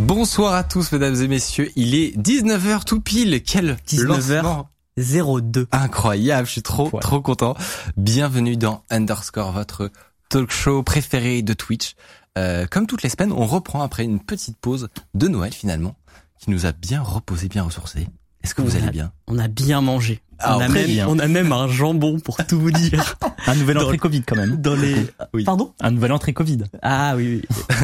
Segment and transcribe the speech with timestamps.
[0.00, 1.70] Bonsoir à tous, mesdames et messieurs.
[1.76, 3.40] Il est 19h tout pile.
[3.44, 4.64] Quel 19h
[4.96, 5.68] 02.
[5.70, 6.48] Incroyable.
[6.48, 7.54] Je suis trop, trop content.
[7.96, 9.92] Bienvenue dans Underscore, votre
[10.30, 11.94] talk show préféré de Twitch.
[12.36, 15.94] Euh, comme toutes les semaines, on reprend après une petite pause de Noël finalement,
[16.40, 18.08] qui nous a bien reposé, bien ressourcé.
[18.44, 20.20] Est-ce que vous allez bien On a bien mangé.
[20.38, 23.16] Ah, on, a même, on a même un jambon pour tout vous dire.
[23.46, 24.56] un nouvel entrée Covid quand même.
[24.56, 24.94] Dans les.
[25.32, 25.44] Oui.
[25.44, 25.72] Pardon?
[25.80, 26.58] Un nouvel entrée Covid.
[26.82, 27.40] Ah oui.
[27.40, 27.76] oui.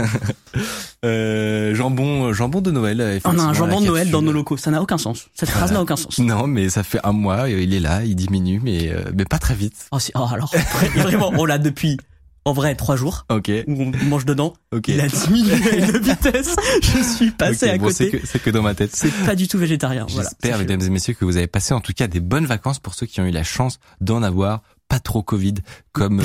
[1.07, 3.21] euh, jambon, jambon de Noël.
[3.25, 4.59] On a un jambon de Noël dans nos locaux.
[4.59, 5.29] Ça n'a aucun sens.
[5.33, 6.19] Cette phrase n'a aucun sens.
[6.31, 7.49] Non, mais ça fait un mois.
[7.49, 9.89] Il est là, il diminue, mais euh, mais pas très vite.
[9.91, 10.53] Oh, oh alors
[10.95, 11.97] vraiment, on l'a depuis
[12.45, 13.27] en vrai trois jours.
[13.31, 13.51] Ok.
[13.67, 14.55] Où on mange dedans.
[14.73, 14.89] Ok.
[14.89, 16.55] Il a diminué de vitesse.
[16.83, 18.21] Je suis passé okay, à bon, côté.
[18.25, 18.91] C'est que, dans ma tête.
[18.95, 20.07] C'est pas du tout végétarien.
[20.09, 22.79] J'espère, voilà, mesdames et messieurs, que vous avez passé en tout cas des bonnes vacances
[22.79, 25.55] pour ceux qui ont eu la chance d'en avoir pas trop Covid
[25.93, 26.21] comme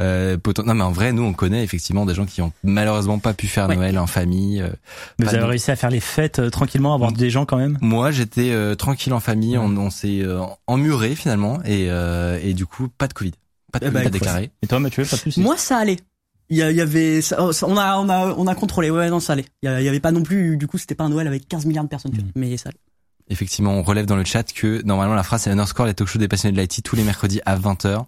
[0.00, 3.32] euh, non mais en vrai nous on connaît effectivement des gens qui ont malheureusement pas
[3.32, 3.76] pu faire Ouais.
[3.76, 4.68] Noël en famille euh,
[5.18, 7.56] Mais vous avez de- réussi à faire les fêtes euh, tranquillement, avoir des gens quand
[7.56, 9.64] même moi j'étais euh, tranquille en famille Ouais.
[9.66, 13.32] on, on s'est euh, emmuré finalement et et, et du coup pas de Covid
[13.72, 15.98] pas de Eh Covid ben, Et toi Mathieu, pas plus Moi, ça allait.
[16.48, 18.88] Il y, avait, ça- oh, ça- on a, on a, on a contrôlé.
[18.88, 19.46] Ouais, non, ça allait.
[19.62, 21.82] Il y, avait pas non plus, du coup, c'était pas un Noël avec 15 milliards
[21.84, 22.12] de personnes.
[22.12, 22.28] tu vois.
[22.28, 22.32] Mm.
[22.36, 22.78] Mais ça allait.
[23.28, 26.20] effectivement on relève dans le chat que normalement la phrase c'est underscore les talk shows
[26.20, 28.04] des passionnés de l'IT tous les mercredis à 20h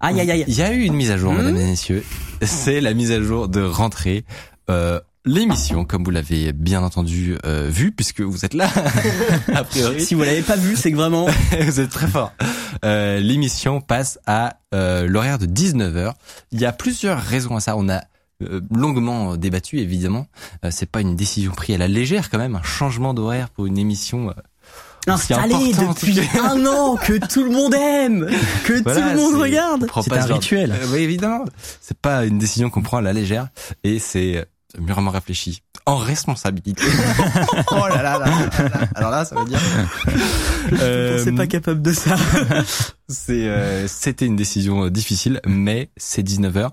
[0.00, 0.44] Aïe, aïe, aïe.
[0.48, 1.36] Il y a eu une mise à jour, Mmh.
[1.36, 2.02] mesdames et messieurs.
[2.42, 4.24] C'est la mise à jour de rentrée.
[4.68, 8.70] Euh, L'émission, comme vous l'avez bien entendu euh, vu, puisque vous êtes là,
[9.54, 11.26] a priori, Si vous l'avez pas vu, c'est que vraiment,
[11.60, 12.32] vous êtes très fort.
[12.86, 16.14] Euh, L'émission passe à euh, l'horaire de 19h.
[16.52, 17.76] Il y a plusieurs raisons à ça.
[17.76, 18.00] On a
[18.42, 20.26] euh, longuement débattu, évidemment.
[20.64, 22.56] Euh, C'est pas une décision prise à la légère, quand même.
[22.56, 24.30] Un changement d'horaire pour une émission.
[24.30, 24.32] euh,
[25.06, 28.26] installé depuis un an, que tout le monde aime,
[28.64, 29.86] que Voilà, tout le monde regarde.
[30.02, 30.72] C'est un rituel.
[30.72, 31.44] Euh, oui, évidemment.
[31.82, 33.48] C'est pas une décision qu'on prend à la légère
[33.84, 34.44] et c'est euh,
[34.78, 35.62] mûrement réfléchi.
[35.86, 36.82] En responsabilité.
[37.70, 38.88] oh là là là là là.
[38.94, 39.60] Alors là, ça veut dire.
[40.80, 42.16] Euh, C'est pas capable de ça.
[43.08, 46.70] c'est, euh, c'était une décision euh, difficile, mais c'est 19h.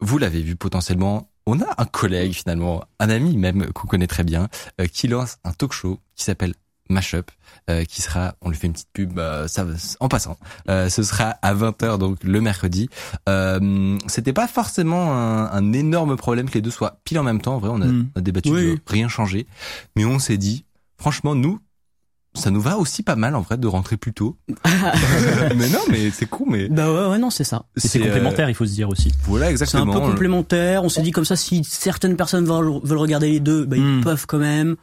[0.00, 1.30] Vous l'avez vu potentiellement.
[1.46, 4.48] On a un collègue finalement, un ami même qu'on connaît très bien,
[4.80, 6.54] euh, qui lance un talk show qui s'appelle
[6.90, 7.30] Mashup,
[7.70, 10.36] euh, qui sera, on lui fait une petite pub, euh, ça, va- en passant,
[10.68, 12.90] euh, ce sera à 20h donc le mercredi.
[13.28, 17.40] Euh, C'était pas forcément un, un énorme problème que les deux soient pile en même
[17.40, 17.54] temps.
[17.54, 18.08] En vrai, on a, Mm.
[18.14, 19.46] on a débattu, Oui, de rien changé,
[19.96, 20.64] mais on s'est dit,
[20.98, 21.58] franchement, nous,
[22.36, 24.36] ça nous va aussi pas mal en vrai de rentrer plus tôt.
[25.56, 27.64] mais non, mais c'est cool, mais bah ouais, ouais, non, c'est ça.
[27.76, 29.12] C'est euh, complémentaire, il faut se dire aussi.
[29.24, 29.92] voilà C'est un exactement.
[29.92, 30.82] peu complémentaire.
[30.84, 33.98] On s'est dit comme ça, si certaines personnes veulent, veulent regarder les deux, bah, ils
[33.98, 34.00] Mm.
[34.02, 34.76] peuvent quand même.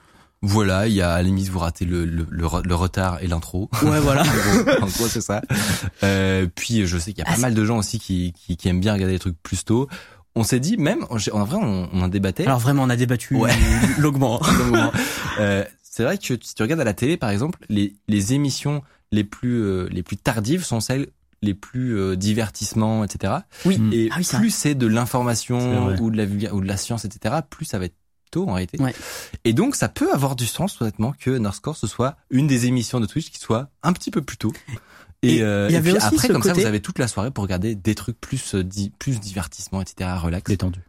[0.44, 3.22] Voilà, il y a à la limite vous ratez le, le, le, re- le retard
[3.22, 3.70] et l'intro.
[3.84, 4.24] Ouais, voilà.
[4.82, 5.42] en gros, c'est ça.
[6.04, 8.58] Euh, puis je sais qu'il y a Ah, pas mal de gens aussi qui, qui,
[8.58, 9.88] qui aiment bien regarder les trucs plus tôt.
[10.34, 12.46] On s'est dit même, en vrai, on, on en débattait.
[12.46, 13.52] Alors vraiment, on a débattu Ouais.
[14.00, 14.42] longuement.
[15.40, 18.82] Euh, c'est vrai que si tu regardes à la télé, par exemple, les, les émissions
[19.12, 21.08] les plus euh, les plus tardives sont celles
[21.44, 23.34] les plus euh, divertissement, etc.
[23.66, 23.80] Oui.
[23.92, 27.36] Et Ah oui, plus c'est de l'information ou de la ou de la science, etc.
[27.50, 27.96] Plus ça va être
[28.32, 28.82] tôt en réalité.
[28.82, 28.96] Ouais.
[29.46, 33.00] Et donc ça peut avoir du sens honnêtement que Northcore ce soit une des émissions
[33.00, 34.52] de Twitch qui soit un petit peu plus tôt.
[35.24, 37.08] Et, Et euh, y et avait puis aussi après comme ça vous avez toute la
[37.08, 40.10] soirée pour regarder des trucs plus euh, di- plus divertissement, etc.
[40.18, 40.50] Relax.
[40.50, 40.80] Détendu.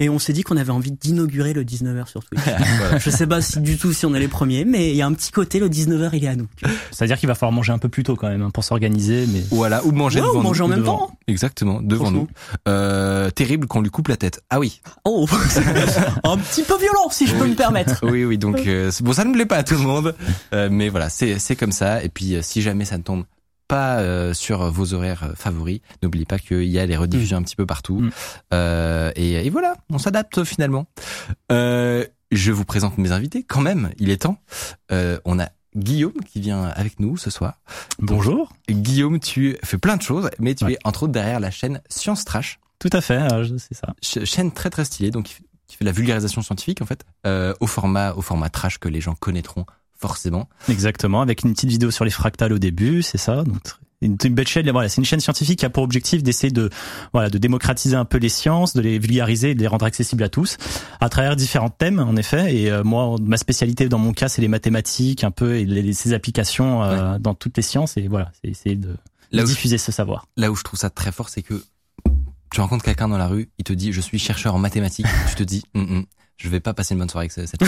[0.00, 2.40] Et on s'est dit qu'on avait envie d'inaugurer le 19h sur Twitch.
[2.78, 2.98] Voilà.
[2.98, 5.06] Je sais pas si du tout si on est les premiers, mais il y a
[5.06, 6.46] un petit côté le 19h il est à nous.
[6.90, 9.42] C'est-à-dire qu'il va falloir manger un peu plus tôt quand même hein, pour s'organiser, mais
[9.50, 10.64] Voilà, ou manger Ouais, devant ou manger nous.
[10.66, 10.98] en même devant.
[10.98, 11.18] temps.
[11.28, 12.28] Exactement, devant nous.
[12.66, 14.40] Euh, terrible qu'on lui coupe la tête.
[14.50, 14.80] Ah oui.
[15.04, 15.26] Oh,
[16.24, 18.00] un petit peu violent si je peux me permettre.
[18.10, 18.38] Oui, oui.
[18.38, 20.14] Donc euh, bon, ça ne plaît pas à tout le monde,
[20.54, 22.02] euh, mais voilà, c'est c'est comme ça.
[22.02, 23.24] Et puis euh, si jamais ça ne tombe
[23.70, 27.42] pas euh, sur vos horaires euh, favoris, n'oubliez pas qu'il y a les rediffusions un
[27.42, 28.00] petit peu partout.
[28.00, 28.10] Mm.
[28.52, 30.86] Euh, et, et voilà, on s'adapte finalement.
[31.52, 33.90] Euh, je vous présente mes invités quand même.
[33.98, 34.38] Il est temps.
[34.92, 37.54] Euh, on a Guillaume qui vient avec nous ce soir.
[38.00, 38.52] bonjour.
[38.68, 40.72] Guillaume, tu fais plein de choses, mais tu Ouais.
[40.74, 42.58] es entre autres derrière la chaîne Science Trash.
[42.80, 43.94] Tout à fait, euh, je- c'est ça.
[44.02, 45.34] Ch- chaîne très très stylée, donc qui
[45.76, 49.00] fait, de la vulgarisation scientifique en fait, euh, au format au format trash que les
[49.00, 49.64] gens connaîtront
[50.00, 50.48] forcément.
[50.68, 53.44] Exactement, avec une petite vidéo sur les fractales au début, c'est ça.
[53.44, 53.60] Donc,
[54.02, 56.70] une, belle chaîne, voilà, c'est une chaîne scientifique qui a pour objectif d'essayer de,
[57.12, 60.22] voilà, de démocratiser un peu les sciences, de les vulgariser, et de les rendre accessibles
[60.22, 60.56] à tous,
[61.00, 62.56] à travers différents thèmes, en effet.
[62.56, 65.92] Et euh, moi, ma spécialité dans mon cas, c'est les mathématiques, un peu, et les,
[65.92, 67.98] ces applications euh, dans toutes les sciences.
[67.98, 68.96] Et voilà, c'est essayer de,
[69.32, 70.26] Là je, diffuser ce savoir.
[70.36, 71.62] là où je trouve ça très fort, c'est que
[72.50, 75.34] tu rencontres quelqu'un dans la rue, il te dit je suis chercheur en mathématiques, tu
[75.36, 76.06] te dis Hum, hum,
[76.42, 77.60] je vais pas passer une bonne soirée avec ce- cette.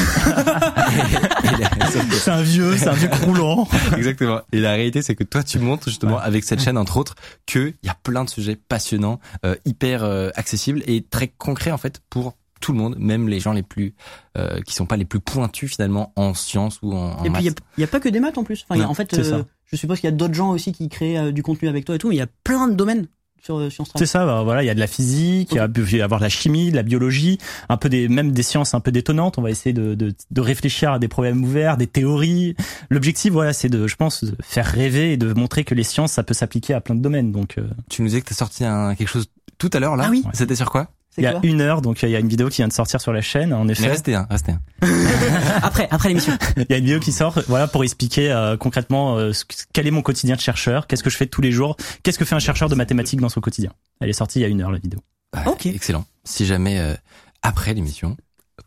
[2.20, 3.68] C'est un vieux, c'est un vieux croulant.
[3.96, 4.40] Exactement.
[4.52, 6.22] Et la réalité, c'est que toi, tu montres justement Ouais.
[6.22, 7.14] avec cette chaîne, entre autres,
[7.46, 11.70] que il y a plein de sujets passionnants, euh, hyper euh, accessibles et très concrets
[11.70, 13.94] en fait pour tout le monde, même les gens les plus
[14.38, 17.40] euh, qui sont pas les plus pointus finalement en sciences ou en, en Et puis
[17.42, 17.58] il y a, maths.
[17.78, 18.64] y a pas que des maths en plus.
[18.68, 20.72] Enfin, il y a- en fait, euh, je suppose qu'il y a d'autres gens aussi
[20.72, 22.08] qui créent euh, du contenu avec toi et tout.
[22.08, 23.06] Mais il y a plein de domaines
[23.42, 25.58] sur euh, Sciences C'est ça, bah, voilà, il y a de la physique, il y
[25.58, 28.32] a- il va y avoir de la chimie, de la biologie, un peu des, même
[28.32, 29.36] des sciences un peu détonnantes.
[29.38, 32.54] On va essayer de, de, de réfléchir à des problèmes ouverts, des théories.
[32.90, 36.12] L'objectif, voilà, c'est de, je pense, de faire rêver et de montrer que les sciences,
[36.12, 37.32] ça peut s'appliquer à plein de domaines.
[37.32, 39.26] Donc, euh, Tu nous disais que t'as sorti un, quelque chose
[39.58, 40.04] tout à l'heure là.
[40.06, 40.22] Ah oui.
[40.32, 40.88] C'était sur quoi?
[41.18, 42.72] Il y a quoi une heure, donc il y a une vidéo qui vient de
[42.72, 43.52] sortir sur la chaîne.
[43.52, 44.60] En Mais effet, restez un, restez un.
[45.62, 46.32] Après, après l'émission.
[46.56, 49.32] il y a une vidéo qui sort, voilà, pour expliquer euh, concrètement euh,
[49.72, 52.24] quel est mon quotidien de chercheur, qu'est-ce que je fais tous les jours, qu'est-ce que
[52.24, 53.72] fait un chercheur de mathématiques dans son quotidien.
[54.00, 55.00] Elle est sortie il y a une heure la vidéo.
[55.32, 55.66] Bah, Ok.
[55.66, 56.04] Excellent.
[56.24, 56.94] Si jamais euh,
[57.42, 58.16] après l'émission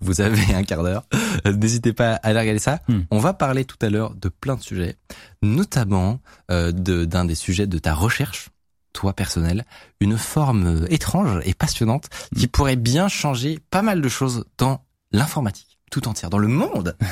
[0.01, 1.03] vous avez un quart d'heure,
[1.45, 2.81] n'hésitez pas à aller regarder ça.
[2.89, 3.01] Hmm.
[3.11, 4.97] On va parler tout à l'heure de plein de sujets,
[5.41, 6.19] notamment
[6.51, 8.49] euh, de- d'un des sujets de ta recherche,
[8.95, 9.65] toi personnel,
[9.99, 12.05] une forme étrange et passionnante
[12.35, 16.95] qui pourrait bien changer pas mal de choses dans l'informatique tout entière, dans le monde.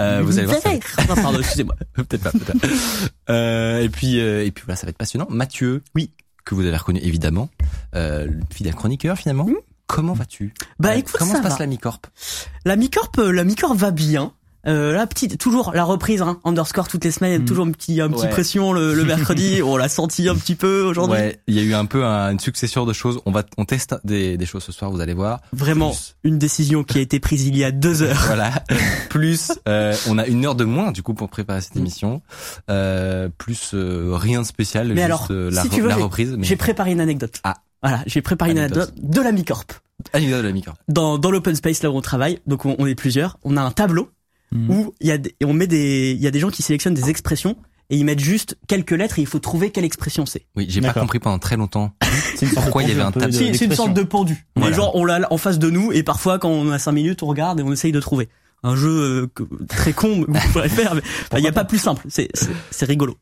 [0.00, 0.60] Euh, vous allez voir.
[0.60, 1.74] ça va être- pardon, excusez-moi.
[1.92, 2.30] peut-être pas.
[2.30, 2.68] peut-être pas.
[3.32, 5.26] Euh, et puis euh, et puis voilà, ça va être passionnant.
[5.28, 6.12] Mathieu, Oui.
[6.44, 7.48] que vous avez reconnu évidemment,
[7.96, 9.46] euh, le fidèle chroniqueur finalement.
[9.46, 9.56] Mhm.
[9.88, 10.54] Comment vas-tu?
[10.78, 11.58] Bah Euh, écoute, comment ça se passe va.
[11.58, 12.06] la mi-corp?
[12.64, 14.32] La mi-corp, euh, la mi-corp va bien.
[14.66, 17.44] Euh, la petite, toujours la reprise, hein, underscore toutes les semaines, Mm.
[17.44, 18.28] toujours un petit, un petit Ouais.
[18.28, 19.62] pression le, le mercredi.
[19.62, 21.16] on l'a senti un petit peu aujourd'hui.
[21.16, 23.20] Ouais, il y a eu un peu un- une succession de choses.
[23.24, 25.40] On va, on teste des, des choses ce soir, vous allez voir.
[25.52, 28.22] Vraiment Plus- une décision qui a été prise il y a deux heures.
[28.26, 28.50] voilà.
[29.10, 31.78] Plus, euh, on a une heure de moins du coup pour préparer cette Mm.
[31.80, 32.22] émission.
[32.70, 35.96] Euh, plus euh, rien de spécial, Mais juste alors, euh, la, si tu veux, la
[35.96, 36.34] reprise.
[36.36, 37.40] Mais J'ai préparé une anecdote.
[37.44, 37.54] Ah.
[37.82, 38.88] Voilà, j'ai préparé une Anecdote.
[38.90, 39.72] anecdote de la mi-corp.
[40.12, 40.76] anecdote de la mi-corp.
[40.88, 43.62] Dans, dans l'open space là où on travaille, donc on, on est plusieurs, on a
[43.62, 44.10] un tableau
[44.50, 44.70] Mm.
[44.70, 46.94] où il y a des, on met des, il y a des gens qui sélectionnent
[46.94, 47.56] des expressions
[47.90, 50.46] et ils mettent juste quelques lettres et il faut trouver quelle expression c'est.
[50.56, 51.92] Oui, j'ai pas compris pendant très longtemps.
[52.54, 54.46] Pourquoi il y avait un peu tableau de- C'est c'est une sorte de pendu.
[54.56, 54.74] Voilà.
[54.76, 57.26] genre on l'a en face de nous et parfois quand on a cinq minutes on
[57.26, 58.28] regarde et on essaye de trouver.
[58.64, 58.88] Un jeu
[59.38, 61.02] euh, très con que vous pourrez faire, mais
[61.36, 62.04] il n'y a pas plus simple.
[62.08, 62.28] C'est
[62.86, 63.16] rigolo.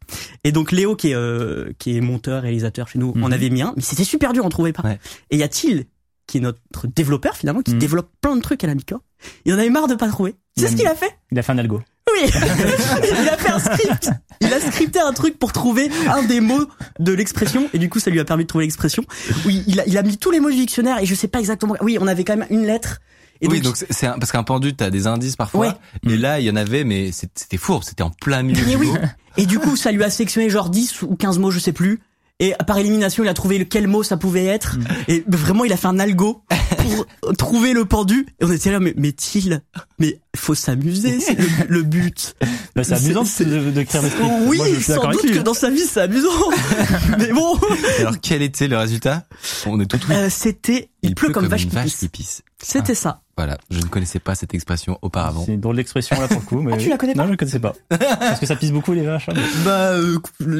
[0.45, 3.23] Et donc Léo qui est euh, qui est monteur réalisateur chez nous, Mhm.
[3.25, 4.83] on avait mis un, mais c'était super dur, on trouvait pas.
[4.83, 4.99] Ouais.
[5.31, 5.85] Et y a Thiel
[6.27, 7.79] qui est notre développeur finalement, qui Mhm.
[7.79, 8.97] développe plein de trucs à la Mica.
[9.45, 10.35] Il en avait marre de pas trouver.
[10.57, 11.11] Tu sais ce qu'il a fait?
[11.33, 11.81] Il a fait un algo.
[12.13, 12.31] Oui,
[13.21, 14.11] il a fait un script.
[14.41, 16.67] Il a scripté un truc pour trouver un des mots
[17.01, 19.05] de l'expression et du coup ça lui a permis de trouver l'expression.
[19.45, 21.41] Oui, il a, il a mis tous les mots du dictionnaire et je sais pas
[21.41, 21.75] exactement.
[21.81, 23.01] Oui, on avait quand même une lettre.
[23.43, 25.67] Et oui, donc, c'est- parce qu'un pendu, t'as des indices parfois.
[26.05, 26.11] Ouais.
[26.11, 28.77] Et là, il y en avait, mais c'était fourbe, c'était en plein milieu Et du
[28.77, 28.87] oui.
[28.87, 28.97] mot.
[29.37, 32.01] et du coup ça lui a sélectionné genre 10 ou 15 mots, je sais plus.
[32.39, 34.77] Et par élimination, il a trouvé lequel mot ça pouvait être.
[35.09, 36.43] Et vraiment, il a fait un algo
[36.79, 37.07] pour
[37.39, 38.27] trouver le pendu.
[38.41, 39.63] Et on était là, mais, mais Thiel,
[39.99, 42.35] mais faut s'amuser, c'est le, le but.
[42.75, 44.27] Bah, c'est amusant C'est- de- d'écrire des scripts.
[44.49, 46.29] Oui, Moi, sans doute que dans sa vie, c'est amusant.
[47.19, 47.59] mais bon,
[48.01, 49.25] Alors, quel était le résultat?
[49.65, 50.15] On est tout oui.
[50.15, 51.97] euh, c'était il, pleut, comme, vache, qui vache pisse.
[52.01, 52.43] qui pisse.
[52.69, 53.21] C'était ça.
[53.37, 55.45] Voilà, je ne connaissais pas cette expression auparavant.
[55.47, 56.61] C'est une drôle d'expression là pour le coup.
[56.63, 56.73] Mais...
[56.75, 57.75] Ah, tu la connais pas Non, je ne connaissais pas.
[57.91, 59.29] Parce que ça pisse beaucoup les vaches.
[59.29, 60.19] hein, mais- Bah, euh,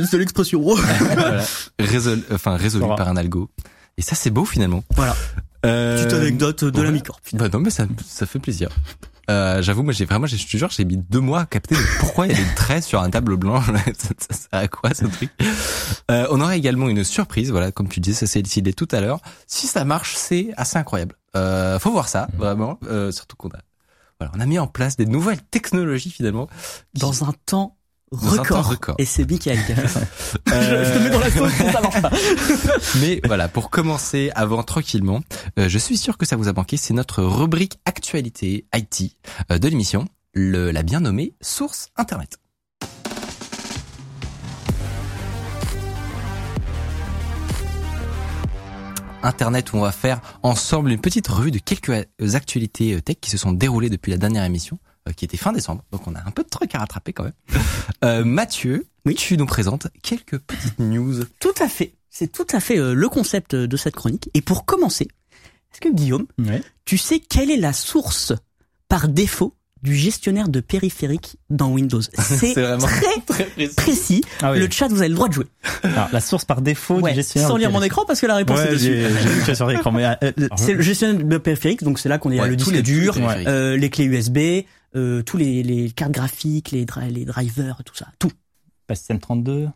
[0.09, 0.61] c'est l'expression.
[0.63, 1.43] voilà.
[1.81, 2.97] Résolu, enfin, résolu Voilà.
[2.97, 3.51] par un algo.
[3.99, 4.85] Et ça, c'est beau finalement.
[4.95, 5.17] Voilà.
[5.65, 6.93] Euh, Petite anecdote de la ouais.
[6.95, 7.21] mi-corp.
[7.33, 8.69] Bah non, mais ça, ça fait plaisir.
[9.29, 11.75] Euh, j'avoue, moi, j'ai vraiment, j'ai- je te jure, j'ai mis deux mois à capter
[11.75, 13.61] le pourquoi il y a des traits sur un tableau blanc.
[13.99, 15.31] ça, ça sert à quoi, ce truc?
[16.11, 19.01] Euh, on aura également une surprise, voilà, comme tu disais, ça s'est décidé tout à
[19.01, 19.21] l'heure.
[19.49, 21.17] Si ça marche, c'est assez incroyable.
[21.37, 23.59] Euh, faut voir ça, vraiment, euh, surtout qu'on a,
[24.19, 26.49] voilà, on a mis en place des nouvelles technologies, finalement.
[26.95, 27.77] Dans un temps
[28.13, 28.47] Dans un record.
[28.47, 28.95] temps record.
[28.99, 30.01] Et c'est Michael qui a fait ça.
[30.53, 32.11] Euh, je, je te mets dans la sauce si ça marche pas.
[33.01, 35.21] Mais voilà, pour commencer avant tranquillement,
[35.59, 39.17] euh, je suis sûr que ça vous a manqué, c'est notre rubrique actualité IT
[39.51, 42.39] euh, de l'émission, la bien nommée source internet.
[49.27, 52.05] Internet où on va faire ensemble une petite revue de quelques euh,
[52.35, 54.79] actualités euh, tech qui se sont déroulées depuis la dernière émission,
[55.09, 55.83] euh, qui était fin décembre.
[55.93, 57.33] Donc on a un peu de trucs à rattraper quand même.
[58.05, 59.15] Euh, Mathieu, Oui.
[59.15, 61.95] tu nous présentes quelques petites news Tout à fait.
[62.11, 64.29] C'est tout à fait le concept de cette chronique.
[64.35, 65.09] Et pour commencer,
[65.73, 66.63] est-ce que Guillaume, Ouais.
[66.85, 68.33] tu sais quelle est la source
[68.89, 69.55] par défaut
[69.87, 73.75] du gestionnaire de périphérique dans Windows C'est vraiment très très précis.
[73.75, 74.25] précis.
[74.43, 74.59] Ah oui.
[74.59, 75.47] Le chat, vous avez le droit de jouer.
[75.83, 77.49] Alors, la source par défaut Ouais, du gestionnaire.
[77.49, 79.05] sans lire mon écran parce que la réponse est dessus.
[79.47, 79.95] j'ai sur l'écran.
[79.97, 82.73] Euh, euh, C'est le gestionnaire de périphérique, donc c'est là qu'on est Ouais, le disque
[82.73, 83.49] les- dur, périphériques.
[83.49, 84.39] euh, les clés USB,
[84.95, 88.31] euh, tous les, les cartes graphiques, les, dri- les drivers, tout ça, tout.
[88.87, 89.69] pas système 32.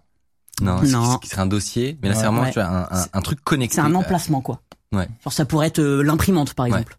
[0.63, 1.15] Non, Non.
[1.15, 2.49] ce qui serait un dossier, mais là c'est vraiment Ouais.
[2.53, 3.77] tu vois, un, un, un truc connecté.
[3.77, 4.61] C'est un emplacement, quoi.
[4.93, 5.09] Ouais.
[5.25, 6.71] Genre ça pourrait être euh, l'imprimante, par Ouais.
[6.71, 6.97] exemple.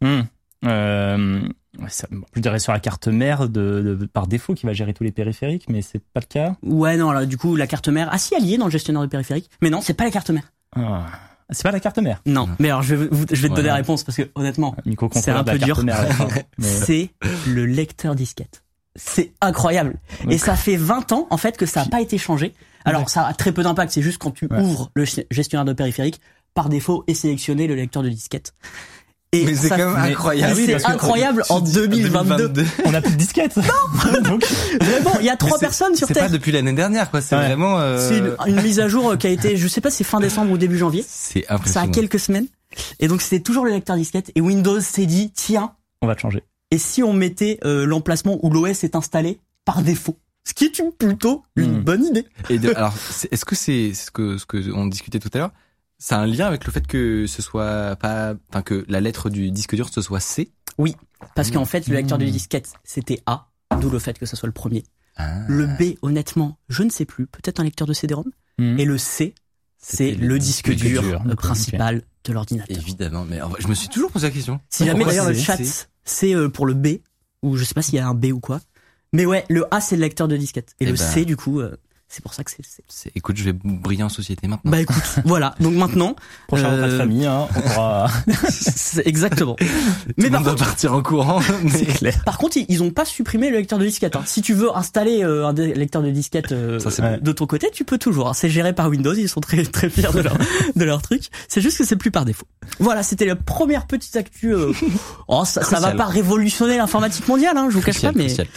[0.66, 1.50] Euh, ouais,
[1.88, 4.94] ça- bon, je dirais sur la carte mère de, de- par défaut qui va gérer
[4.94, 6.56] tous les périphériques, mais c'est pas le cas?
[6.64, 8.72] Ouais, non, alors du coup, la carte mère, ah si, elle y est dans le
[8.72, 10.52] gestionnaire de périphérique, mais non, c'est pas la carte mère.
[10.76, 11.06] Ah.
[11.54, 12.22] C'est pas la carte mère.
[12.26, 13.58] Non, mais alors je vais, je vais te Ouais.
[13.58, 15.84] donner la réponse parce que honnêtement, Micro C'est un peu dur.
[16.58, 17.10] Mais- c'est
[17.48, 18.64] le lecteur disquette.
[18.96, 19.96] C'est incroyable.
[20.30, 22.54] Et ça fait 20 ans en fait que ça n'a pas été changé.
[22.86, 24.62] Alors ça a très peu d'impact, c'est juste quand tu Ouais.
[24.62, 26.22] ouvres le gestionnaire de périphérique,
[26.54, 28.54] par défaut est sélectionné le lecteur de disquette.
[29.34, 30.54] Et Mais c'est quand même incroyable.
[30.54, 32.66] Ah oui, c'est incroyable en 2022.
[32.84, 33.56] On a plus de disquette.
[33.56, 34.22] Non.
[34.24, 34.46] Donc,
[34.82, 36.30] Vraiment, il y a trois personnes sur C'est pas Terre.
[36.32, 37.22] depuis l'année dernière, quoi.
[37.22, 37.46] C'est Ouais.
[37.48, 37.80] vraiment.
[37.80, 40.04] euh, C'est une, une mise à jour qui a été, je sais pas, si c'est
[40.04, 41.06] fin décembre ou début janvier.
[41.08, 41.92] C'est Ça a impressionnant.
[41.92, 42.48] quelques semaines.
[43.00, 44.32] Et donc c'était toujours le lecteur disquette.
[44.36, 45.72] Et Windows s'est dit, tiens,
[46.02, 46.44] on va te changer.
[46.72, 50.18] et si on mettait euh, l'emplacement où l'OS est installé par défaut?
[50.46, 51.84] Ce qui est une, plutôt une Hmm.
[51.84, 52.26] bonne idée.
[52.50, 52.94] Et de- alors,
[53.32, 55.52] est-ce que c'est c'est ce que ce que on discutait tout à l'heure
[56.04, 59.30] Ça a un lien avec le fait que ce soit pas, enfin que la lettre
[59.30, 60.50] du disque dur ce soit C?
[61.36, 62.32] Parce qu'en fait, le lecteur de Hmm.
[62.32, 64.84] disquette, c'était A, d'où le fait que ce soit le premier.
[65.16, 65.42] Ah.
[65.48, 68.26] Le B, honnêtement, je ne sais plus, peut-être un lecteur de CD-ROM.
[68.58, 68.80] Mhm.
[68.80, 69.36] Et le C,
[69.78, 72.76] c'est le disque disque dur, principal de l'ordinateur.
[72.76, 74.60] Évidemment, mais je me suis toujours posé la question.
[74.70, 76.88] Si jamais d'ailleurs le chat, c'est- c'est euh, pour le B,
[77.44, 78.60] ou je sais pas s'il y a un B ou quoi.
[79.14, 80.72] Mais ouais, le A, c'est le lecteur de disquette.
[80.80, 80.98] Et Eh le ben.
[80.98, 81.76] C, du coup, euh,
[82.14, 82.52] c'est pour ça que
[82.90, 84.70] c'est Écoute, je vais briller en société maintenant.
[84.70, 85.56] Bah écoute, voilà.
[85.62, 86.16] Donc maintenant,
[86.48, 88.10] Prochain Euh, repas de famille, hein, on pourra.
[88.50, 89.56] c'est exactement.
[89.56, 89.66] Tout
[90.18, 91.40] Mais par contre, partir en courant.
[91.64, 92.22] mais- clair.
[92.26, 94.16] par contre, ils- ils ont pas supprimé le lecteur de disquette.
[94.18, 94.24] hein.
[94.26, 97.24] Si tu veux installer euh, un dé- lecteur de disquette euh, Ça, c'est euh, bon.
[97.24, 98.28] de ton côté, tu peux toujours.
[98.28, 98.34] hein.
[98.34, 99.14] C'est géré par Windows.
[99.14, 100.38] Ils sont très très fiers de leur
[100.76, 101.24] de leur truc.
[101.48, 102.46] C'est juste que c'est plus par défaut.
[102.80, 104.54] Voilà, c'était la première petite actu.
[104.54, 104.74] euh,
[105.30, 108.48] Oh, ça, ça va pas révolutionner l'informatique mondiale, hein, je vous cache pas, mais crucial.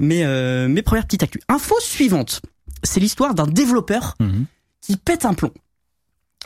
[0.00, 1.42] mais euh, mes premières petites actus.
[1.48, 2.42] Info suivante.
[2.86, 4.46] C'est l'histoire d'un développeur Mhm.
[4.80, 5.52] qui pète un plomb.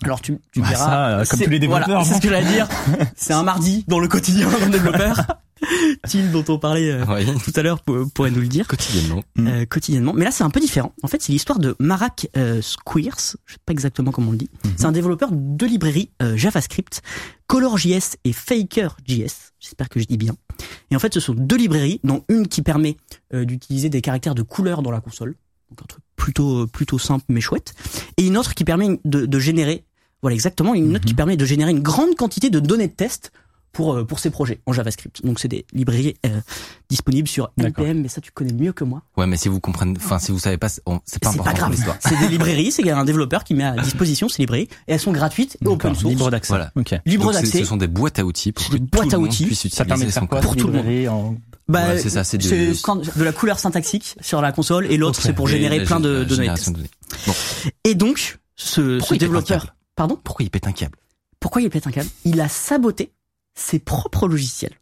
[0.02, 0.84] Alors tu, tu Bah, verras.
[0.86, 2.66] ça, euh, comme tous les voilà, développeurs, c'est ce que j'allais dire.
[3.16, 5.16] C'est un mardi dans le quotidien d'un développeur.
[6.08, 7.26] Till dont on parlait euh, Oui.
[7.44, 9.22] tout à l'heure pour- pourrait nous le dire Quotidiennement.
[9.40, 10.14] euh, quotidiennement.
[10.14, 10.94] Mais là c'est un peu différent.
[11.02, 13.36] En fait c'est l'histoire de Marak euh, Squares.
[13.44, 14.48] Je sais pas exactement comment on le dit.
[14.64, 14.72] Mhm.
[14.78, 17.02] C'est un développeur de librairie euh, JavaScript,
[17.46, 19.52] ColorJS et FakerJS.
[19.58, 20.34] J'espère que je dis bien.
[20.90, 22.96] Et en fait ce sont deux librairies, dont une qui permet
[23.34, 25.34] d'utiliser des caractères de couleur dans la console.
[25.70, 27.74] Donc un truc plutôt euh, plutôt simple mais chouette.
[28.16, 29.84] Et une autre qui permet de, de générer
[30.22, 31.16] voilà exactement une autre qui Mhm.
[31.16, 33.32] permet de générer une grande quantité de données de test
[33.72, 35.24] pour euh, pour ces projets en JavaScript.
[35.24, 36.40] Donc c'est des librairies euh,
[36.88, 37.50] disponibles sur.
[37.58, 39.02] NPM, mais ça tu connais mieux que moi.
[39.16, 41.52] Ouais, mais si vous comprenez, enfin, si vous savez pas, c'est pas C'est important pas
[41.52, 41.98] grave.
[42.00, 44.68] C'est des librairies, c'est qu'il y a un développeur qui met à disposition ces librairies
[44.88, 46.12] et elles sont gratuites et open source.
[46.12, 46.48] Libre d'accès.
[46.52, 46.72] Voilà.
[46.76, 46.94] Ok.
[47.06, 47.58] Libre d'accès.
[47.60, 49.46] Ce sont des boîtes à outils pour que tout boîtes le à monde outils.
[49.46, 50.40] puisse Ça permet de utiliser faire quoi.
[50.40, 51.08] Pour tout le monde.
[51.08, 51.36] en-
[51.68, 55.20] Bah, Ouais, c'est ça, c'est de- de la couleur syntaxique sur la console et l'autre
[55.22, 56.50] c'est pour générer plein de, données.
[57.84, 60.96] Et donc ce, ce développeur, pardon, Pourquoi il pète un câble?
[61.38, 62.08] Pourquoi il pète un câble?
[62.24, 63.12] Il a saboté
[63.54, 64.74] ses propres logiciels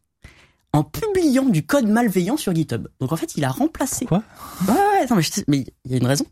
[0.75, 2.89] en publiant du code malveillant sur GitHub.
[3.01, 4.05] Donc en fait, il a remplacé.
[4.05, 4.23] Quoi?
[4.69, 5.17] Ouais, ouais, non,
[5.49, 6.27] mais, il y a une raison.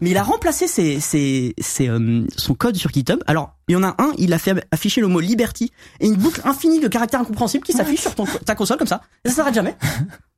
[0.00, 3.22] Mais il a remplacé ses, ses, ses, euh, son code sur GitHub.
[3.26, 6.16] Alors, il y en a un, il a fait afficher le mot liberty et une
[6.16, 9.02] boucle infinie de caractères incompréhensibles qui s'affiche sur ton, ta console comme ça.
[9.24, 9.74] Et ça s'arrête jamais.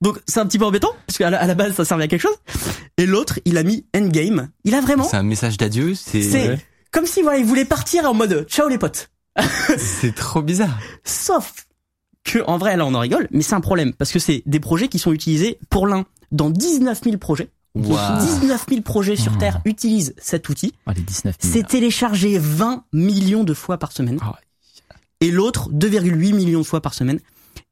[0.00, 2.08] Donc c'est un petit peu embêtant parce qu'à la, à la base ça servait à
[2.08, 2.36] quelque chose.
[2.98, 4.48] Et l'autre, il a mis endgame.
[4.64, 5.04] Il a vraiment.
[5.04, 5.94] C'est un message d'adieu.
[5.94, 6.58] C'est C'est Ouais.
[6.92, 9.10] comme si voilà, il voulait partir en mode ciao les potes.
[9.78, 10.78] C'est trop bizarre.
[11.04, 11.66] Sauf
[12.24, 14.60] que, en vrai, là, on en rigole, mais c'est un problème parce que c'est des
[14.60, 17.50] projets qui sont utilisés pour l'un dans 19 000 projets.
[17.74, 18.20] Waouh.
[18.40, 19.38] 19 000 projets sur Mmh.
[19.38, 20.72] Terre utilisent cet outil.
[20.86, 21.52] Ah, les 19 000.
[21.54, 24.18] C'est téléchargé 20 millions de fois par semaine.
[24.22, 24.36] Ah
[25.20, 27.18] Et l'autre, 2,8 millions de fois par semaine.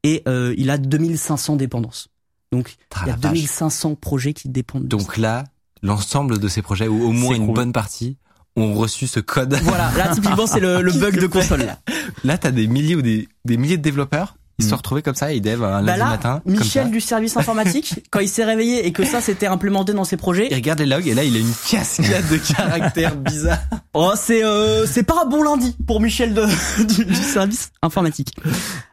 [0.03, 2.09] Et euh, il a 2500 dépendances.
[2.51, 3.31] Donc, Ah, il y a la vache.
[3.31, 5.03] 2500 projets qui dépendent de ça.
[5.03, 5.45] Donc là,
[5.81, 7.55] l'ensemble de ces projets, ou au moins une cool.
[7.55, 8.17] bonne partie,
[8.55, 9.55] ont reçu ce code.
[9.63, 11.61] Voilà, là, typiquement, c'est le, le bug de console.
[11.65, 11.79] Là.
[12.23, 14.35] Là, t'as des milliers ou des, des milliers de développeurs.
[14.59, 14.69] Ils se Mm.
[14.69, 16.41] sont retrouvés comme ça, ils dev un Bah lundi là, matin.
[16.45, 16.89] comme Michel ça.
[16.91, 20.47] du service informatique, quand il s'est réveillé et que ça s'était implémenté dans ses projets,
[20.51, 23.57] Il regarde les logs et là, il a une cascade de caractères bizarres.
[23.95, 26.45] Oh, c'est euh, c'est pas un bon lundi pour Michel de,
[26.83, 28.35] du, du service informatique.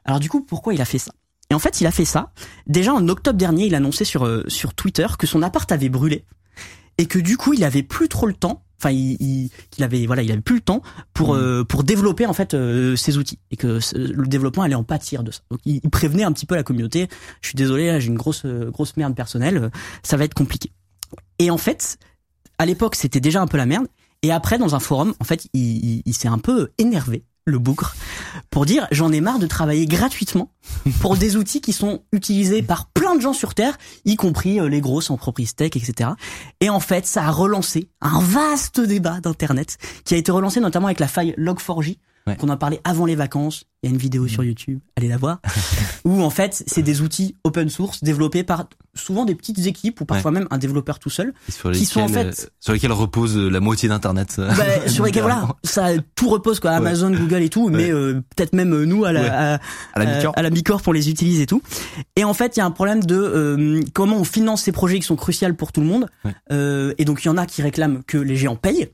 [0.06, 1.12] Alors du coup, pourquoi il a fait ça?
[1.50, 2.30] Et en fait, il a fait ça.
[2.66, 6.24] Déjà en octobre dernier, il annonçait sur euh, sur Twitter que son appart avait brûlé
[6.96, 8.62] et que du coup, il avait plus trop le temps.
[8.82, 10.80] Enfin, il, avait voilà, il avait plus le temps
[11.12, 14.84] pour euh, pour développer en fait euh, ses outils et que le développement allait en
[14.84, 15.40] pâtir de ça.
[15.50, 17.08] Donc, il, il prévenait un petit peu la communauté.
[17.42, 19.70] Je suis désolé, là, j'ai une grosse euh, grosse merde personnelle.
[20.02, 20.72] Ça va être compliqué.
[21.38, 21.98] Et en fait,
[22.58, 23.86] à l'époque, c'était déjà un peu la merde.
[24.22, 27.58] Et après, dans un forum, en fait, il, il- il s'est un peu énervé, le
[27.58, 27.94] bougre,
[28.50, 30.50] pour dire j'en ai marre de travailler gratuitement
[31.00, 34.68] pour des outils qui sont utilisés par plein de gens sur Terre, y compris euh,
[34.68, 36.10] les grosses entreprises tech, etc.
[36.60, 40.86] Et en fait, ça a relancé un vaste débat d'Internet qui a été relancé notamment
[40.86, 41.98] avec la faille Log4j.
[42.26, 42.36] Ouais.
[42.36, 43.64] qu'on a parlé avant les vacances.
[43.82, 45.40] Il y a une vidéo sur YouTube, allez la voir.
[46.04, 50.04] où en fait, c'est des outils open source développés par souvent des petites équipes ou
[50.04, 51.32] parfois même un développeur tout seul.
[51.48, 54.34] Sur Qui sont en lesquels, fait- euh, sur lesquels repose la moitié d'internet.
[54.36, 58.52] Bah, sur lesquels voilà, ça tout repose quoi, Amazon, Google et tout, mais euh, peut-être
[58.52, 59.60] même euh, nous à la à,
[59.94, 60.32] À la Bicorp.
[60.36, 61.62] à la Bicorp on les utilise et tout.
[62.16, 64.98] Et en fait, il y a un problème de euh, comment on finance ces projets
[64.98, 66.06] qui sont cruciaux pour tout le monde.
[66.50, 68.90] Et donc il y en a qui réclament que les géants payent,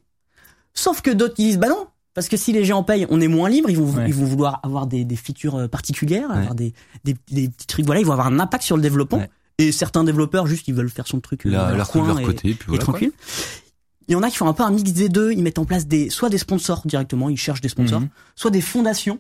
[0.74, 1.88] sauf que d'autres qui disent bah non.
[2.16, 3.70] Parce que si les géants payent, on est moins libre.
[3.70, 4.08] Ils vont, Ouais.
[4.08, 6.38] ils vont vouloir avoir des, des features euh, particulières, Ouais.
[6.38, 6.72] avoir des,
[7.04, 7.86] des, des petits trucs.
[7.86, 9.18] Voilà, ils vont avoir un impact sur le développement.
[9.18, 9.30] Ouais.
[9.58, 12.18] Et certains développeurs juste, ils veulent faire son truc euh, Leur, dans leur coin leur
[12.20, 12.84] et- côté, puis et voilà.
[12.84, 12.94] quoi.
[12.94, 13.12] tranquille.
[14.08, 15.32] Il y en a qui font un peu un mix des deux.
[15.32, 18.08] Ils mettent en place des, soit des sponsors directement, ils cherchent des sponsors, Mhm.
[18.34, 19.18] soit des fondations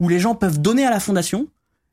[0.00, 1.48] où les gens peuvent donner à la fondation,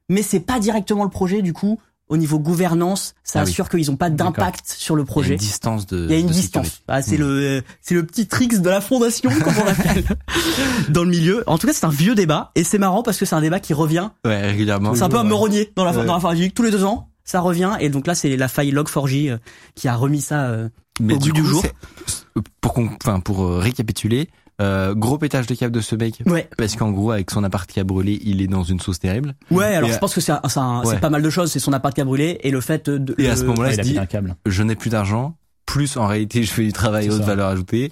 [0.10, 1.42] mais c'est pas directement le projet.
[1.42, 3.50] Du coup, au niveau gouvernance, ça Ah oui.
[3.50, 5.32] assure qu'ils ont pas d'impact sur le Il y a projet.
[5.34, 6.06] une distance de.
[6.06, 6.82] Il y a une distance.
[6.88, 7.24] Ah, c'est Mhm.
[7.28, 10.04] le, c'est le petit tricks de la fondation, comme on l'appelle,
[10.90, 11.44] dans le milieu.
[11.48, 13.60] En tout cas, c'est un vieux débat et c'est marrant parce que c'est un débat
[13.60, 14.10] qui revient.
[14.24, 14.94] Ouais, régulièrement.
[14.96, 15.30] C'est un peu un ouais.
[15.30, 16.06] meronnier dans la, Ouais.
[16.06, 16.54] dans l'informatique.
[16.54, 19.38] Tous les deux ans, ça revient et donc là, c'est la faille Log4j euh,
[19.74, 20.44] qui a remis ça.
[20.46, 20.70] euh,
[21.02, 21.62] Mais au du goût du coup, jour.
[21.64, 24.30] c'est- Pour enfin, pour euh, récapituler,
[24.62, 26.22] euh, gros pétage de câble de ce mec.
[26.26, 26.48] Ouais.
[26.58, 29.34] Parce qu'en gros, avec son appart qui a brûlé, il est dans une sauce terrible.
[29.52, 31.00] Ouais, alors Et, je pense que c'est un- c'est un- c'est ouais.
[31.00, 31.52] pas mal de choses.
[31.52, 33.16] C'est son appart qui a brûlé et le fait de.
[33.18, 34.36] Et à ce moment-là, Ouais, il il se a dit, un câble.
[34.46, 35.36] je n'ai plus d'argent,
[35.66, 37.26] plus en réalité, je fais du travail haute ça.
[37.26, 37.92] valeur ajoutée,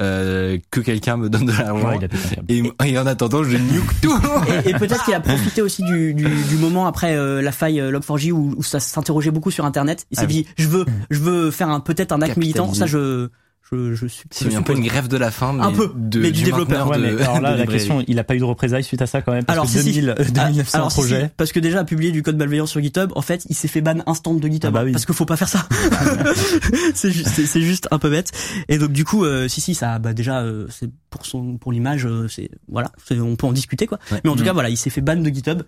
[0.00, 1.88] euh, que quelqu'un me donne de l'argent.
[1.88, 2.52] Ouais, il a pété un câble.
[2.86, 4.16] et, et en attendant, je nuke tout.
[4.64, 7.80] Et, et peut-être qu'il a profité aussi du, du, du moment après euh, la faille
[7.80, 10.06] euh, Log4j où, où ça s'interrogeait beaucoup sur Internet.
[10.12, 10.34] Il s'est Ah oui.
[10.44, 12.72] dit, je veux, je veux faire un peut-être un acte militant.
[12.74, 13.28] Ça, je,
[13.70, 14.24] je, je suis.
[14.30, 16.88] C'est un peu une grève de la fin, mais Un peu, de, mais du développeur.
[16.88, 19.02] Ouais, de- mais alors là, de la question, il a pas eu de représailles suite
[19.02, 20.00] à ça quand même, parce Alors, que si, si.
[20.00, 21.30] 2000, Ah, 2900 alors, si, si, projets.
[21.36, 23.12] parce que déjà a publié du code malveillant sur GitHub.
[23.14, 24.68] En fait, il s'est fait ban instant de GitHub.
[24.68, 24.92] Ah bah oui.
[24.92, 25.66] Parce qu'il faut pas faire ça.
[26.94, 28.30] c'est juste, c'est- c'est juste un peu bête.
[28.68, 31.72] Et donc du coup, euh, si si, ça, bah déjà, euh, c'est pour son, pour
[31.72, 33.98] l'image, euh, c'est voilà, c'est- on peut en discuter quoi.
[34.12, 34.20] Ouais.
[34.24, 35.62] Mais en tout cas, voilà, il s'est fait ban de GitHub.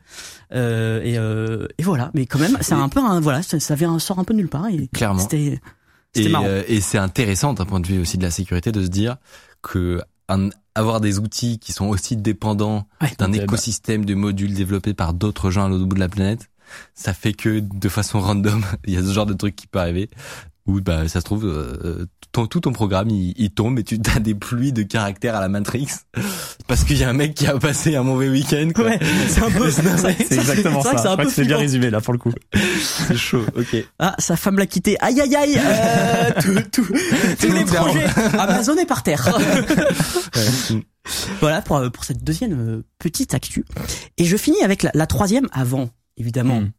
[0.54, 2.10] Euh, et, euh, et voilà.
[2.14, 4.38] Mais quand même, c'est un peu un, voilà, ça, ça vient sort un peu de
[4.38, 4.66] nulle part.
[4.68, 5.20] Et Clairement.
[5.20, 5.60] C'était
[6.14, 8.88] Et, euh, et c'est intéressant d'un point de vue aussi de la sécurité de se
[8.88, 9.16] dire
[9.62, 13.10] que un- avoir des outils qui sont aussi dépendants Ouais.
[13.18, 16.48] d'un écosystème de modules développés par d'autres gens à l'autre bout de la planète,
[16.94, 19.80] ça fait que de façon random, il y a ce genre de truc qui peut
[19.80, 20.08] arriver
[20.66, 23.98] où bah ça se trouve euh, ton, tout ton programme il, il tombe et tu
[24.14, 25.86] as des pluies de caractères à la Matrix
[26.68, 28.68] parce qu'il y a un mec qui a passé un mauvais week-end.
[28.74, 28.84] quoi.
[28.84, 29.70] Ouais, c'est un peu.
[29.70, 30.94] C'est exactement ça.
[30.94, 32.32] que c'est un Je crois peu que c'est bien résumé là pour le coup.
[33.08, 33.44] C'est chaud.
[33.56, 33.76] Ok.
[33.98, 34.96] Ah, sa femme l'a quitté.
[35.00, 35.58] Aïe aïe aïe.
[35.58, 36.92] Euh, tout, tout-
[37.40, 38.04] tous les projets.
[38.38, 39.28] Amazon est par terre.
[41.40, 43.64] Voilà pour, euh, pour cette deuxième euh, petite actu.
[44.18, 46.70] Et je finis avec la, la troisième avant, évidemment, Hmm.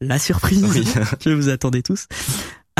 [0.00, 0.64] la surprise.
[0.64, 0.86] Oui.
[1.24, 2.06] je vous attendais tous.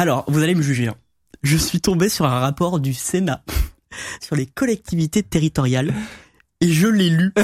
[0.00, 0.88] Alors, vous allez me juger.
[0.88, 0.94] hein.
[1.42, 3.42] Je suis tombé sur un rapport du Sénat
[4.22, 5.92] sur les collectivités territoriales
[6.62, 7.32] et je l'ai lu.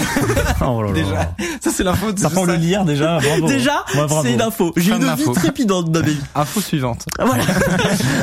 [0.63, 0.95] Oh là là.
[0.95, 1.37] Déjà.
[1.61, 2.13] Ça c'est l'info.
[2.13, 3.19] de Ça prend le lire déjà.
[3.19, 3.47] Bravo.
[3.49, 4.23] Déjà, Ouais, bravo.
[4.23, 4.73] c'est une info.
[4.77, 5.33] J'ai une vie d'info.
[5.35, 6.17] trépidante dans ma vie.
[6.35, 7.05] Info suivante.
[7.19, 7.45] Voilà.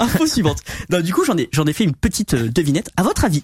[0.01, 0.57] Info suivante.
[0.89, 2.89] Non, du coup, j'en ai, j'en ai fait une petite euh, devinette.
[2.97, 3.43] À votre avis,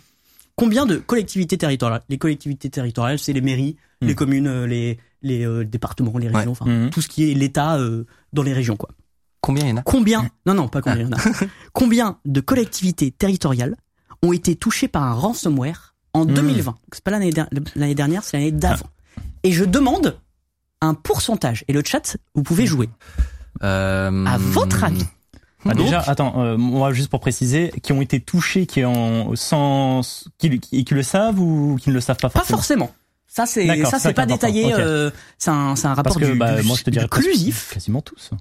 [0.55, 5.45] combien de collectivités territoriales Les collectivités territoriales, c'est les mairies, les communes, euh, les, les
[5.45, 6.89] euh, départements, les régions, enfin, Mhm.
[6.89, 8.89] tout ce qui est l'État euh, dans les régions, quoi?
[9.41, 10.99] Combien il y en a Combien Non, non, pas combien.
[11.03, 11.21] il y en a.
[11.73, 13.75] Combien de collectivités territoriales
[14.21, 16.33] ont été touchées par un ransomware en Hmm.
[16.33, 18.87] 2020 Donc, C'est pas l'année der- l'année dernière, c'est l'année d'avant.
[19.43, 20.19] Et je demande
[20.81, 21.63] un pourcentage.
[21.67, 22.89] Et le chat, vous pouvez jouer.
[23.63, 25.05] Euh, À votre avis
[25.65, 29.35] Ah, Donc- déjà, attends, euh, moi juste pour préciser, qui ont été touchés, qui ont
[29.35, 30.01] sans,
[30.37, 32.85] qui, qui, qui le savent ou qui ne le savent pas Pas forcément.
[32.87, 32.91] forcément.
[33.27, 34.73] Ça c'est ça c'est pas détaillé.
[34.73, 37.07] euh, c'est un c'est un rapport Parce que du, bah, du- moi je te dirais
[37.07, 38.31] du quasiment tous.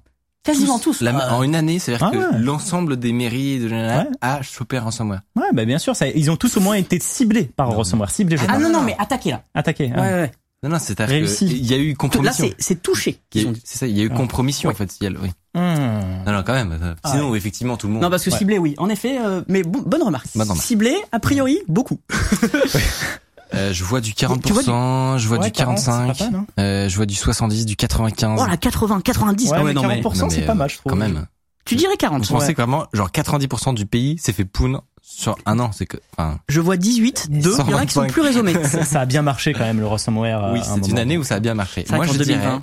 [0.45, 1.01] Quasiment tous.
[1.03, 2.39] La- Euh, en une année, c'est-à-dire Ah que ouais.
[2.39, 4.13] l'ensemble des mairies de général Ouais.
[4.23, 5.21] a chopé ransomware.
[5.37, 7.77] Ouais, bah bien sûr, ça, ils ont tous au moins été ciblés par Non.
[7.77, 9.43] ransomware, ciblés, je ah non non mais attaquez là.
[9.55, 9.87] attaqués.
[9.95, 10.31] Ouais, ouais, ouais.
[10.63, 11.47] Non, non, c'est-à-dire Réussi.
[11.47, 12.47] qu'il y a eu Là compromission.
[12.49, 13.19] c'est c'est touché.
[13.35, 13.55] Il.
[13.63, 14.97] C'est ça, il y a eu compromission en fait.
[15.01, 15.29] Il y a le- oui.
[15.55, 16.25] Hmm.
[16.27, 16.97] Non, non, quand même.
[17.05, 18.03] Ah Sinon, effectivement, tout le monde.
[18.03, 18.39] Non parce que Ouais.
[18.39, 18.75] ciblé oui.
[18.79, 20.27] En effet euh, mais bon- bonne remarque.
[20.35, 20.67] Bonne remarque.
[20.67, 22.01] Ciblé a priori beaucoup.
[23.55, 26.25] Euh, je vois du Tu vois 40%, je vois Ouais, du 40, c'est 45, pas
[26.31, 26.47] mal, hein.
[26.61, 28.41] euh, je vois du 70, du 95.
[28.43, 30.71] Oh la 80 90 Ouais, ah mais non, mais 40%, c'est mais, pas euh, mal,
[30.71, 30.91] je trouve.
[30.91, 31.27] Quand même.
[31.65, 32.23] tu dirais 40.
[32.27, 32.55] Vous pensez Ouais.
[32.55, 36.39] que vraiment, genre 90% du pays s'est fait poun sur un an, c'est que, enfin,
[36.49, 38.13] Je vois 18 2 il y en a qui sont 125.
[38.13, 38.53] plus raisonnés.
[38.65, 40.45] Ça, ça a bien marché quand même le ransomware.
[40.45, 40.97] à oui, un c'est une moment.
[40.99, 41.85] année où ça a bien marché.
[41.89, 42.37] C'est Moi, je 2020.
[42.39, 42.59] dirais,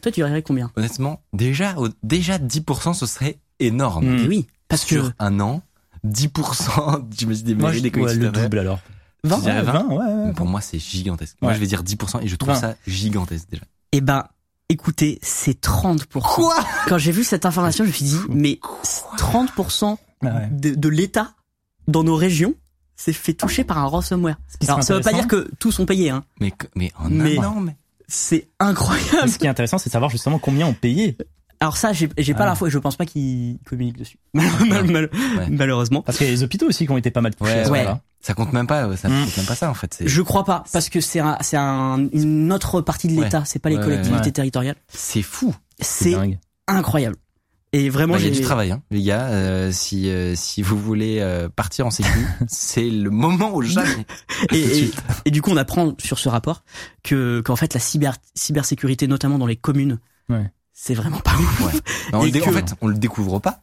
[0.00, 0.70] Toi tu dirais combien?
[0.76, 4.20] honnêtement, déjà, déjà 10% ce serait énorme.
[4.24, 5.62] Eh Oui, parce que Sur un an,
[6.06, 8.78] 10%, j'imagine des mairies, je, des ouais, le double alors.
[9.24, 9.72] 20 Je dirais Ouais, 20.
[9.72, 10.32] 20, ouais, ouais.
[10.34, 11.36] Pour moi, c'est gigantesque.
[11.42, 12.60] Moi, je vais dire 10% et je trouve 20.
[12.60, 13.62] ça gigantesque déjà.
[13.92, 14.24] Eh ben,
[14.68, 16.20] écoutez, c'est 30%.
[16.22, 16.56] Quoi?
[16.88, 18.58] Quand j'ai vu cette information, je me suis dit, mais
[19.18, 20.48] 30% Ah ouais.
[20.50, 21.32] de, de l'État
[21.88, 22.54] dans nos régions,
[22.96, 24.36] s'est fait toucher par un ransomware.
[24.68, 26.24] Alors ça veut pas dire que tous ont payé, hein.
[26.40, 29.28] Mais mais en Mais- un an, mais C'est incroyable.
[29.28, 31.16] Ce qui est intéressant, c'est de savoir justement combien ont payé.
[31.60, 32.46] Alors ça, j'ai j'ai pas Ah.
[32.46, 34.18] l'info et je pense pas qu'ils communiquent dessus.
[34.34, 35.46] Mal- mal- mal- Ouais.
[35.50, 36.02] Malheureusement.
[36.02, 37.66] Parce qu'il y a les hôpitaux aussi qui ont été pas mal touchés.
[37.68, 37.86] Ouais.
[38.22, 38.96] Ça compte même pas.
[38.96, 39.24] Ça Mm.
[39.24, 39.98] compte même pas ça en fait.
[40.04, 43.44] Je crois pas parce que c'est un, c'est un, une autre partie de l'État.
[43.44, 44.32] C'est pas les Ouais, collectivités ouais.
[44.32, 44.76] territoriales.
[44.88, 45.54] c'est fou.
[45.80, 46.16] C'est
[46.68, 47.16] incroyable.
[47.74, 49.28] Et vraiment, Bah, j'ai du travail, hein, les gars.
[49.28, 52.10] Euh, si euh, si vous voulez euh, partir en sécu,
[52.46, 54.04] c'est le moment ou jamais.
[54.52, 56.64] et, du coup, on apprend sur ce rapport
[57.02, 60.50] que qu'en fait la cyber cybersécurité, notamment dans les communes, Ouais.
[60.74, 61.60] c'est vraiment pas ouf.
[61.62, 61.72] Ouais.
[62.12, 63.62] Non, on Et le que- En fait, on le découvre pas.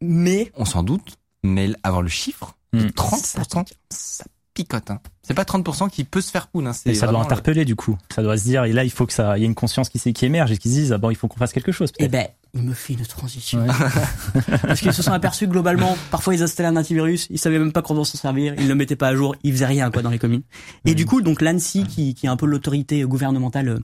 [0.00, 2.90] Mais On s'en doute, mais avoir le chiffre de Mm.
[2.90, 4.90] 30%, ça picote.
[4.90, 5.00] Hein.
[5.22, 6.66] C'est pas 30% qui peut se faire cool.
[6.66, 6.72] Hein.
[6.84, 7.96] Et ça doit le- interpeller du coup.
[8.14, 9.88] Ça doit se dire, et là il faut que ça, il y ait une conscience
[9.88, 11.90] qui, qui émerge et qui se dise, ah bon, il faut qu'on fasse quelque chose.
[11.98, 13.68] eh ben, il me fait une transition Ouais.
[14.62, 17.80] parce qu'ils se sont aperçus globalement, parfois ils installaient un antivirus, ils savaient même pas
[17.82, 20.18] comment s'en servir, ils le mettaient pas à jour, ils faisaient rien quoi dans les
[20.18, 20.42] communes.
[20.84, 23.78] Et du coup, donc l'ANSI, qui, qui est un peu l'autorité gouvernementale euh,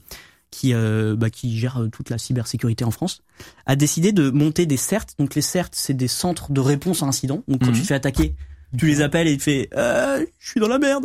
[0.51, 3.22] qui euh, bah, qui gère euh, toute la cybersécurité en France,
[3.64, 5.07] a décidé de monter des CERT.
[5.18, 7.42] Donc les CERT, c'est des centres de réponse à incidents.
[7.48, 7.74] Donc quand Mhm.
[7.74, 8.35] tu te fais attaquer,
[8.76, 11.04] tu les appelles et tu fais euh, je suis dans la merde.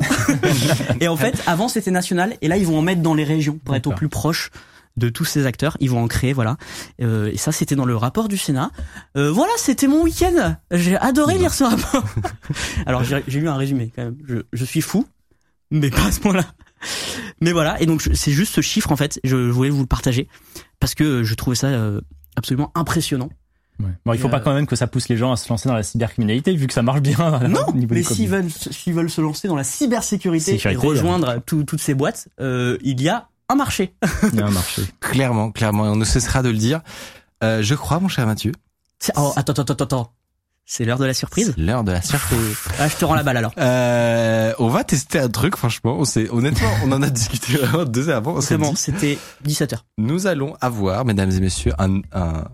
[0.99, 3.59] et en fait, avant c'était national et là ils vont en mettre dans les régions
[3.63, 4.49] pour être au plus proche
[4.97, 5.75] de tous ces acteurs.
[5.79, 6.57] Ils vont en créer, voilà.
[7.01, 8.69] Euh, et ça, c'était dans le rapport du Sénat.
[9.17, 10.55] Euh, voilà, c'était mon week-end.
[10.69, 12.03] J'ai adoré lire ce rapport.
[12.85, 14.17] Alors j'ai j'ai lu un résumé quand même.
[14.27, 15.07] Je, je suis fou,
[15.71, 16.45] mais pas à ce point-là.
[17.41, 19.19] Mais voilà, et donc je- c'est juste ce chiffre en fait.
[19.23, 20.27] Je voulais vous le partager
[20.79, 22.01] parce que je trouvais ça euh,
[22.35, 23.29] absolument impressionnant.
[23.79, 23.89] Ouais.
[24.05, 25.67] Bon, il faut pas euh, quand même que ça pousse les gens à se lancer
[25.67, 27.17] dans la cybercriminalité, vu que ça marche bien.
[27.49, 30.87] Non, au niveau mais s'ils veulent, s'ils veulent se lancer dans la cybersécurité Sécurité, et
[30.89, 33.93] rejoindre tout- toutes ces boîtes, euh, il y a un marché.
[34.31, 34.83] Il y a un marché.
[34.99, 36.81] Clairement, clairement, et on ne cessera de le dire.
[37.43, 38.51] Euh, je crois, mon cher Mathieu,
[39.17, 40.11] Oh, attends, attends, attends, attends.
[40.65, 41.51] C'est l'heure de la surprise?
[41.53, 42.55] c'est l'heure de la surprise.
[42.79, 43.51] Ah, je te rends la balle alors.
[43.57, 45.97] Euh, on va tester un truc, franchement.
[45.99, 48.39] On s'est, honnêtement, on en a discuté vraiment deux heures avant.
[48.39, 49.79] C'est bon, c'était 17h.
[49.97, 52.45] nous allons avoir, mesdames et messieurs, un, un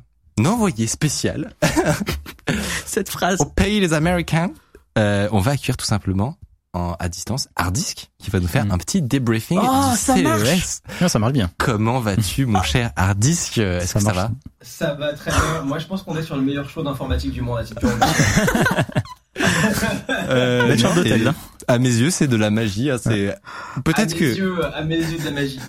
[0.47, 1.53] envoyé spécial
[2.85, 3.39] Cette phrase.
[3.41, 4.49] au pays des Américains.
[4.97, 6.35] Euh, on va accueillir tout simplement
[6.73, 8.71] en, à distance Hardisk qui va nous faire Mm.
[8.71, 10.23] un petit débriefing Oh, du ça CES.
[10.23, 10.69] marche.
[11.01, 11.49] Non, ça marche bien.
[11.57, 13.57] Comment vas-tu, mon cher Hardisk?
[13.59, 14.31] Est-ce Ça que ça va?
[14.61, 15.61] Ça va très bien.
[15.63, 17.81] Moi, je pense qu'on est sur le meilleur show d'informatique du monde à titre
[20.29, 21.35] euh, chambre d'hôtel, et là.
[21.67, 22.89] À mes yeux, c'est de la magie.
[22.89, 23.35] hein, c'est
[23.83, 25.59] peut-être que mes yeux, à mes yeux de la magie.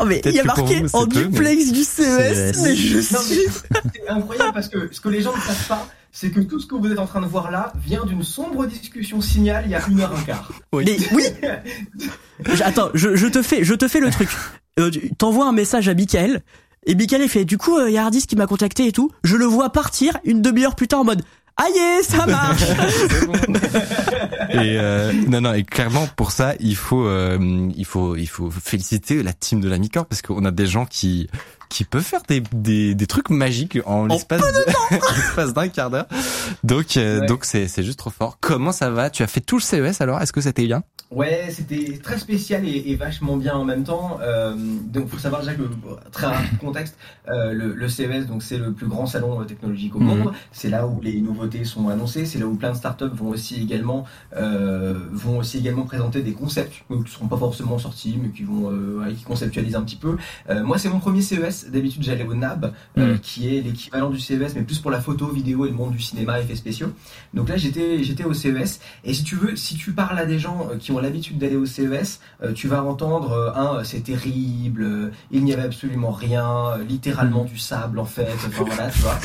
[0.00, 2.62] Oh, mais il y a marqué vous, en duplex du CES, CES.
[2.62, 3.38] mais je Non, suis.
[3.70, 6.58] mais c'est incroyable parce que ce que les gens ne savent pas, c'est que tout
[6.58, 9.70] ce que vous êtes en train de voir là vient d'une sombre discussion signal il
[9.70, 10.50] y a une heure un quart.
[10.72, 10.84] oui.
[10.86, 11.24] Mais oui,
[12.54, 14.28] Je- attends, je, je te fais, je te fais le truc.
[14.80, 16.42] Euh, tu- T'envoies un message à Michael.
[16.86, 19.10] Et Michael il fait, du coup, il y a Hardis qui m'a contacté et tout.
[19.22, 21.22] Je le vois partir une demi-heure plus tard en mode,
[21.56, 22.62] aïe, ça marche.
[24.50, 28.50] Et euh, non, non, et clairement pour ça, il faut, euh, il faut, il faut
[28.50, 31.28] féliciter la team de l'Amicor parce qu'on a des gens qui
[31.68, 36.06] qui peuvent faire des des, des trucs magiques en l'espace d'un quart d'heure.
[36.62, 37.26] Donc euh, Ouais.
[37.26, 38.38] donc c'est c'est juste trop fort.
[38.40, 39.10] Comment ça va?
[39.10, 40.20] Tu as fait tout le CES alors?
[40.20, 40.82] Est-ce que c'était bien?
[41.10, 44.18] Ouais, c'était très spécial et, et vachement bien en même temps.
[44.20, 45.62] Euh, donc, faut savoir déjà que
[46.10, 46.96] très rapide contexte,
[47.28, 50.06] euh, le, le CES, donc c'est le plus grand salon technologique au Mhm.
[50.06, 50.32] monde.
[50.50, 52.26] C'est là où les nouveautés sont annoncées.
[52.26, 54.04] C'est là où plein de startups vont aussi également
[54.36, 56.72] euh, vont aussi également présenter des concepts
[57.04, 58.72] qui seront pas forcément sortis, mais qui vont
[59.16, 60.16] qui conceptualisent un petit peu.
[60.64, 61.53] Moi, c'est mon premier CES.
[61.70, 63.18] D'habitude, j'allais au NAB, euh, Mhm.
[63.20, 66.00] qui est l'équivalent du CES, mais plus pour la photo, vidéo et le monde du
[66.02, 66.92] cinéma, effets spéciaux.
[67.34, 68.80] Donc là, j'étais j'étais au CES.
[69.04, 71.56] Et si tu veux, si tu parles à des gens euh, qui ont l'habitude d'aller
[71.56, 77.44] au CES, euh, tu vas entendre un c'est terrible, il n'y avait absolument rien, littéralement
[77.44, 79.18] du sable en fait, enfin voilà, tu vois.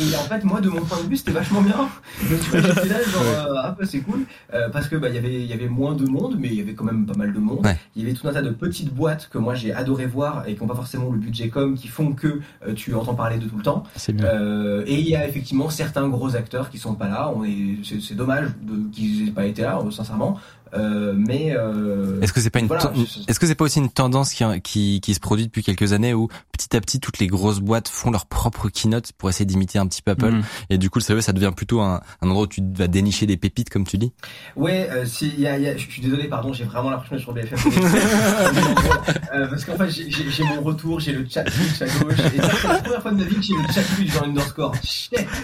[0.00, 1.88] Et en fait, moi de mon point de vue, c'était vachement bien.
[2.28, 3.24] Donc tu vois, j'étais là genre
[3.62, 4.24] ah bah, c'est cool
[4.72, 6.74] parce que bah il y avait y avait moins de monde, mais il y avait
[6.74, 7.64] quand même pas mal de monde.
[7.64, 7.76] Ouais.
[7.96, 10.54] Il y avait tout un tas de petites boîtes que moi j'ai adoré voir et
[10.54, 13.46] qui n'ont pas forcément le budget com, qui font que euh, tu entends parler de
[13.46, 13.84] tout le temps.
[13.96, 14.26] C'est bien.
[14.26, 17.32] Euh, et il y a effectivement certains gros acteurs qui sont pas là.
[17.34, 18.48] On est, c'est, dommage
[18.92, 20.38] qu'ils aient pas été là, euh, sincèrement.
[20.74, 22.92] Euh, mais euh, Est-ce que c'est pas une voilà,
[23.28, 26.14] est-ce que c'est pas aussi une tendance qui, qui qui se produit depuis quelques années
[26.14, 29.78] où petit à petit toutes les grosses boîtes font leur propre keynote pour essayer d'imiter
[29.78, 30.42] un petit peu Apple Mhm.
[30.70, 33.26] et du coup le CES ça devient plutôt un, un endroit où tu vas dénicher
[33.26, 34.12] des pépites comme tu dis?
[34.56, 36.90] ouais, euh, si, il y a, il y a- je suis désolé, pardon, j'ai vraiment
[36.90, 37.90] l'impression d'être sur BFM.
[39.34, 42.14] euh, parce qu'en fait, j'ai, j'ai, j'ai mon retour, j'ai le chat Twitch à gauche.
[42.34, 44.24] Et ça, c'est la première fois de ma vie que j'ai le chat Twitch dans
[44.24, 44.74] Underscore.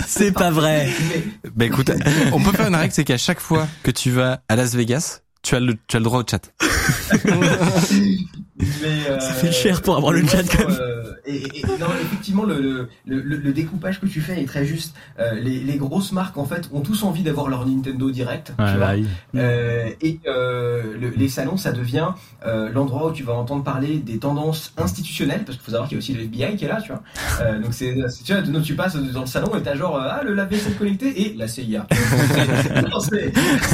[0.06, 0.88] C'est pas vrai.
[1.08, 1.90] Mais, Bah écoute,
[2.32, 5.15] on peut faire une règle, c'est qu'à chaque fois que tu vas à Las Vegas,
[5.46, 6.52] tu as le, tu as le droit au chat.
[8.58, 8.66] mais,
[9.10, 10.76] euh, Ça fait cher pour avoir le chat, quand même.
[10.80, 12.60] euh, et, et- non, effectivement, le,
[13.06, 14.94] le, le, le découpage que tu fais est très juste.
[15.18, 18.52] Euh, les, les grosses marques, en fait, ont tous envie d'avoir leur Nintendo Direct.
[18.56, 18.74] tu vois.
[18.74, 19.06] bah oui.
[19.36, 22.08] Euh, et euh, le- les salons, ça devient
[22.46, 25.96] euh, l'endroit où tu vas entendre parler des tendances institutionnelles, parce qu'il faut savoir qu'il
[25.96, 27.02] y a aussi le FBI qui est là, tu vois.
[27.42, 30.08] Euh, donc c'est, tu vois, donc tu passes dans le salon et t'as genre euh,
[30.10, 31.86] ah le lave-vaisselle connecté et la CIA.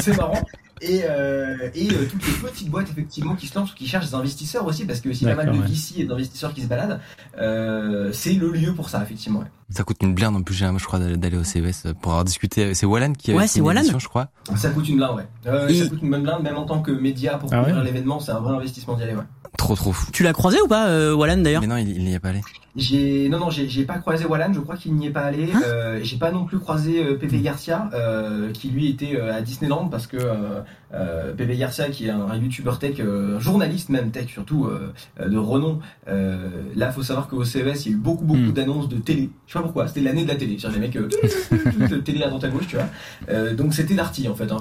[0.01, 0.41] C'est, marrant.
[0.81, 4.07] Et, euh, et euh, toutes les petites boîtes effectivement qui se lancent, ou qui cherchent
[4.07, 5.57] des investisseurs aussi, parce que aussi pas mal de.
[5.57, 6.99] VC et d'investisseurs qui se baladent,
[7.39, 9.39] euh, c'est le lieu pour ça effectivement.
[9.39, 9.45] ouais.
[9.69, 12.73] Ça coûte une blinde en plus, j'ai je crois, d'aller au CES pour avoir discuté.
[12.73, 13.79] C'est Wallan qui avait Ouais, fait c'est Wallan.
[13.81, 14.27] édition, je crois.
[14.55, 15.27] Ça coûte une blinde, ouais.
[15.47, 17.77] Euh, Et- Ça coûte une bonne blinde, même en tant que média pour Ah couvrir
[17.77, 19.23] ouais l'événement, c'est un vrai investissement d'y aller, ouais.
[19.57, 20.09] Trop trop fou.
[20.11, 22.29] Tu l'as croisé ou pas, euh, Wallan d'ailleurs Mais non, il, il n'y est pas
[22.29, 22.41] allé.
[22.75, 25.49] J'ai non non j'ai pas croisé Wallan, je crois qu'il n'y est pas allé.
[25.53, 29.31] Hein euh, j'ai pas non plus croisé euh, Pepe Garcia euh, qui lui était euh,
[29.31, 30.61] à Disneyland parce que euh,
[30.95, 34.62] euh, Pepe Garcia qui est un, un YouTuber tech, euh, un journaliste même tech surtout
[34.67, 35.79] euh, euh, de renom.
[36.07, 38.51] Euh, là faut savoir qu'au CES il y a eu beaucoup beaucoup Hmm.
[38.53, 39.29] d'annonces de télé.
[39.47, 40.57] Je sais pas pourquoi, c'était l'année de la télé.
[40.59, 43.51] C'est-à-dire les mecs télé à droite à gauche tu vois.
[43.53, 44.51] Donc c'était Darty en fait.
[44.51, 44.57] Hein,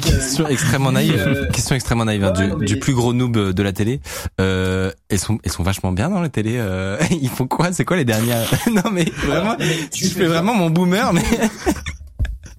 [0.00, 1.48] question extrêmement naïve.
[1.52, 4.00] question extrêmement naïve hein, ouais, du, non, mais- du plus gros noob de la télé.
[4.38, 6.62] Elles sont, elles sont vachement bien dans la télé.
[7.10, 7.72] Ils font quoi?
[7.72, 8.48] C'est quoi les dernières?
[8.72, 11.22] Non mais vraiment, Mais je fais vraiment mon boomer, mais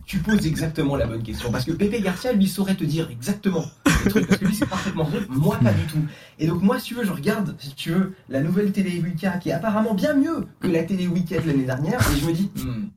[0.10, 1.52] tu poses exactement la bonne question.
[1.52, 3.64] Parce que Pepe Garcia, lui, saurait te dire exactement
[4.04, 4.26] le truc.
[4.28, 5.20] Parce que lui, c'est parfaitement vrai.
[5.30, 6.00] Moi, pas du tout.
[6.40, 9.38] Et donc, moi, si tu veux, je regarde, si tu veux, la nouvelle télé Wicca,
[9.38, 12.00] qui est apparemment bien mieux que la télé Wicked l'année dernière.
[12.12, 12.88] Et je me dis, hmm,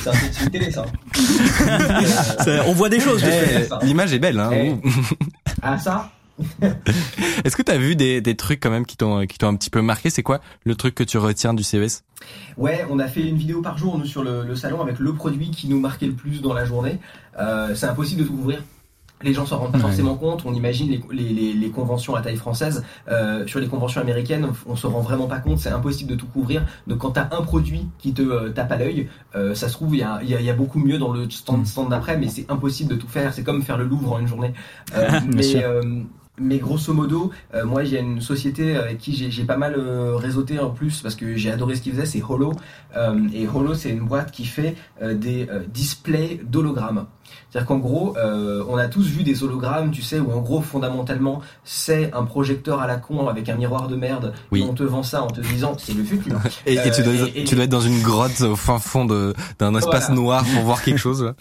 [0.00, 0.86] c'est un- une télé, ça.
[2.44, 3.20] Ça- On voit des choses.
[3.24, 3.68] Eh, dessus.
[3.68, 3.80] ça.
[3.82, 4.38] l'image est belle.
[4.38, 4.50] Hein.
[4.52, 4.74] Eh.
[5.60, 6.12] Ah, ça
[7.44, 9.70] Est-ce que t'as vu des, des trucs quand même qui t'ont qui t'ont un petit
[9.70, 10.10] peu marqué?
[10.10, 12.04] C'est quoi le truc que tu retiens du CES
[12.56, 15.14] Ouais, on a fait une vidéo par jour, nous, sur le, le salon, avec le
[15.14, 16.98] produit qui nous marquait le plus dans la journée.
[17.38, 18.62] Euh, c'est impossible de tout couvrir.
[19.22, 19.82] Les gens s'en rendent pas Ouais.
[19.82, 20.42] forcément compte.
[20.46, 22.84] On imagine les, les, conventions à taille française.
[23.08, 25.58] Euh, sur les conventions américaines, on se rend vraiment pas compte.
[25.58, 26.64] C'est impossible de tout couvrir.
[26.86, 29.96] Donc quand t'as un produit qui te euh, tape à l'œil, euh, ça se trouve
[29.96, 32.16] il y a, y, a, il y a beaucoup mieux dans le stand, stand d'après,
[32.16, 33.34] mais c'est impossible de tout faire.
[33.34, 34.52] C'est comme faire le Louvre en une journée.
[35.34, 35.64] Mais
[36.40, 40.58] mais grosso modo, euh, moi j'ai une société avec qui j'ai pas mal euh, réseauté
[40.58, 42.52] en plus parce que j'ai adoré ce qu'ils faisaient, c'est Holo.
[42.96, 47.06] Euh, et Holo c'est une boîte qui fait euh, des euh, displays d'hologrammes.
[47.50, 50.60] C'est-à-dire qu'en gros, euh, on a tous vu des hologrammes, tu sais, où en gros
[50.62, 54.32] fondamentalement c'est un projecteur à la con avec un miroir de merde.
[54.50, 54.60] Oui.
[54.60, 56.38] Et on te vend ça en te disant c'est le futur.
[56.66, 59.34] et, et tu dois et- tu dois être dans une grotte au fin fond de
[59.58, 60.14] d'un espace Voilà.
[60.20, 61.22] noir pour voir quelque chose.
[61.22, 61.34] là.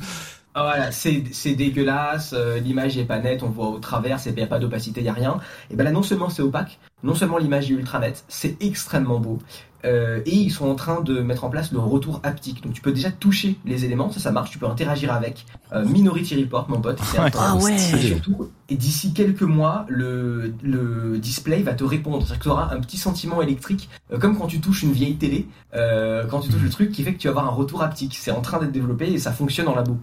[0.60, 4.42] Ah, Voilà, c'est dégueulasse, euh, l'image est pas nette, on voit au travers, il n'y
[4.42, 5.40] a pas d'opacité, il a rien.
[5.70, 9.20] Et ben là, non seulement c'est opaque, non seulement l'image est ultra nette, c'est extrêmement
[9.20, 9.38] beau.
[9.86, 12.64] Euh, et ils sont en train de mettre en place le retour haptique.
[12.64, 15.46] Donc tu peux déjà toucher les éléments, ça ça marche, tu peux interagir avec.
[15.74, 17.00] Euh, Minority Report, mon pote.
[17.04, 17.20] c'est.
[17.38, 17.76] Ah ouais.
[17.76, 22.20] Et surtout, et d'ici quelques mois, le, le display va te répondre.
[22.20, 25.16] C'est-à-dire que tu auras un petit sentiment électrique, euh, comme quand tu touches une vieille
[25.16, 27.82] télé, euh, quand tu touches le truc qui fait que tu vas avoir un retour
[27.84, 28.16] haptique.
[28.20, 29.98] C'est en train d'être développé et ça fonctionne en labo.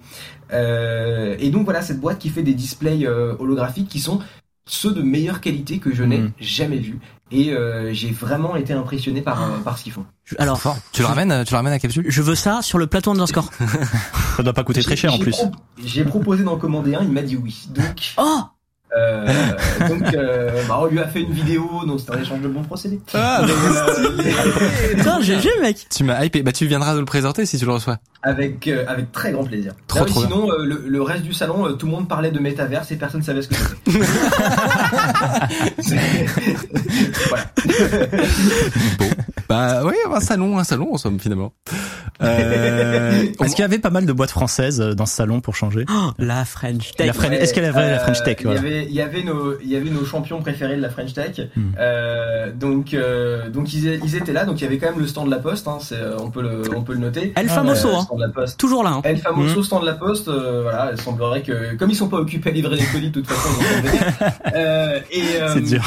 [0.53, 4.21] Euh, et donc voilà, cette boîte qui fait des displays euh, holographiques qui sont
[4.67, 6.31] ceux de meilleure qualité que je n'ai Mhm.
[6.41, 6.99] jamais vus.
[7.31, 10.05] Et euh, j'ai vraiment été impressionné par, euh, par ce qu'ils font.
[10.25, 10.77] Je- Alors, Fort.
[10.93, 12.05] Tu le ramènes, euh, tu le ramènes à capsule?
[12.07, 13.51] je veux ça sur le plateau Underscore.
[14.37, 15.31] Ça doit pas coûter très cher en plus.
[15.33, 15.51] pro-
[15.85, 17.67] J'ai proposé d'en commander un, il m'a dit oui.
[17.71, 18.41] Donc, Oh
[18.97, 19.27] euh,
[19.89, 22.63] donc euh, bah, on lui a fait une vidéo, donc c'est un échange de bons
[22.63, 23.01] procédés.
[23.15, 26.43] Ah, Mais, euh, Putain, GG mec Tu m'as hypé.
[26.43, 27.99] Bah tu viendras nous le présenter si tu le reçois.
[28.23, 29.73] avec euh, avec très grand plaisir.
[29.89, 32.31] Trop, mais trop sinon, euh, le, le reste du salon, euh, tout le monde parlait
[32.31, 33.99] de métaverse et personne savait ce que c'était.
[37.29, 37.45] Voilà.
[39.49, 41.53] Bah oui, un salon, un salon en somme finalement.
[42.23, 45.85] Euh, Est-ce qu'il y avait pas mal de boîtes françaises dans ce salon pour changer?
[45.91, 47.07] Oh, La French Tech.
[47.07, 48.61] La French- Est-ce qu'elle avait la French Tech, y voilà.
[48.85, 51.41] Avait, il y avait nos, il y avait nos champions préférés de la French Tech.
[51.57, 51.73] Hmm.
[51.79, 54.45] Euh, donc, euh, donc ils, ils étaient là.
[54.45, 55.67] Donc il y avait quand même le stand de la Poste.
[55.69, 57.33] Hein, c'est, euh, on peut le, on peut le noter.
[57.37, 58.03] El Ah, Famoso, Euh, hein.
[58.03, 58.59] stand de la Poste.
[58.61, 58.91] Toujours là.
[58.91, 59.01] Hein.
[59.05, 59.65] El Famoso Hmm.
[59.65, 60.29] stand de la Poste.
[60.29, 63.21] euh, voilà, il semblerait que comme ils sont pas occupés à livrer les colis de
[63.21, 65.83] toute façon, ils euh, et euh, C'est dur.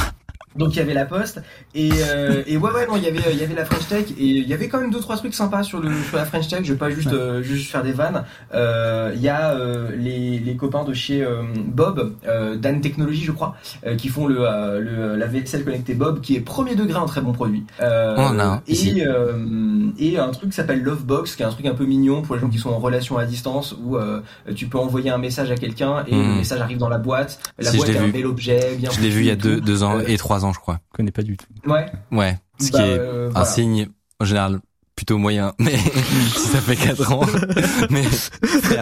[0.57, 1.41] Donc il y avait la Poste
[1.75, 4.05] et, euh, et ouais ouais non il y avait il y avait la French Tech
[4.17, 6.47] et il y avait quand même deux trois trucs sympas sur le sur la French
[6.47, 6.61] Tech.
[6.63, 8.23] Je vais pas juste euh, juste faire des vannes.
[8.53, 13.23] Euh, Il y a euh, les, les copains de chez euh, Bob, euh, Dan Technologies
[13.23, 16.75] je crois, euh, qui font le, euh, le la vaisselle connectée Bob qui est premier
[16.75, 17.63] degré un très bon produit.
[17.81, 18.15] Euh,
[18.67, 18.99] ici.
[18.99, 22.21] et euh, et un truc qui s'appelle Lovebox qui est un truc un peu mignon
[22.21, 24.21] pour les gens qui sont en relation à distance où euh,
[24.55, 26.37] tu peux envoyer un message à quelqu'un et le Mhm.
[26.37, 27.39] message arrive dans la boîte.
[27.59, 28.89] La Si, boîte est un bel objet bien.
[28.91, 30.79] je l'ai vu il y a deux, deux ans et trois ans je crois.
[30.91, 31.45] Je connais pas du tout.
[31.65, 31.85] Ouais.
[32.11, 32.39] Ouais.
[32.59, 33.45] Ce Bah, qui est euh, un voilà.
[33.45, 33.87] signe
[34.19, 34.59] en général
[34.97, 37.21] plutôt moyen, mais si ça fait 4 ans,
[37.91, 38.75] mais c'est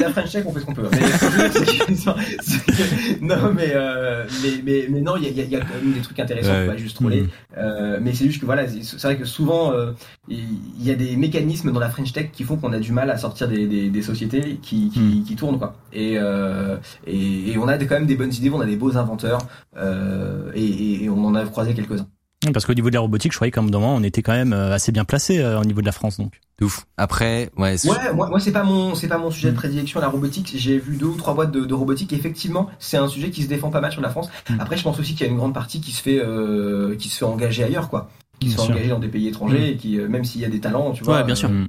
[0.00, 0.88] la French Tech, on fait ce qu'on peut.
[0.92, 0.98] Mais,
[3.22, 5.60] non, mais, euh, mais, mais, mais non, il y a, y a- il y a
[5.60, 6.66] quand même des trucs intéressants, Ouais.
[6.66, 7.22] pas juste troller.
[7.22, 7.28] Mhm.
[7.56, 9.92] Euh, mais c'est juste que voilà, c'est vrai que souvent, euh,
[10.28, 13.10] il y a des mécanismes dans la French Tech qui font qu'on a du mal
[13.10, 15.22] à sortir des, des, des sociétés qui, qui, Mhm.
[15.24, 15.76] qui tournent, quoi.
[15.92, 18.96] Et, euh, et, et on a quand même des bonnes idées, on a des beaux
[18.96, 19.38] inventeurs,
[19.76, 22.08] euh, et, et, et on en a croisé quelques-uns.
[22.52, 24.52] Parce qu'au niveau de la robotique, je croyais qu'à un moment, on était quand même
[24.52, 26.40] euh, assez bien placé euh, au niveau de la France, donc.
[26.60, 26.86] de ouf.
[26.96, 29.98] Après, ouais, c'est- Ouais, moi, moi c'est pas mon c'est pas mon sujet de prédilection
[30.00, 30.52] la robotique.
[30.56, 32.12] J'ai vu deux ou trois boîtes de, de robotique.
[32.12, 34.28] Effectivement, c'est un sujet qui se défend pas mal sur la France.
[34.50, 34.60] Mm.
[34.60, 37.08] Après, je pense aussi qu'il y a une grande partie qui se fait euh, qui
[37.08, 38.08] se fait engager ailleurs, quoi.
[38.38, 38.74] Qui Bien se fait sûr.
[38.76, 41.02] engager dans des pays étrangers et qui, euh, même s'il y a des talents, tu
[41.02, 41.50] vois, Ouais, bien sûr.
[41.50, 41.66] Mm.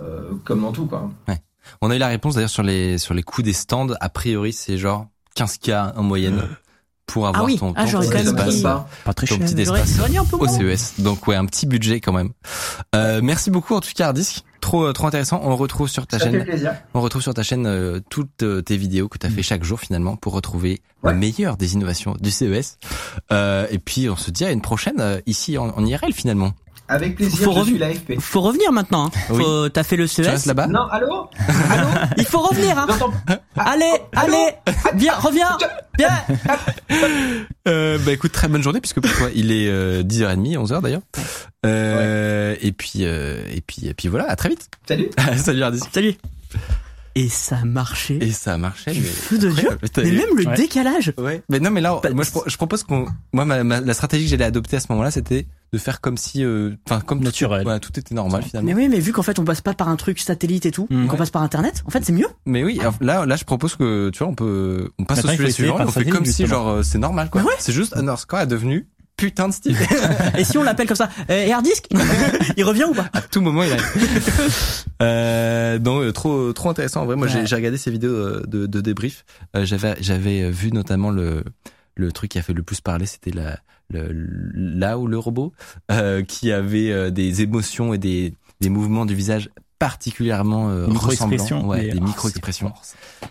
[0.00, 1.10] euh, comme dans tout, quoi.
[1.82, 3.92] on a eu la réponse d'ailleurs sur les sur les coûts des stands.
[4.00, 6.40] A priori, c'est genre 15k en moyenne
[7.06, 7.58] pour avoir Ah oui.
[7.58, 8.46] ton, Ah, ton petit quand espace.
[8.54, 8.88] donne pas.
[9.04, 9.46] Pas très Ton cher.
[9.46, 10.32] petit J'aurais espace.
[10.32, 10.48] au moins.
[10.76, 11.00] CES.
[11.00, 12.30] Donc ouais, un petit budget quand même.
[12.94, 14.42] Euh, merci beaucoup en tout cas Hardisk.
[14.60, 15.40] Trop euh, trop intéressant.
[15.44, 16.44] On retrouve sur ta Ça fait chaîne.
[16.44, 16.74] plaisir.
[16.94, 19.62] On retrouve sur ta chaîne euh, toutes euh, tes vidéos que tu as fait chaque
[19.62, 21.12] jour finalement pour retrouver Ouais.
[21.12, 22.78] le meilleur des innovations du CES.
[23.30, 26.52] Euh, et puis on se dit à une prochaine euh, ici en, en IRL finalement.
[26.88, 27.80] Avec plaisir, Faut je suis revenir.
[27.80, 28.20] l'AFP.
[28.20, 29.06] Faut revenir maintenant.
[29.06, 29.10] Hein.
[29.30, 29.42] Oui.
[29.42, 30.46] Faut, t'as fait le CES.
[30.46, 31.28] là-bas Non, allô
[31.70, 32.78] Allô Il faut revenir.
[32.78, 32.86] Hein.
[32.88, 33.12] J'entends
[33.56, 34.48] Allez, allez,
[34.94, 35.56] viens, reviens,
[35.98, 36.08] viens.
[37.68, 41.02] euh, Bah écoute, très bonne journée puisque pour toi il est euh, 10h30, 11h d'ailleurs.
[41.64, 44.68] Euh, Et puis euh, et puis et puis voilà, à très vite.
[44.86, 45.86] Salut Salut Hardisk.
[45.92, 46.14] Salut.
[47.18, 48.18] Et ça a marché.
[48.22, 48.92] Et ça a marché.
[48.92, 49.70] Du mais- feu de Dieu.
[49.96, 50.54] Mais même le Ouais.
[50.54, 51.14] décalage.
[51.16, 51.42] Ouais.
[51.48, 54.24] Mais non, mais là, Bah, moi, je, je propose qu'on, moi, ma, ma- la stratégie
[54.24, 57.62] que j'allais adopter à ce moment-là, c'était de faire comme si, euh, enfin, comme Naturel.
[57.64, 58.68] Tout, ouais, tout était normal finalement.
[58.68, 60.86] Mais oui, mais vu qu'en fait on passe pas par un truc satellite et tout,
[60.90, 61.06] Mm.
[61.06, 61.18] qu'on Ouais.
[61.18, 62.28] passe par internet, en fait c'est mieux.
[62.44, 65.32] Mais oui, alors là, là, je propose que, tu vois, on peut, on passe Maintenant,
[65.32, 67.42] au sujet suivant, on fait comme si, genre, euh, c'est normal, quoi.
[67.58, 69.76] C'est juste underscore est devenu putain de style.
[70.38, 71.86] Et si on l'appelle comme ça, euh, Air Disk,
[72.56, 73.08] il revient ou pas?
[73.12, 73.82] À tout moment, il arrive.
[75.02, 77.02] euh, donc, euh, trop, trop intéressant.
[77.02, 77.46] En vrai, moi, j'ai, Ouais.
[77.46, 79.24] j'ai regardé ces vidéos euh, de, de débrief.
[79.56, 81.44] Euh, j'avais, j'avais vu notamment le,
[81.94, 83.58] le truc qui a fait le plus parler, c'était la,
[83.90, 84.08] le,
[84.54, 85.52] là où le robot,
[85.90, 91.56] euh, qui avait euh, des émotions et des, des mouvements du visage particulièrement euh, Micro-expressions.
[91.56, 91.68] ressemblants.
[91.68, 92.72] Ouais, des ah, micro-expressions.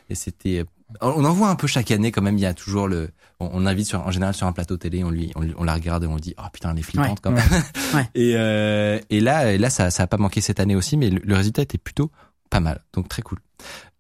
[0.10, 0.64] Et c'était, euh,
[1.02, 2.38] on en voit un peu chaque année quand même.
[2.38, 5.04] Il y a toujours le, on, on invite sur, en général sur un plateau télé,
[5.04, 7.10] on lui, on, on la regarde et on lui dit, oh putain, elle est flippante
[7.10, 7.16] Ouais.
[7.22, 7.44] quand même.
[7.94, 8.10] Ouais.
[8.16, 11.10] Et, euh, et là, et là, ça, ça a pas manqué cette année aussi, mais
[11.10, 12.12] le, le résultat était plutôt
[12.50, 13.40] pas mal, donc très cool.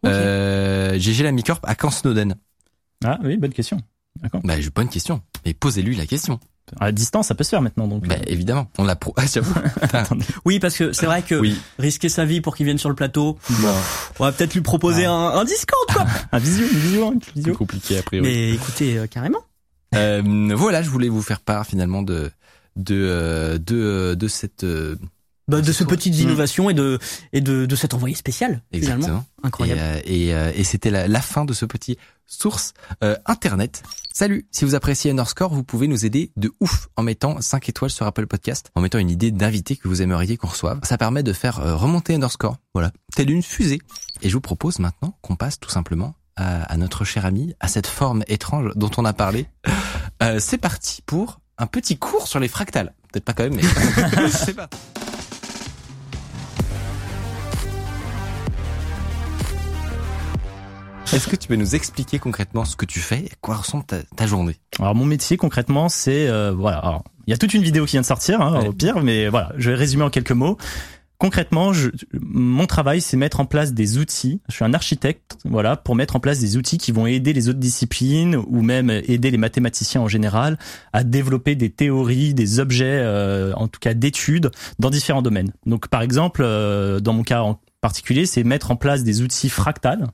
[0.03, 0.12] Ok.
[0.12, 2.36] Euh, GG la Micorp à quand Snowden
[3.03, 3.79] Ah oui, bonne question.
[4.21, 4.41] D'accord.
[4.43, 6.39] Bah, une question, mais posez-lui la question.
[6.80, 8.08] À distance, ça peut se faire maintenant, donc.
[8.08, 9.13] Bah, évidemment, on l'a pro.
[9.93, 10.04] Ah.
[10.45, 11.60] Oui, parce que c'est vrai que Oui.
[11.80, 13.73] risquer sa vie pour qu'il vienne sur le plateau, Bon,
[14.19, 16.06] on va peut-être lui proposer un, un Discord quoi.
[16.32, 17.54] Un visio, une visio, une c'est visio.
[17.56, 18.28] compliqué a priori.
[18.28, 19.39] Mais écoutez, euh, carrément.
[19.93, 20.21] Euh,
[20.56, 22.32] voilà, je voulais vous faire part finalement de
[22.75, 24.97] de euh, de euh, de cette euh,
[25.47, 25.89] Bah, de ce tout.
[25.89, 26.21] petites Mm.
[26.21, 26.97] innovations et de
[27.31, 28.95] et de, de cet envoyé spécial finalement.
[28.95, 29.25] exactement.
[29.43, 29.79] Incroyable.
[29.79, 33.84] Et, euh, et, euh, et c'était la, la fin de ce petit source euh, internet.
[34.12, 37.91] Salut, si vous appréciez Underscore, vous pouvez nous aider de ouf en mettant 5 étoiles
[37.91, 40.79] sur Apple Podcast, en mettant une idée d'invité que vous aimeriez qu'on reçoive.
[40.84, 43.79] Ça permet de faire euh, remonter Underscore, voilà, telle une fusée.
[44.23, 47.67] Et je vous propose maintenant qu'on passe tout simplement à, à notre cher ami, à
[47.67, 49.45] cette forme étrange dont on a parlé.
[50.23, 52.93] Euh, C'est parti pour un petit cours sur les fractales.
[53.12, 54.77] Peut-être pas quand même, mais c'est parti.
[61.13, 63.85] Est-ce que tu peux nous expliquer concrètement ce que tu fais et à quoi ressemble
[63.85, 64.57] ta, ta journée?
[64.79, 66.79] Alors mon métier concrètement, c'est euh, voilà.
[66.79, 69.29] Alors, il y a toute une vidéo qui vient de sortir, hein, au pire, mais
[69.29, 70.57] voilà, je vais résumer en quelques mots.
[71.17, 74.41] Concrètement, je, mon travail, c'est mettre en place des outils.
[74.49, 77.47] Je suis un architecte, voilà, pour mettre en place des outils qui vont aider les
[77.47, 80.59] autres disciplines ou même aider les mathématiciens en général
[80.91, 85.53] à développer des théories, des objets, euh, en tout cas d'études dans différents domaines.
[85.65, 89.50] Donc, par exemple, euh, dans mon cas en particulier, c'est mettre en place des outils
[89.50, 90.08] fractales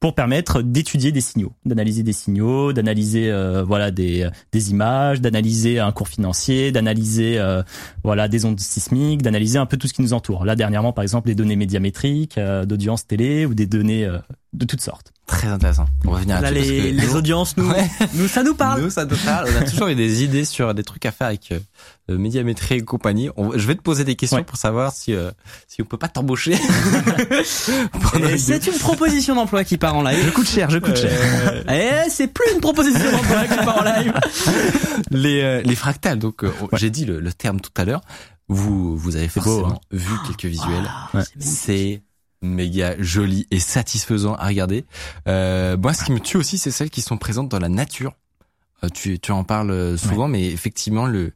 [0.00, 5.78] pour permettre d'étudier des signaux, d'analyser des signaux, d'analyser euh, voilà des des images, d'analyser
[5.78, 7.62] un cours financier, d'analyser euh,
[8.02, 10.44] voilà des ondes sismiques, d'analyser un peu tout ce qui nous entoure.
[10.44, 14.18] Là dernièrement par exemple les données médiamétriques, euh, d'audience télé ou des données euh,
[14.52, 15.12] de toutes sortes.
[15.28, 15.86] Très intéressant.
[16.04, 17.88] On va venir Là, les, que les nous- audiences, nous, Ouais.
[18.14, 18.82] nous, ça nous parle.
[18.82, 19.48] Nous, ça nous parle.
[19.54, 21.54] On a toujours eu des idées sur des trucs à faire avec
[22.10, 23.30] euh, médiamétrie et compagnie.
[23.36, 24.44] On- je vais te poser des questions Ouais.
[24.44, 25.30] pour savoir si euh,
[25.68, 26.56] si on peut pas t'embaucher.
[28.18, 30.22] Et C'est une proposition d'emploi qui part en live.
[30.24, 31.64] Je coûte cher, je coûte cher.
[31.70, 34.12] Eh, c'est plus une proposition d'emploi qui part en live.
[35.10, 36.18] les, euh, les fractales.
[36.18, 38.00] Donc, euh, j'ai dit le, le terme tout à l'heure.
[38.48, 40.84] Vous, vous avez C'est beau, forcément vu quelques visuels.
[40.88, 41.22] Ah, Ouais.
[41.38, 42.02] c'est
[42.42, 44.84] méga joli et satisfaisant à regarder.
[45.28, 48.12] Euh, moi, ce qui me tue aussi, c'est celles qui sont présentes dans la nature.
[48.84, 51.32] Euh, tu, tu en parles souvent, mais effectivement, le,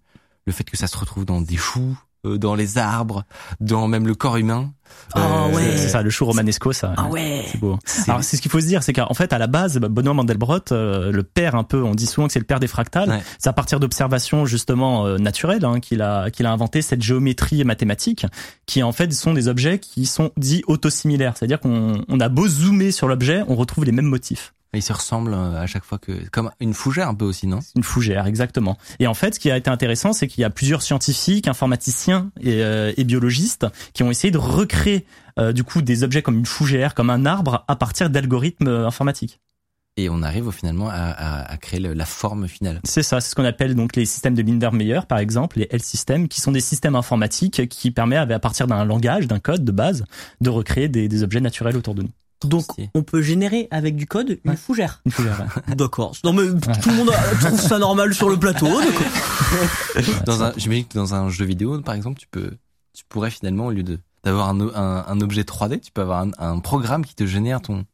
[0.47, 3.25] le fait que ça se retrouve dans des choux, euh, dans les arbres,
[3.61, 4.73] dans même le corps humain.
[5.15, 5.77] Ah ouais.
[5.77, 6.95] C'est ça, le show romanesco, ça.
[6.97, 7.45] Ah ouais.
[7.51, 7.79] C'est beau.
[8.07, 10.73] Alors c'est ce qu'il faut se dire, c'est qu'en fait à la base, Benoît Mandelbrot,
[10.73, 13.09] euh, le père un peu, on dit souvent que c'est le père des fractales.
[13.09, 13.23] Ouais.
[13.39, 17.65] C'est à partir d'observations justement euh, naturelles hein, qu'il a qu'il a inventé cette géométrie
[17.65, 18.27] mathématique,
[18.67, 22.47] qui en fait sont des objets qui sont dits autosimilaires, c'est-à-dire qu'on on a beau
[22.49, 24.55] zoomer sur l'objet, on retrouve les mêmes motifs.
[24.77, 27.61] Ils se ressemblent euh, à chaque fois que comme une fougère un peu aussi, non?
[27.75, 28.77] Une fougère, exactement.
[28.99, 32.31] Et en fait, ce qui a été intéressant, c'est qu'il y a plusieurs scientifiques, informaticiens
[32.41, 35.07] et, euh, et biologistes qui ont essayé de recréer
[35.39, 39.41] euh, du coup des objets comme une fougère, comme un arbre, à partir d'algorithmes informatiques.
[39.99, 42.81] Et on arrive finalement à, à, à créer le- la forme finale.
[42.85, 46.29] C'est ça, c'est ce qu'on appelle donc les systèmes de Lindermeyer, par exemple, les L-systems,
[46.29, 50.05] qui sont des systèmes informatiques qui permettent, à partir d'un langage, d'un code de base,
[50.43, 52.11] de recréer des, des objets naturels autour de nous.
[52.45, 54.57] Donc, on peut générer avec du code une Ouais.
[54.57, 55.01] fougère.
[55.07, 55.75] Une fougère, ouais.
[55.77, 56.15] D'accord.
[56.23, 56.47] Non mais
[56.83, 57.11] tout le monde
[57.41, 58.67] trouve ça normal sur le plateau.
[59.95, 60.23] d'accord.
[60.27, 62.51] Dans un, j'imagine que dans un jeu vidéo, par exemple, tu peux,
[62.93, 66.23] tu pourrais finalement au lieu de d'avoir un, un, un objet 3D, tu peux avoir
[66.23, 67.85] un, un programme qui te génère ton.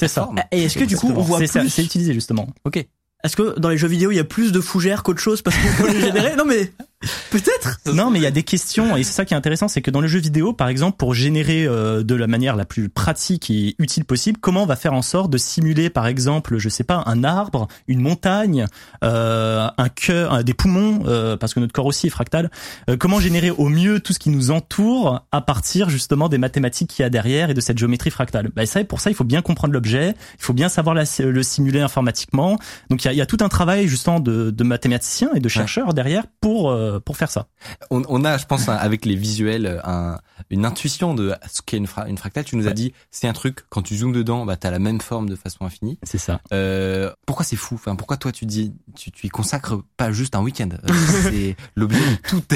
[0.00, 0.22] C'est ça.
[0.24, 0.40] forme.
[0.52, 2.48] Et est-ce que du coup on voit plus c'est utilisé justement.
[2.64, 2.76] Ok.
[3.22, 5.54] Est-ce que dans les jeux vidéo il y a plus de fougères qu'autre chose parce
[5.58, 6.34] qu'on peut les générer?
[6.36, 6.72] Non mais
[7.30, 7.78] peut-être.
[7.94, 9.90] Non, mais il y a des questions et c'est ça qui est intéressant, c'est que
[9.90, 13.50] dans le jeu vidéo, par exemple, pour générer euh, de la manière la plus pratique
[13.50, 16.84] et utile possible, comment on va faire en sorte de simuler, par exemple, je sais
[16.84, 18.66] pas, un arbre, une montagne,
[19.04, 22.50] euh, un cœur, un- des poumons, euh, parce que notre corps aussi est fractal.
[22.88, 26.90] Euh, comment générer au mieux tout ce qui nous entoure à partir justement des mathématiques
[26.90, 28.50] qu'il y a derrière et de cette géométrie fractale.
[28.54, 31.42] Bah, ça, pour ça, il faut bien comprendre l'objet, il faut bien savoir la- le
[31.42, 32.58] simuler informatiquement.
[32.90, 35.40] Donc il y a, il y a tout un travail justement de, de mathématiciens et
[35.40, 37.46] de chercheurs derrière pour euh, pour faire ça.
[37.90, 40.18] On, a, je pense, avec les visuels, un,
[40.48, 42.44] une intuition de ce qu'est une, fra- une fractale.
[42.44, 45.00] Tu nous as dit, c'est un truc, quand tu zoomes dedans, bah, t'as la même
[45.00, 45.98] forme de façon infinie.
[46.02, 46.40] C'est ça.
[46.52, 47.74] Euh, pourquoi c'est fou?
[47.74, 50.68] Enfin, pourquoi toi tu dis, tu, tu y consacres pas juste un week-end?
[50.72, 50.92] Euh,
[51.30, 52.52] C'est l'objet de toute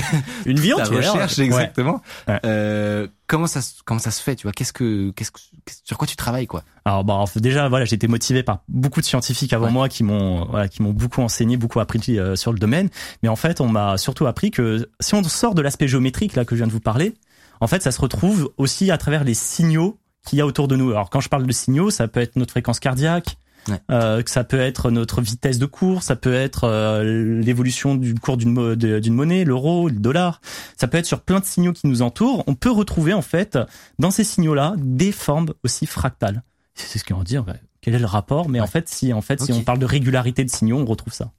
[0.46, 0.96] Une vie entière.
[0.96, 2.00] recherche, exactement.
[2.28, 2.40] Ouais.
[2.44, 4.52] Euh, comment ça, se- comment ça se fait Tu vois?
[4.52, 5.40] Qu'est-ce que, qu'est-ce que,
[5.84, 6.62] sur quoi tu travailles, quoi?
[6.86, 9.72] Alors bah en fait, déjà voilà, j'ai été motivé par beaucoup de scientifiques avant Ouais.
[9.72, 12.90] moi qui m'ont voilà, qui m'ont beaucoup enseigné, beaucoup appris euh, sur le domaine,
[13.22, 16.44] mais en fait, on m'a surtout appris que si on sort de l'aspect géométrique là
[16.44, 17.14] que je viens de vous parler,
[17.60, 20.76] en fait, ça se retrouve aussi à travers les signaux qu'il y a autour de
[20.76, 20.90] nous.
[20.90, 23.36] Alors quand je parle de signaux, ça peut être notre fréquence cardiaque,
[23.68, 23.80] Ouais.
[23.90, 28.14] euh, que ça peut être notre vitesse de cours, ça peut être euh, l'évolution du
[28.14, 28.74] cours d'une mo-
[29.10, 30.42] monnaie, l'euro, le dollar.
[30.78, 32.44] Ça peut être sur plein de signaux qui nous entourent.
[32.46, 33.58] On peut retrouver en fait
[33.98, 36.42] dans ces signaux-là des formes aussi fractales.
[36.74, 37.46] C'est ce qu'on va dire.
[37.46, 38.50] ouais, Quel est le rapport?
[38.50, 41.14] Mais en fait, si en fait si on parle de régularité de signaux, on retrouve
[41.14, 41.30] ça.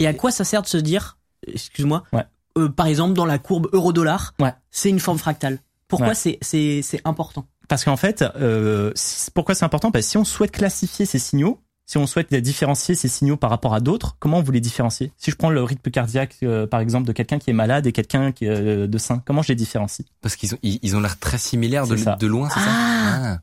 [0.00, 2.24] Et à quoi ça sert de se dire, excuse-moi, Ouais.
[2.58, 4.52] Euh, par exemple dans la courbe euro-dollar, Ouais.
[4.70, 5.58] c'est une forme fractale.
[5.88, 6.14] Pourquoi Ouais.
[6.14, 8.92] c'est c'est c'est important Parce qu'en fait, euh,
[9.34, 9.90] pourquoi c'est important?
[9.90, 13.50] Parce que si on souhaite classifier ces signaux, si on souhaite différencier ces signaux par
[13.50, 15.12] rapport à d'autres, comment vous les différenciez?
[15.18, 17.92] Si je prends le rythme cardiaque, euh, par exemple, de quelqu'un qui est malade et
[17.92, 20.06] quelqu'un qui est euh, de sain, comment je les différencie?
[20.22, 22.70] Parce qu'ils ont, ils, ils ont l'air très similaires de, loin, c'est ça?
[22.70, 23.38] Ah.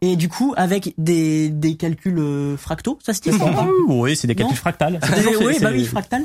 [0.00, 3.30] Et du coup, avec des, des calculs euh, fractaux, ça se dit
[3.88, 4.42] Oui, c'est des Non.
[4.42, 5.00] calculs fractals.
[5.00, 6.24] Des- Oui, C'est- bah oui, fractal.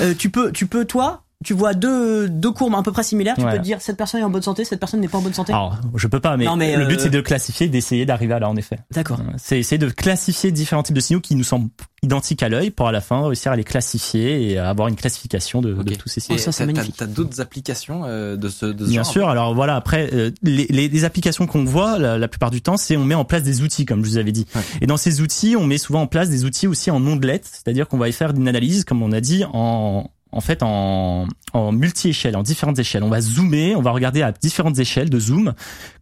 [0.00, 3.36] Euh, tu peux, tu peux, toi, tu vois deux, deux courbes à peu près similaires,
[3.36, 3.52] tu Ouais.
[3.52, 5.34] peux te dire cette personne est en bonne santé, cette personne n'est pas en bonne
[5.34, 5.52] santé.
[5.52, 8.34] Alors, je peux pas, mais, Non, mais, le but euh, c'est de classifier, d'essayer d'arriver
[8.34, 8.78] à là, en effet.
[8.92, 9.20] D'accord.
[9.36, 11.68] C'est essayer de classifier différents types de signaux qui nous semblent
[12.02, 14.96] identiques à l'œil pour à la fin réussir à les classifier et à avoir une
[14.96, 16.38] classification de, tous ces Et signaux.
[16.38, 16.96] Oh, ça, c'est magnifique.
[16.96, 19.28] T'as, d'autres applications euh, de ce, de ce Bien genre sûr.
[19.28, 22.76] Alors voilà, après euh, les, les, les applications qu'on voit la, la plupart du temps,
[22.76, 24.46] c'est on met en place des outils, comme je vous avais dit.
[24.54, 24.62] Ouais.
[24.82, 27.88] Et dans ces outils, on met souvent en place des outils aussi en ondelette, c'est-à-dire
[27.88, 31.72] qu'on va y faire une analyse, comme on a dit, en en fait en, en
[31.72, 33.02] multi-échelle, en différentes échelles.
[33.02, 35.54] On va zoomer, on va regarder à différentes échelles de zoom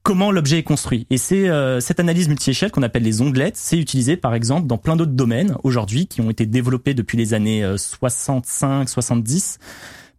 [0.02, 1.06] comment l'objet est construit.
[1.10, 4.78] Et c'est euh, cette analyse multi-échelle qu'on appelle les ondelettes, c'est utilisé par exemple dans
[4.78, 9.58] plein d'autres domaines aujourd'hui qui ont été développés depuis les années 65-70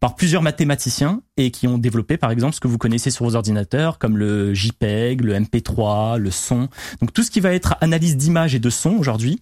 [0.03, 3.35] par plusieurs mathématiciens et qui ont développé par exemple ce que vous connaissez sur vos
[3.35, 6.67] ordinateurs comme le JPEG, le MP3, le son.
[6.99, 9.39] Donc tout ce qui va être analyse d'image et de son aujourd'hui.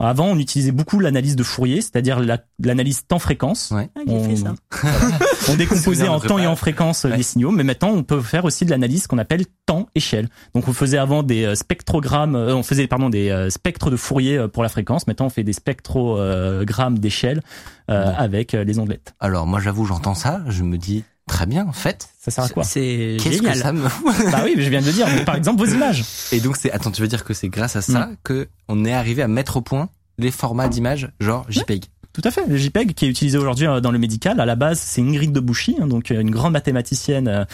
[0.00, 3.72] Avant, on utilisait beaucoup l'analyse de Fourier, c'est-à-dire la- l'analyse temps-fréquence.
[3.72, 3.88] Ouais.
[3.96, 4.00] Ah,
[4.36, 4.54] ça.
[5.52, 7.16] On décomposait en temps et en fréquence euh, Ouais.
[7.16, 10.28] les signaux, mais maintenant on peut faire aussi de l'analyse qu'on appelle temps-échelle.
[10.54, 13.96] Donc on faisait avant des euh, spectrogrammes, euh, on faisait pardon des euh, spectres de
[13.96, 15.06] Fourier pour la fréquence.
[15.06, 17.42] Maintenant on fait des spectrogrammes d'échelle
[17.90, 18.14] euh, Ouais.
[18.18, 19.14] avec euh, les ondelettes.
[19.20, 22.08] Alors moi j'avoue j'entends ça, je me dis très bien en fait.
[22.20, 23.52] Ça sert à quoi C'est Qu'est-ce génial.
[23.52, 23.82] que ça me
[24.32, 25.06] Bah oui, mais je viens de le dire.
[25.14, 26.04] Mais par exemple vos images.
[26.32, 28.16] Et donc c'est attends tu veux dire que c'est grâce à ça Mm.
[28.24, 31.84] que on est arrivé à mettre au point les formats d'images genre JPEG?
[32.12, 32.44] Tout à fait.
[32.48, 35.30] Le JPEG qui est utilisé aujourd'hui euh, dans le médical, à la base, c'est Ingrid
[35.30, 37.44] de Bouchy, hein, donc euh, une grande mathématicienne, euh,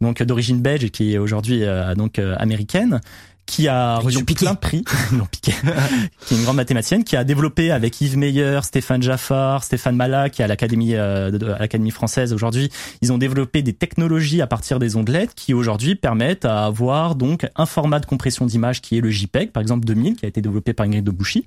[0.00, 3.00] donc d'origine belge et qui est aujourd'hui euh, donc euh, américaine,
[3.48, 5.52] qui a reçu plein de prix, l'ont piqué.
[6.26, 10.28] qui est une grande mathématicienne, qui a développé avec Yves Meyer, Stéphane Jaffar, Stéphane Mala,
[10.28, 12.70] qui est à l'Académie euh, à l'Académie française aujourd'hui.
[13.00, 17.14] Ils ont développé des technologies à partir des ondes LED qui aujourd'hui permettent à avoir
[17.14, 20.28] donc un format de compression d'image qui est le JPEG, par exemple 2000, qui a
[20.28, 21.46] été développé par Ingrid Debouchy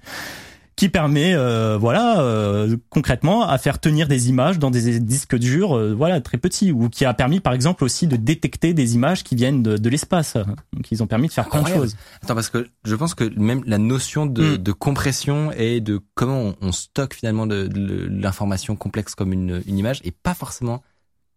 [0.82, 5.78] qui permet euh, voilà euh, concrètement à faire tenir des images dans des disques durs
[5.78, 9.24] euh, voilà très petits ou qui a permis par exemple aussi de détecter des images
[9.24, 10.38] qui viennent de, de l'espace.
[10.74, 11.96] Donc ils ont permis de faire plein de choses.
[12.24, 14.58] Attends, parce que je pense que même la notion de, Mm.
[14.58, 19.62] de compression et de comment on, on stocke finalement de, de l'information complexe comme une,
[19.68, 20.82] une image est pas forcément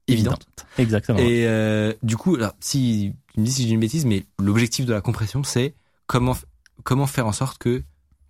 [0.09, 0.47] évidente.
[0.78, 1.18] exactement.
[1.18, 4.86] Et euh, du coup, alors, si tu me dis si j'ai une bêtise, mais l'objectif
[4.86, 5.74] de la compression, c'est
[6.07, 6.34] comment
[6.82, 7.82] comment faire en sorte que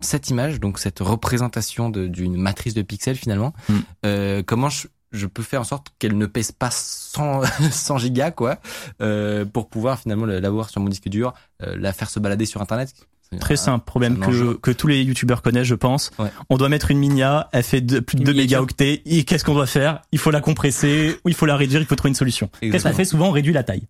[0.05, 3.75] cette image, donc cette représentation d'une matrice de pixels finalement, Mm.
[4.07, 8.31] euh, comment je, je peux faire en sorte qu'elle ne pèse pas 100, 100 gigas
[8.31, 8.59] quoi,
[9.01, 12.61] euh, pour pouvoir finalement l'avoir sur mon disque dur, euh, la faire se balader sur
[12.61, 12.93] internet?
[13.33, 16.29] C'est très simple problème que, que tous les youtubeurs connaissent je pense Ouais.
[16.51, 18.61] on doit mettre une minia elle fait de- plus de Une 2 miniature.
[18.61, 20.03] mégaoctets et qu'est-ce qu'on doit faire?
[20.13, 22.85] Il faut la compresser ou il faut la réduire il faut trouver une solution qu'est-ce
[22.87, 23.05] qu'on fait?
[23.07, 23.89] Souvent on réduit la taille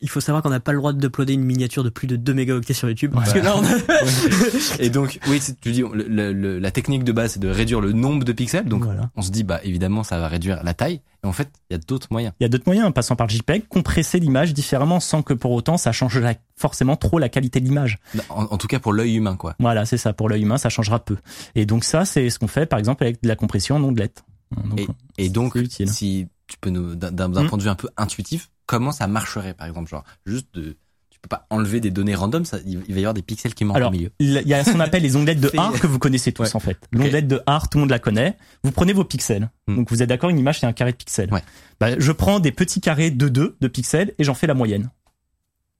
[0.00, 2.34] Il faut savoir qu'on n'a pas le droit d'uploader une miniature de plus de 2
[2.34, 3.10] mégaoctets sur YouTube.
[3.14, 4.78] Parce que là, on a...
[4.78, 7.48] Et donc, oui, c'est- tu dis, le- le- le- la technique de base, c'est de
[7.48, 8.66] réduire le nombre de pixels.
[8.66, 9.10] Donc, Voilà.
[9.16, 11.00] on se dit, bah, évidemment, ça va réduire la taille.
[11.24, 12.32] Et en fait, il y a d'autres moyens.
[12.38, 15.34] Il y a d'autres moyens, en passant par le JPEG, compresser l'image différemment sans que
[15.34, 17.98] pour autant ça change la- forcément trop la qualité de l'image.
[18.28, 19.56] En, en tout cas, pour l'œil humain, quoi.
[19.58, 20.12] Voilà, c'est ça.
[20.12, 21.16] Pour l'œil humain, ça changera peu.
[21.56, 24.22] Et donc ça, c'est ce qu'on fait par exemple avec de la compression en ondelette.
[24.64, 24.86] Donc,
[25.18, 25.88] Et donc, c'est utile.
[25.88, 27.48] si tu peux nous, d'un d'un- d'un Mm.
[27.48, 30.76] point de vue un peu intuitif, comment ça marcherait, par exemple, genre, juste de,
[31.10, 33.64] tu peux pas enlever des données random, ça, il va y avoir des pixels qui
[33.64, 34.10] manquent Alors, au milieu.
[34.18, 36.56] il y a ce qu'on appelle les ondelettes de Hart que vous connaissez tous Ouais.
[36.56, 36.78] en fait.
[36.92, 38.36] L'ondelette de Hart, tout le monde la connaît.
[38.64, 39.50] Vous prenez vos pixels.
[39.66, 39.76] Mm.
[39.76, 41.32] Donc vous êtes d'accord, une image c'est un carré de pixels.
[41.32, 41.42] Ouais.
[41.80, 44.90] Bah, je prends des petits carrés de 2 de pixels et j'en fais la moyenne.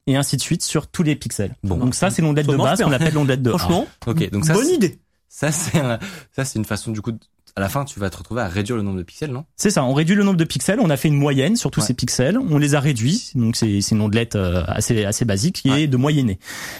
[0.07, 1.55] Et ainsi de suite sur tous les pixels.
[1.62, 1.77] Bon.
[1.77, 3.61] Donc ça c'est l'ondelette de base qu'on appelle l'ondelette de Hart.
[3.61, 4.99] Franchement, Ok, donc ça, bonne idée.
[5.29, 5.99] ça, c'est un-
[6.33, 7.18] ça, c'est une façon, du coup, de-
[7.57, 9.44] à la fin, tu vas te retrouver à réduire le nombre de pixels, non?
[9.57, 11.80] C'est ça, on réduit le nombre de pixels, on a fait une moyenne sur tous
[11.80, 11.86] Ouais.
[11.88, 15.70] ces pixels, on les a réduits, donc c'est une ondelette euh, assez assez basique qui
[15.70, 15.82] Ouais.
[15.82, 16.38] est de moyenner.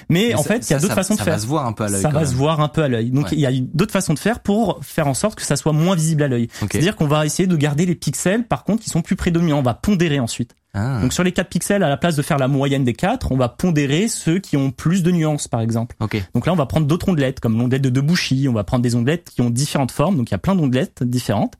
[0.08, 1.34] Mais, Mais en ça- fait, il y a ça- d'autres ça- façons de ça faire.
[1.34, 2.00] va se voir un peu à l'œil.
[2.02, 2.28] Ça va même.
[2.28, 3.10] se voir un peu à l'œil.
[3.10, 3.30] Donc Ouais.
[3.32, 5.94] il y a d'autres façons de faire pour faire en sorte que ça soit moins
[5.96, 6.48] visible à l'œil.
[6.60, 9.62] C'est-à-dire qu'on va essayer de garder les pixels par contre qui sont plus prédominants, on
[9.62, 10.54] va pondérer ensuite.
[10.74, 11.00] Ah.
[11.02, 13.36] Donc sur les 4 pixels à la place de faire la moyenne des 4, on
[13.36, 15.96] va pondérer ceux qui ont plus de nuances par exemple.
[16.00, 16.16] Ok.
[16.34, 18.46] Donc là, on va prendre d'autres ondelettes, comme l'ondelette de Debussy.
[18.48, 20.16] On va prendre des ondelettes qui ont différentes formes.
[20.16, 21.54] Donc il y a plein d'ondelettes différentes.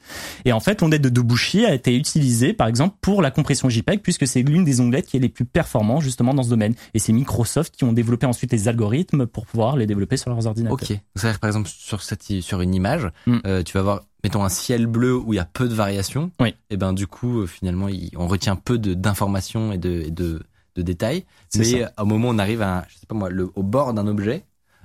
[0.45, 4.01] Et en fait, l'ondelette de Debussy a été utilisée, par exemple, pour la compression JPEG,
[4.01, 6.75] puisque c'est l'une des ondelettes qui est les plus performantes justement dans ce domaine.
[6.95, 10.47] Et c'est Microsoft qui ont développé ensuite les algorithmes pour pouvoir les développer sur leurs
[10.47, 10.73] ordinateurs.
[10.73, 10.99] Ok.
[11.17, 13.39] C'est-à-dire, par exemple, sur cette, sur une image, Mm.
[13.47, 16.31] euh, tu vas voir, mettons un ciel bleu où il y a peu de variations.
[16.41, 16.55] Oui.
[16.71, 20.11] Et ben, du coup, euh, finalement, il- on retient peu de, d'informations et de, et
[20.11, 20.43] de,
[20.77, 21.25] de détails.
[21.49, 21.77] C'est Mais ça.
[21.77, 24.07] euh, au moment où on arrive à, je sais pas moi, le, au bord d'un
[24.07, 24.45] objet,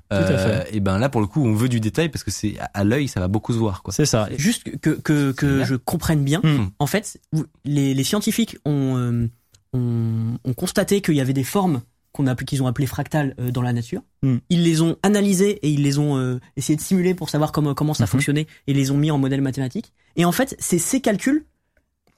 [0.09, 0.69] fait.
[0.75, 2.83] et ben là, pour le coup, on veut du détail parce que c'est, à, à
[2.83, 3.93] l'œil, ça va beaucoup se voir, quoi.
[3.93, 4.29] C'est ça.
[4.37, 6.39] Juste que, que, que je comprenne bien.
[6.43, 6.69] Hmm.
[6.79, 7.19] En fait,
[7.65, 9.27] les, les scientifiques ont, euh,
[9.73, 11.81] ont, ont constaté qu'il y avait des formes
[12.17, 14.01] qu'on a, qu'ils ont appelées fractales euh, dans la nature.
[14.23, 14.37] Hmm.
[14.49, 17.73] Ils les ont analysées et ils les ont euh, essayé de simuler pour savoir comment,
[17.73, 18.09] comment ça Mhm.
[18.09, 19.93] fonctionnait et les ont mis en modèle mathématique.
[20.17, 21.45] Et en fait, c'est ces calculs,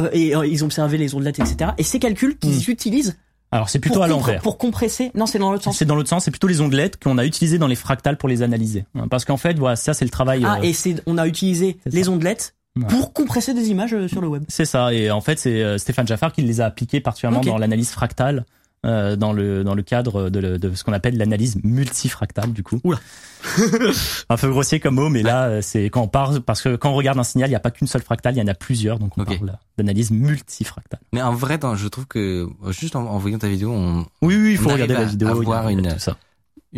[0.02, 1.72] euh, et ils ont observé les ondelettes, etc.
[1.78, 3.18] Et ces calculs qu'ils utilisent
[3.52, 4.42] Alors c'est plutôt à l'envers.
[4.42, 5.12] pour compresser.
[5.16, 5.78] Non, c'est dans l'autre sens.
[5.78, 8.30] C'est dans l'autre sens, c'est plutôt les ondelettes qu'on a utilisées dans les fractales pour
[8.30, 8.86] les analyser.
[9.10, 10.44] Parce qu'en fait, voilà, ça c'est le travail.
[10.46, 12.12] Ah, euh, et c'est, on a utilisé les ça.
[12.12, 12.86] ondelettes Ouais.
[12.88, 14.44] pour compresser des images sur le web.
[14.48, 14.94] C'est ça.
[14.94, 18.46] Et en fait, c'est Stéphane Jaffar qui les a appliqués particulièrement dans l'analyse fractale,
[18.86, 22.64] euh, dans le dans le cadre de, le- de ce qu'on appelle l'analyse multifractale du
[22.64, 22.80] coup.
[22.84, 22.98] Oula.
[24.30, 26.90] un peu grossier comme mot, mais là euh, c'est quand on parle parce que quand
[26.92, 28.54] on regarde un signal, il n'y a pas qu'une seule fractale, il y en a
[28.54, 31.00] plusieurs, donc on parle d'analyse multifractale.
[31.14, 34.52] Mais en vrai, je trouve que, juste en, en voyant ta vidéo, on, Oui, oui,
[34.52, 35.28] il faut regarder la vidéo.
[35.30, 36.18] avoir une- tout ça.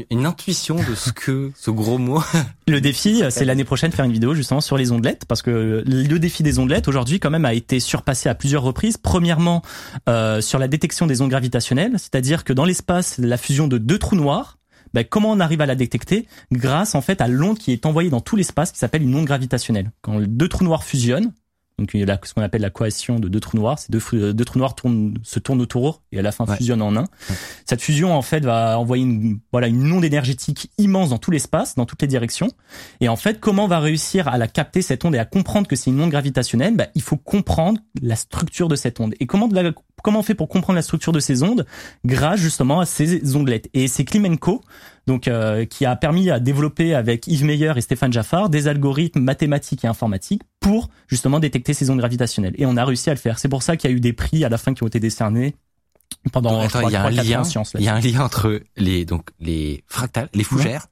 [0.09, 2.21] Une intuition de ce que, ce gros mot.
[2.67, 6.19] Le défi, c'est l'année prochaine faire une vidéo justement sur les ondelettes, parce que le
[6.19, 8.97] défi des ondelettes aujourd'hui quand même a été surpassé à plusieurs reprises.
[8.97, 9.61] Premièrement,
[10.07, 13.97] euh, sur la détection des ondes gravitationnelles, c'est-à-dire que dans l'espace, la fusion de deux
[13.97, 14.57] trous noirs,
[14.93, 16.27] ben, comment on arrive à la détecter?
[16.51, 19.25] Grâce en fait à l'onde qui est envoyée dans tout l'espace, qui s'appelle une onde
[19.25, 19.91] gravitationnelle.
[20.01, 21.31] Quand deux trous noirs fusionnent,
[21.81, 24.33] donc il y a ce qu'on appelle la cohésion de deux trous noirs, ces deux,
[24.33, 26.55] deux trous noirs tournent, se tournent autour et à la fin Ouais.
[26.57, 27.05] fusionnent en un.
[27.65, 31.75] Cette fusion en fait va envoyer une voilà une onde énergétique immense dans tout l'espace,
[31.75, 32.49] dans toutes les directions.
[33.01, 35.67] Et en fait, comment on va réussir à la capter cette onde et à comprendre
[35.67, 36.75] que c'est une onde gravitationnelle?
[36.75, 39.13] Bah, Il faut comprendre la structure de cette onde.
[39.19, 39.71] Et comment de la-
[40.01, 41.65] comment on fait pour comprendre la structure de ces ondes
[42.05, 43.69] Grâce justement à ces ondelettes.
[43.73, 44.61] Et c'est Klimenko
[45.07, 49.19] donc euh, qui a permis à développer avec Yves Meyer et Stéphane Jaffar des algorithmes
[49.19, 52.53] mathématiques et informatiques pour justement détecter ces ondes gravitationnelles.
[52.57, 53.39] Et on a réussi à le faire.
[53.39, 54.99] C'est pour ça qu'il y a eu des prix à la fin qui ont été
[54.99, 55.55] décernés
[56.31, 57.43] pendant il y a un 3-4 lien,
[57.75, 60.87] il y a un lien entre les donc les fractales, les fougères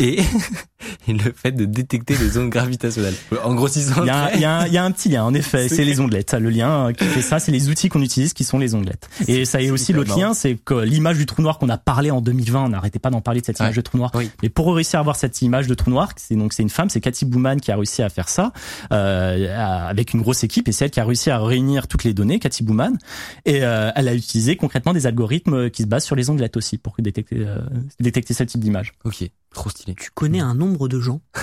[0.00, 0.20] et,
[1.08, 3.14] et le fait de détecter les ondes gravitationnelles.
[3.44, 5.34] En grossissant Il y, a il, y a il y a un petit lien, en
[5.34, 6.34] effet, C'est les ondelettes.
[6.34, 9.08] Le lien euh, qui fait ça, c'est les outils qu'on utilise qui sont les ondelettes.
[9.28, 12.10] Et ça est aussi l'autre lien, c'est que l'image du trou noir qu'on a parlé
[12.10, 13.66] en 2020, on n'arrêtait pas d'en parler de cette Ouais.
[13.66, 14.10] image de trou noir.
[14.14, 14.30] Oui.
[14.42, 16.88] Mais pour réussir à avoir cette image de trou noir, c'est donc c'est une femme,
[16.90, 18.52] c'est Cathy Bouman qui a réussi à faire ça
[18.92, 22.14] euh, avec une grosse équipe et c'est elle qui a réussi à réunir toutes les
[22.14, 22.98] données, Cathy Bouman,
[23.44, 26.78] et euh, elle a utilisé concrètement des algorithmes qui se basent sur les ondelettes aussi
[26.78, 27.58] pour détecter euh,
[28.00, 28.92] détecter ce type d'image.
[29.04, 29.94] Ok, trop stylé.
[29.94, 31.20] Tu connais un nombre de gens.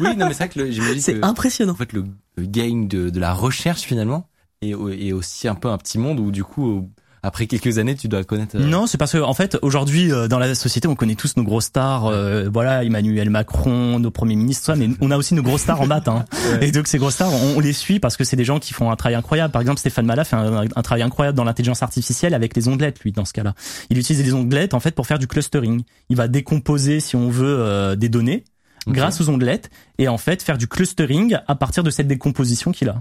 [0.00, 1.72] Oui, non mais c'est vrai que j'imagine C'est impressionnant.
[1.72, 2.04] en fait le,
[2.36, 4.28] le gain de, de la recherche finalement
[4.62, 6.88] est, est aussi un peu un petit monde où du coup
[7.28, 8.56] après quelques années tu dois connaître.
[8.56, 11.36] euh, Non, c'est parce que en fait aujourd'hui euh, dans la société on connaît tous
[11.36, 15.34] nos grosses stars, euh, voilà Emmanuel Macron, nos premiers ministres, ça, mais on a aussi
[15.34, 16.08] nos grosses stars en maths.
[16.08, 16.24] Hein.
[16.60, 18.74] Et donc ces grosses stars, on, on les suit parce que c'est des gens qui
[18.74, 19.52] font un travail incroyable.
[19.52, 23.00] Par exemple, Stéphane Malat fait un, un travail incroyable dans l'intelligence artificielle avec les ondelettes,
[23.00, 23.54] lui dans ce cas-là.
[23.90, 25.82] Il utilise les ondelettes en fait pour faire du clustering.
[26.08, 28.44] Il va décomposer, si on veut, euh, des données
[28.86, 29.68] grâce aux ondelettes
[29.98, 33.00] et en fait faire du clustering à partir de cette décomposition qu'il a.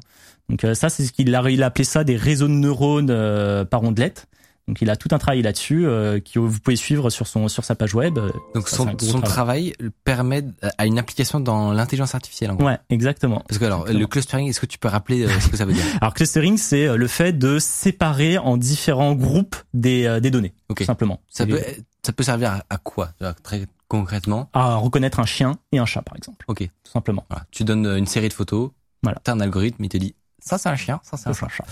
[0.49, 3.09] Donc euh, ça, c'est ce qu'il a, il a appelé ça des réseaux de neurones
[3.09, 4.27] euh, par ondelettes.
[4.67, 7.63] Donc il a tout un travail là-dessus euh, que vous pouvez suivre sur son sur
[7.63, 8.17] sa page web.
[8.17, 9.71] Euh, Donc Ça, son, son travail.
[9.71, 10.43] travail permet
[10.77, 12.51] à une application dans l'intelligence artificielle.
[12.51, 12.65] En gros.
[12.67, 13.43] Ouais, exactement.
[13.47, 13.99] Parce que alors Exactement.
[14.01, 16.57] le clustering, est-ce que tu peux rappeler euh, ce que ça veut dire Alors clustering,
[16.57, 20.79] c'est euh, le fait de séparer en différents groupes des euh, des données, Ok.
[20.79, 21.21] tout simplement.
[21.29, 21.61] Ça peut
[22.05, 23.11] ça peut servir à, à quoi
[23.43, 26.59] très concrètement à reconnaître un chien et un chat, par exemple, Ok.
[26.83, 27.25] tout simplement.
[27.29, 27.45] Voilà.
[27.51, 28.71] Tu donnes euh, une série de photos.
[29.01, 29.17] Voilà.
[29.23, 30.13] T'as un algorithme, il te dit
[30.47, 31.65] ça c'est un chien, ça c'est un Un chat.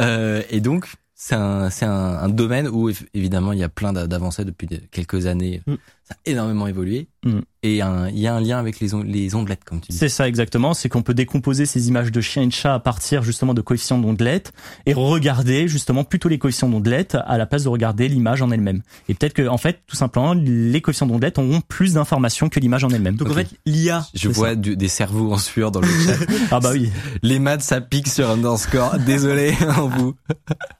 [0.00, 1.88] Euh, et donc, c'est un, un,
[2.24, 5.62] un domaine où év- évidemment il y a plein d'a- d'avancées depuis de- quelques années.
[5.66, 5.74] Mm.
[6.14, 7.08] Ça a énormément évolué.
[7.24, 7.38] Mm.
[7.62, 9.96] Et un- il y a un lien avec les, on- les ondelettes, comme tu dis.
[9.96, 12.78] C'est ça exactement, c'est qu'on peut décomposer ces images de chiens et de chats à
[12.78, 14.52] partir justement de coefficients d'ondelettes
[14.84, 18.82] et regarder justement plutôt les coefficients d'ondelettes à la place de regarder l'image en elle-même.
[19.08, 22.84] Et peut-être que en fait, tout simplement, les coefficients d'ondelettes auront plus d'informations que l'image
[22.84, 23.16] en elle-même.
[23.16, 23.36] Donc en Ok.
[23.38, 24.06] fait, l'IA.
[24.14, 26.18] Je vois du- des cerveaux en sueur dans le chat.
[26.50, 26.90] Ah bah oui.
[27.22, 28.98] les maths, ça pique sur Underscore.
[29.06, 30.14] Désolé en vous.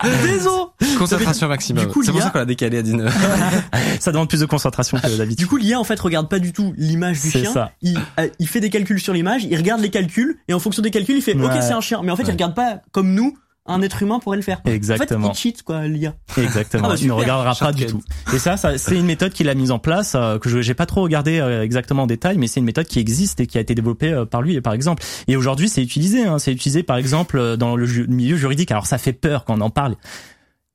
[0.02, 0.64] Désolé.
[0.98, 1.86] Concentration maximum.
[2.04, 3.14] c'est pour ça qu'on l'a décalé à 19
[4.00, 6.74] Ça demande plus de concentration que Du coup, l'IA en fait regarde pas du tout
[6.76, 7.52] l'image du C'est chien.
[7.52, 7.72] ça.
[7.82, 10.82] Il, euh, il fait des calculs sur l'image, il regarde les calculs et en fonction
[10.82, 11.62] des calculs, il fait OK, Ouais.
[11.62, 12.00] c'est un chien.
[12.02, 12.28] Mais en fait, Ouais.
[12.30, 13.36] il regarde pas comme nous.
[13.66, 14.60] Un être humain pourrait le faire.
[14.66, 15.28] Exactement.
[15.28, 16.12] En fait, il cheat quoi, l'IA.
[16.36, 16.82] Exactement.
[16.84, 18.02] Ah bah il ne regardera pas du tout.
[18.34, 20.74] Et ça, ça c'est une méthode qu'il a mise en place euh, que je j'ai
[20.74, 23.56] pas trop regardé euh, exactement en détail, mais c'est une méthode qui existe et qui
[23.56, 25.02] a été développée euh, par lui, par exemple.
[25.28, 26.26] Et aujourd'hui, c'est utilisé.
[26.26, 28.70] Hein, c'est utilisé, par exemple, dans le ju- milieu juridique.
[28.70, 29.96] Alors, ça fait peur quand on en parle.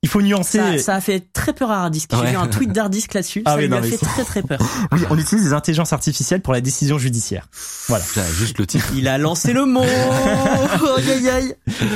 [0.01, 0.59] Il faut nuancer.
[0.59, 2.11] Ça, ça a fait très peur à Hardisk.
[2.13, 2.29] J'ai Ouais.
[2.31, 3.43] vu un tweet d'Hardisk là-dessus.
[3.45, 4.59] Ah ça oui, lui non, a fait très très peur.
[4.93, 7.47] Oui, on utilise des intelligences artificielles pour la décision judiciaire.
[7.89, 8.03] Voilà.
[8.37, 8.85] Juste le titre.
[8.95, 9.81] Il a lancé le mot.
[10.97, 11.55] aïe aïe aïe.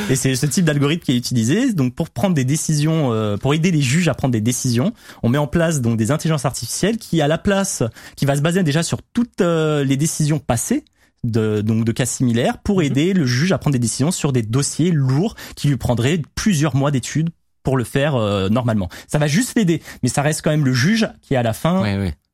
[0.09, 1.71] Et c'est ce type d'algorithme qui est utilisé.
[1.71, 4.91] Donc pour prendre des décisions, euh, pour aider les juges à prendre des décisions,
[5.23, 7.83] on met en place donc des intelligences artificielles qui à la place,
[8.17, 10.83] qui va se baser déjà sur toutes euh, les décisions passées.
[11.23, 14.41] De, donc de cas similaires pour aider le juge à prendre des décisions sur des
[14.41, 17.29] dossiers lourds qui lui prendraient plusieurs mois d'études
[17.63, 18.89] pour le faire euh, normalement.
[19.07, 21.81] Ça va juste l'aider, mais ça reste quand même le juge qui à la fin.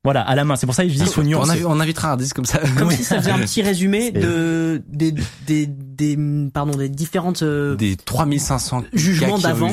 [0.04, 0.56] Voilà, à la main.
[0.56, 1.66] C'est pour ça que je dis faut on, nuancer.
[1.66, 2.60] on invitera un disque comme ça.
[2.78, 2.96] Comme Oui.
[2.96, 5.14] si ça faisait un petit résumé de des
[5.46, 6.18] des des
[6.54, 9.70] pardon des différentes euh, Des 3500 Jugements qui d'avant,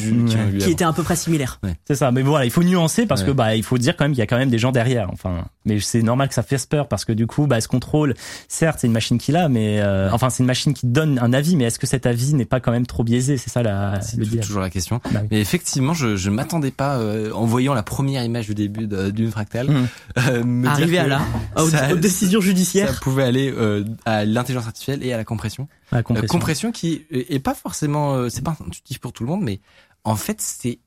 [0.59, 1.61] qui étaient à peu près similaires.
[1.87, 3.29] C'est ça, mais voilà, il faut nuancer parce Ouais.
[3.29, 5.09] que bah il faut dire quand même qu'il y a quand même des gens derrière.
[5.12, 8.14] Enfin, mais c'est normal que ça fasse peur parce que du coup, bah ce contrôle,
[8.49, 11.33] certes, c'est une machine qui l'a, mais euh, enfin c'est une machine qui donne un
[11.33, 13.37] avis, mais est-ce que cet avis n'est pas quand même trop biaisé?
[13.37, 15.01] C'est ça la, C'est toujours la question.
[15.12, 15.29] Bah oui.
[15.31, 19.31] Mais effectivement, je, je m'attendais pas, euh, en voyant la première image du début d'une
[19.31, 19.87] fractale, Mhm.
[20.19, 21.23] Euh, me que à là,
[21.57, 23.01] aux, ça- aux décisions ça judiciaires.
[23.01, 25.69] pouvait aller euh, à l'intelligence artificielle et à la compression.
[25.93, 26.29] La Euh, compression.
[26.29, 29.61] compression qui est pas forcément, euh, c'est pas intuitif pour tout le monde, mais
[30.05, 30.79] en fait c'est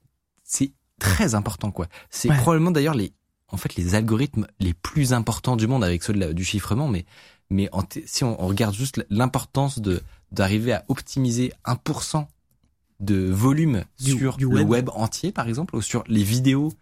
[0.43, 1.87] c'est très important quoi.
[2.09, 2.37] C'est Ouais.
[2.37, 3.13] probablement d'ailleurs les
[3.51, 6.87] en fait les algorithmes les plus importants du monde avec ceux de la- du chiffrement,
[6.87, 7.05] mais
[7.51, 10.01] mais en si on, on regarde juste l'importance de
[10.31, 12.27] d'arriver à optimiser 1%
[12.99, 14.69] de volume Du- sur du le web.
[14.69, 16.73] web entier par exemple ou sur les vidéos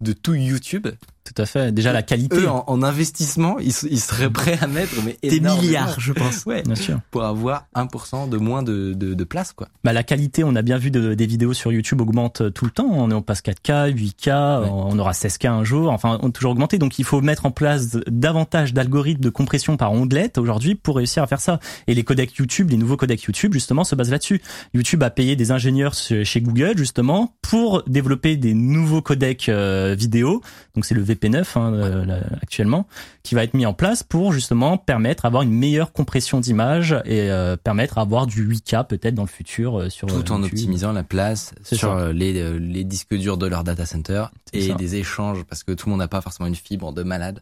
[0.00, 0.88] de tout YouTube,
[1.24, 1.72] Tout à fait.
[1.72, 2.36] Déjà la qualité.
[2.36, 6.44] eux en, en investissement, ils, seraient prêts à mettre mais Des milliards, je pense.
[6.46, 6.98] Ouais, Bien sûr.
[7.12, 9.68] pour avoir 1% de moins de, de, de place quoi.
[9.84, 12.64] Bah, la qualité, on a bien vu de- des vidéos sur YouTube augmente euh, tout
[12.64, 12.88] le temps.
[12.90, 14.68] On, est- on passe 4K, 8K, Ouais.
[14.70, 15.90] on aura 16K un jour.
[15.92, 16.78] Enfin, on a toujours augmenté.
[16.78, 21.22] Donc, il faut mettre en place davantage d'algorithmes de compression par ondelette aujourd'hui pour réussir
[21.22, 21.60] à faire ça.
[21.86, 24.42] Et les codecs YouTube, les nouveaux codecs YouTube, justement, se basent là-dessus.
[24.74, 29.94] YouTube a payé des ingénieurs chez chez Google, justement, pour développer des nouveaux codecs euh,
[29.96, 30.40] vidéo.
[30.74, 32.86] Donc c'est le VP9 hein, euh, là, actuellement
[33.22, 37.30] qui va être mis en place pour justement permettre d'avoir une meilleure compression d'image et
[37.30, 40.52] euh, permettre d'avoir du 8K peut-être dans le futur euh, sur Tout en YouTube.
[40.58, 41.96] optimisant la place sur ça.
[41.96, 44.74] euh, les, euh, les disques durs de leur data center et ça.
[44.74, 47.40] des échanges parce que tout le monde n'a pas forcément une fibre de malade.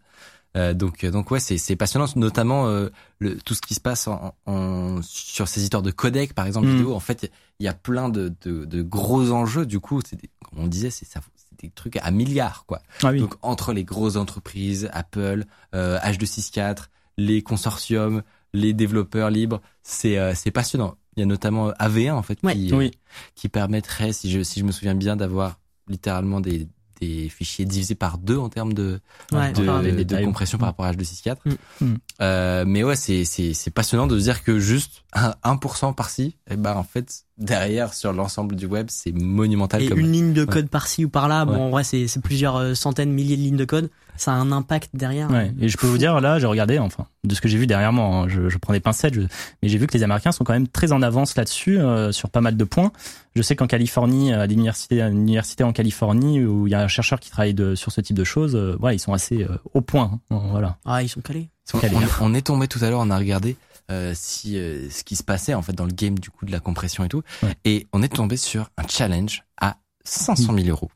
[0.56, 2.88] Euh, donc euh, donc ouais c'est c'est passionnant notamment euh,
[3.20, 6.66] le, tout ce qui se passe en, en- sur ces histoires de codec par exemple
[6.66, 6.70] Mm.
[6.72, 10.20] vidéo en fait il y a plein de, de, de gros enjeux du coup c'est
[10.20, 11.20] des- comme on disait c'est ça
[11.62, 13.20] des trucs à milliards quoi Ah oui.
[13.20, 15.44] donc entre les grosses entreprises Apple
[15.74, 16.84] euh, H264
[17.18, 22.22] les consortiums les développeurs libres c'est euh, c'est passionnant il y a notamment AV1 en
[22.22, 22.54] fait Ouais.
[22.54, 22.90] qui, euh, oui.
[23.34, 25.58] qui permettrait, si je, si je me souviens bien, d'avoir
[25.88, 26.68] littéralement des,
[27.00, 29.00] des fichiers divisés par deux en termes de,
[29.32, 31.36] Ouais, de, enfin, de compression par rapport à H264.
[31.44, 31.84] Mm.
[31.84, 31.96] Mm.
[32.22, 36.36] Euh, mais ouais, c'est, c'est, c'est passionnant de se dire que juste un 1% par-ci,
[36.48, 39.82] et ben en fait, derrière, sur l'ensemble du web, c'est monumental.
[39.82, 39.98] Et comme...
[39.98, 43.10] une ligne de code par-ci ou par-là, bon, en vrai, c'est c'est plusieurs euh, centaines,
[43.12, 43.90] milliers de lignes de code.
[44.16, 45.30] Ça a un impact derrière.
[45.30, 45.50] Ouais.
[45.60, 47.90] Et je peux vous dire, là, j'ai regardé, enfin, de ce que j'ai vu derrière
[47.90, 49.22] moi, hein, je, je prends des pincettes, je-
[49.62, 52.28] mais j'ai vu que les Américains sont quand même très en avance là-dessus, euh, sur
[52.28, 52.92] pas mal de points.
[53.34, 56.82] Je sais qu'en Californie, à l'université, à une université en Californie, où il y a
[56.82, 59.42] un chercheur qui travaille de, sur ce type de choses, euh, ouais, ils sont assez
[59.44, 60.20] euh, au point.
[60.30, 60.76] hein, voilà.
[60.84, 61.48] Ah, ils sont calés.
[61.66, 61.96] Ils sont On, calés.
[62.20, 63.56] on- on est tombé tout à l'heure, on a regardé
[63.90, 66.52] euh, si euh, ce qui se passait en fait dans le game du coup de
[66.52, 67.54] la compression et tout, Ouais.
[67.64, 70.90] et on est tombé sur un challenge à 500 000 euros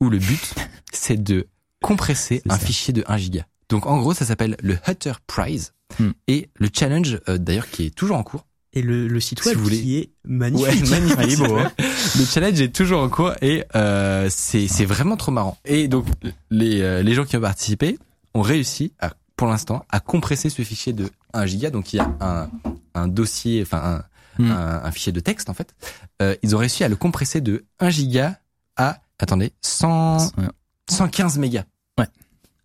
[0.00, 0.54] où le but
[0.92, 1.46] c'est de
[1.82, 2.64] compresser un ça.
[2.66, 3.46] fichier de 1 giga.
[3.68, 6.12] Donc en gros ça s'appelle le Hutter Prize Hmm.
[6.28, 8.46] et le challenge euh, d'ailleurs qui est toujours en cours.
[8.72, 9.80] Et le, le site Si web vous voulez.
[9.82, 10.86] qui est magnifique.
[10.88, 11.18] magnifique.
[11.32, 11.72] Est beau, hein.
[12.16, 15.58] Le challenge est toujours en cours et euh, c'est c'est vraiment trop marrant.
[15.64, 16.06] Et donc
[16.52, 17.98] les euh, les gens qui ont participé
[18.34, 19.10] ont réussi à
[19.40, 21.70] pour l'instant à compresser ce fichier de 1 giga.
[21.70, 22.50] Donc il y a un
[22.94, 24.04] un dossier, enfin un,
[24.38, 24.52] Hmm.
[24.52, 25.74] un, un fichier de texte en fait.
[26.22, 28.38] Euh, ils ont réussi à le compresser de 1 giga
[28.76, 30.44] à attendez 100 Ouais.
[30.88, 31.64] 115 mégas.
[31.98, 32.06] Ouais.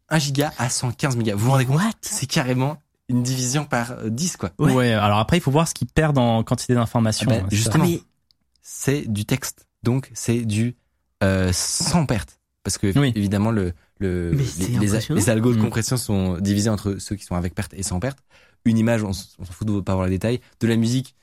[0.09, 1.33] 1 giga à 115 mégas.
[1.35, 1.77] Vous vous rendez compte?
[1.77, 1.91] What?
[2.01, 2.77] C'est carrément
[3.09, 4.51] une division par euh, 10 quoi.
[4.59, 4.73] Ouais.
[4.73, 4.93] Ouais.
[4.93, 7.25] Alors après, il faut voir ce qu'ils perdent en quantité d'informations.
[7.29, 7.47] Ah ben, hein.
[7.51, 7.85] Ah, justement.
[7.85, 8.01] mais
[8.61, 9.65] c'est du texte.
[9.83, 10.75] Donc c'est du
[11.23, 12.39] euh, sans perte.
[12.63, 13.11] Parce que Oui.
[13.15, 14.45] évidemment le, le les,
[15.09, 15.61] les, algos de Mm.
[15.63, 18.19] compression sont divisés entre ceux qui sont avec perte et sans perte.
[18.65, 20.39] Une image, on, s'en fout de pas voir les détails.
[20.59, 21.15] De la musique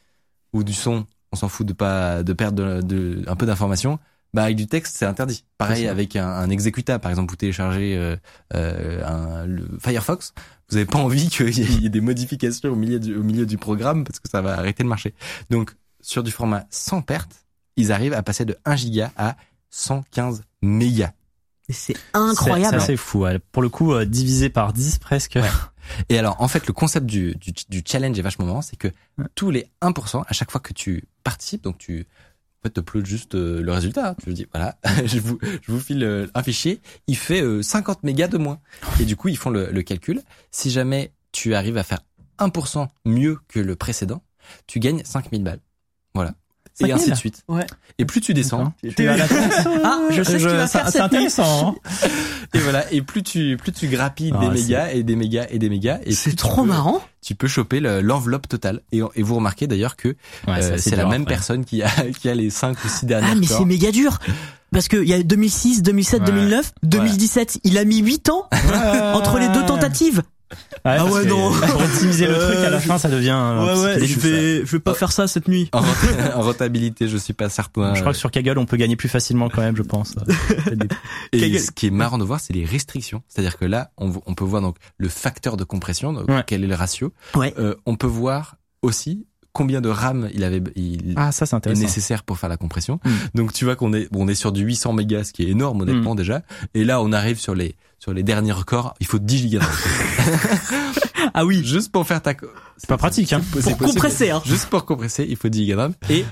[0.53, 3.99] ou du son, on s'en fout de pas de perdre de, de- un peu d'informations.
[4.35, 5.45] Bah avec du texte c'est interdit.
[5.59, 8.17] Pareil avec un, un exécutable, par exemple vous téléchargez euh,
[8.55, 10.33] euh, un, le Firefox,
[10.71, 13.59] vous avez pas envie qu'il y, ait- des modifications au milieu du, au milieu du
[13.59, 15.13] programme parce que ça va arrêter de marcher.
[15.51, 17.45] Donc sur du format sans perte,
[17.77, 19.37] ils arrivent à passer de 1 giga à
[19.69, 21.13] 115 mégas.
[21.73, 22.81] C'est C'est- incroyable.
[22.81, 23.21] C'est fou.
[23.21, 23.39] ouais.
[23.53, 25.39] Pour le coup, euh, divisé par 10 presque.
[26.09, 28.89] Et alors, en fait, le concept du, du, du challenge est vachement marrant, c'est que
[29.35, 32.07] tous les 1%, à chaque fois que tu participes, donc tu
[32.65, 34.17] en fait, uploades juste euh, le résultat, hein.
[34.23, 38.05] tu dis, voilà, je vous, je vous file euh, un fichier, il fait euh, 50
[38.05, 38.61] mégas de moins.
[39.01, 40.23] Et du coup, ils font le, le calcul.
[40.53, 41.99] Si jamais tu arrives à faire
[42.39, 44.23] 1% mieux que le précédent,
[44.69, 45.61] tu gagnes 5000 balles.
[46.15, 46.35] Voilà.
[46.81, 46.93] Et 5000?
[46.95, 47.43] ainsi de suite.
[47.49, 47.67] Ouais.
[47.99, 49.27] Et plus tu descends, Tu vas à la
[49.85, 51.77] Ah, je sais ce qu'il va ça- faire C'est cette intéressant.
[51.85, 52.09] hein.
[52.55, 55.47] et voilà, et plus tu, plus tu grappilles Ah, des c'est- mégas et des mégas
[55.51, 55.99] et des mégas.
[56.05, 57.03] et C'est tu trop peux- marrant.
[57.25, 58.81] Tu peux choper le- l'enveloppe totale.
[58.91, 60.09] Et, et vous remarquez d'ailleurs que
[60.49, 61.89] Ouais, Euh, c'est la même personne qui a,
[62.21, 64.19] qui a les 5 ou 6 derniers Ah, mais c'est méga dur.
[64.73, 66.27] Parce que il y a 2006, 2007, Ouais.
[66.27, 68.49] 2009, 2017, il a mis 8 ans
[69.15, 70.23] entre les deux tentatives.
[70.85, 71.51] Ouais, Ah ouais, non.
[71.53, 73.31] Pour optimiser le Euh, truc, à la je- fin, ça devient.
[73.35, 75.69] euh, Ouais, ouais, je vais, je vais pas faire ça cette nuit.
[75.73, 77.95] En, renta- en rentabilité, je suis pas certain.
[77.95, 80.15] Je crois que sur Kaggle, on peut gagner plus facilement quand même, je pense.
[81.33, 83.23] Et Kaggle- ce qui est marrant de voir, c'est les restrictions.
[83.29, 86.43] C'est-à-dire que là, on, on peut voir donc le facteur de compression, donc Ouais.
[86.47, 87.13] quel est le ratio.
[87.35, 87.55] Ouais.
[87.59, 92.23] Euh, on peut voir aussi combien de RAM il avait il Ah, ça, est nécessaire
[92.23, 93.01] pour faire la compression.
[93.05, 93.11] Mm.
[93.35, 95.49] Donc tu vois qu'on est bon, on est sur du 800 mégas, ce qui est
[95.49, 95.83] énorme Mm.
[95.83, 96.43] honnêtement déjà.
[96.75, 98.95] Et là, on arrive sur les sur les derniers records.
[99.01, 99.61] Il faut 10 gigas.
[99.61, 100.93] de RAM.
[101.35, 101.63] Ah oui.
[101.65, 102.35] Juste pour faire ta.
[102.77, 103.41] C'est pas pratique, hein.
[103.53, 104.43] Pour compresser, hein.
[104.45, 106.25] Juste pour compresser, il faut 10 gigas et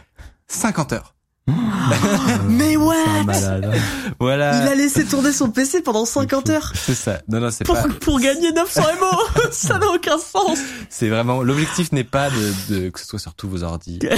[0.49, 1.15] 50 heures.
[2.49, 3.73] Mais un malade.
[4.19, 4.63] Voilà.
[4.63, 7.21] Il a laissé tourner son PC pendant 50 heures C'est ça.
[7.29, 7.89] Non, non, c'est pour, pas.
[8.01, 9.43] pour gagner 900 MO.
[9.51, 10.59] ça n'a aucun sens.
[10.89, 11.43] C'est vraiment.
[11.43, 13.99] L'objectif n'est pas de, de que ce soit sur tous vos ordi.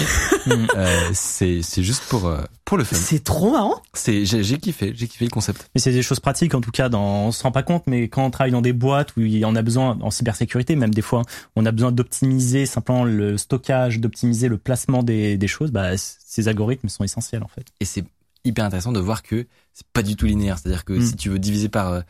[0.76, 2.96] Euh, c'est c'est juste pour euh, pour le fun.
[2.96, 3.80] C'est trop marrant.
[3.94, 5.70] C'est j'ai j'ai kiffé, j'ai kiffé le concept.
[5.74, 8.08] Mais c'est des choses pratiques, en tout cas, dans, on se rend pas compte, mais
[8.08, 10.92] quand on travaille dans des boîtes où il y en a besoin, en cybersécurité, même
[10.92, 11.22] des fois,
[11.54, 15.96] on a besoin d'optimiser simplement le stockage, d'optimiser le placement des, des choses, bah,
[16.32, 17.66] ces algorithmes sont essentiels, en fait.
[17.80, 18.04] Et c'est
[18.44, 20.58] hyper intéressant de voir que c'est pas du tout linéaire.
[20.58, 21.02] C'est-à-dire que Mm.
[21.06, 22.00] si tu veux diviser par euh,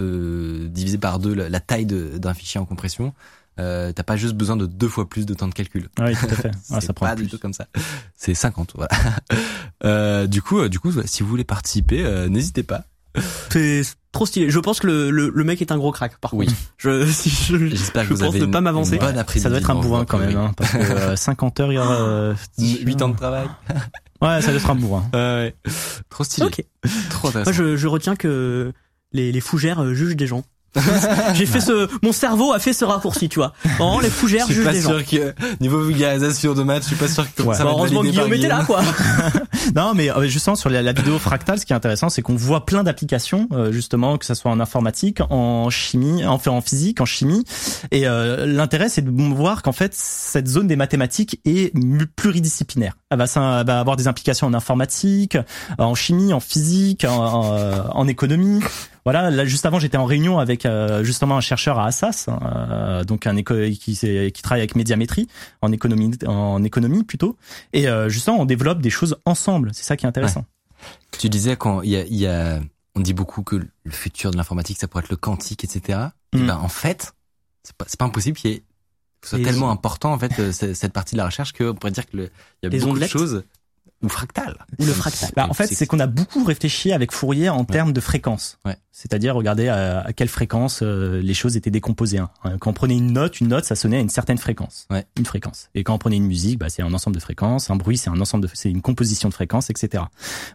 [0.00, 3.12] euh, diviser par deux la, la taille d'un fichier en compression,
[3.60, 5.90] Euh, t'as pas juste besoin de deux fois plus de temps de calcul.
[6.00, 6.50] Oui, tout à fait.
[6.62, 7.24] c'est Ouais, ça prend pas plus.
[7.26, 7.66] du tout comme ça.
[8.16, 8.90] C'est 50, voilà.
[9.84, 12.84] Euh, du coup, euh, du coup, si vous voulez participer, euh, n'hésitez pas.
[14.12, 14.50] Trop stylé.
[14.50, 16.46] Je pense que le, le, le mec est un gros crack, par Oui.
[16.46, 16.58] contre.
[16.76, 18.98] Je, si je, J'espère je que vous pense avez ne pas m'avancer.
[19.38, 20.46] Ça doit être un bourrin quand même, priori.
[20.46, 23.46] hein, parce que euh, 50 heures, il y aura euh, 8 ans de travail.
[24.20, 25.02] Ouais, ça doit être un bourrin.
[25.14, 25.70] Ouais, ouais.
[26.08, 26.46] Trop stylé.
[26.46, 26.62] Ok.
[27.10, 27.50] Trop intéressant.
[27.50, 28.72] Moi, je, je retiens que
[29.12, 30.44] les, les fougères euh, jugent des gens.
[31.34, 33.52] J'ai fait ce, mon cerveau a fait ce raccourci, tu vois.
[33.80, 34.90] Oh, les fougères je suis pas des gens.
[34.90, 37.54] sûr que niveau vulgarisation de maths, je suis pas sûr que Ouais.
[37.54, 38.80] ça Bah, heureusement Guillaume était là, quoi.
[39.76, 42.34] Non, mais euh, justement sur la, la vidéo fractale, ce qui est intéressant, c'est qu'on
[42.36, 47.00] voit plein d'applications, euh, justement, que ça soit en informatique, en chimie, enfin en physique,
[47.00, 47.44] en chimie.
[47.90, 51.72] Et euh, l'intérêt, c'est de voir qu'en fait, cette zone des mathématiques est
[52.16, 52.94] pluridisciplinaire.
[53.10, 55.36] Elle va, ça, elle va avoir des implications en informatique,
[55.78, 58.60] en chimie, en physique, en, en, euh, en économie.
[59.04, 62.38] Voilà, là juste avant j'étais en réunion avec euh, justement un chercheur à Assas, hein,
[62.42, 65.26] euh, donc un éco qui, qui travaille avec médiamétrie
[65.60, 67.36] en économie, en économie plutôt,
[67.72, 69.70] et euh, justement on développe des choses ensemble.
[69.72, 70.44] C'est ça qui est intéressant.
[71.18, 72.60] Tu disais quand il y a, y a,
[72.94, 75.98] on dit beaucoup que le futur de l'informatique, ça pourrait être le quantique, etc.
[76.32, 76.46] Et Mm.
[76.46, 77.12] ben en fait,
[77.62, 78.62] c'est pas, c'est pas impossible qu'il y ait,
[79.20, 81.92] que ce soit tellement important en fait euh, cette partie de la recherche qu'on pourrait
[81.92, 82.30] dire que le,
[82.62, 83.44] il y a Les beaucoup de choses
[84.02, 84.56] ou fractales.
[84.78, 85.30] Ou le fractal.
[85.36, 88.58] Bah, en fait, c'est qu'on a beaucoup réfléchi avec Fourier en termes de fréquence.
[88.64, 88.76] Ouais.
[88.90, 92.18] C'est-à-dire regarder à, à quelle fréquence euh, les choses étaient décomposées.
[92.18, 92.30] hein.
[92.60, 94.86] Quand on prenait une note, une note, ça sonnait à une certaine fréquence.
[94.90, 95.06] Ouais.
[95.18, 95.68] Une fréquence.
[95.74, 97.70] Et quand on prenait une musique, bah, c'est un ensemble de fréquences.
[97.70, 100.04] Un bruit, c'est un ensemble de, c'est une composition de fréquences, etc.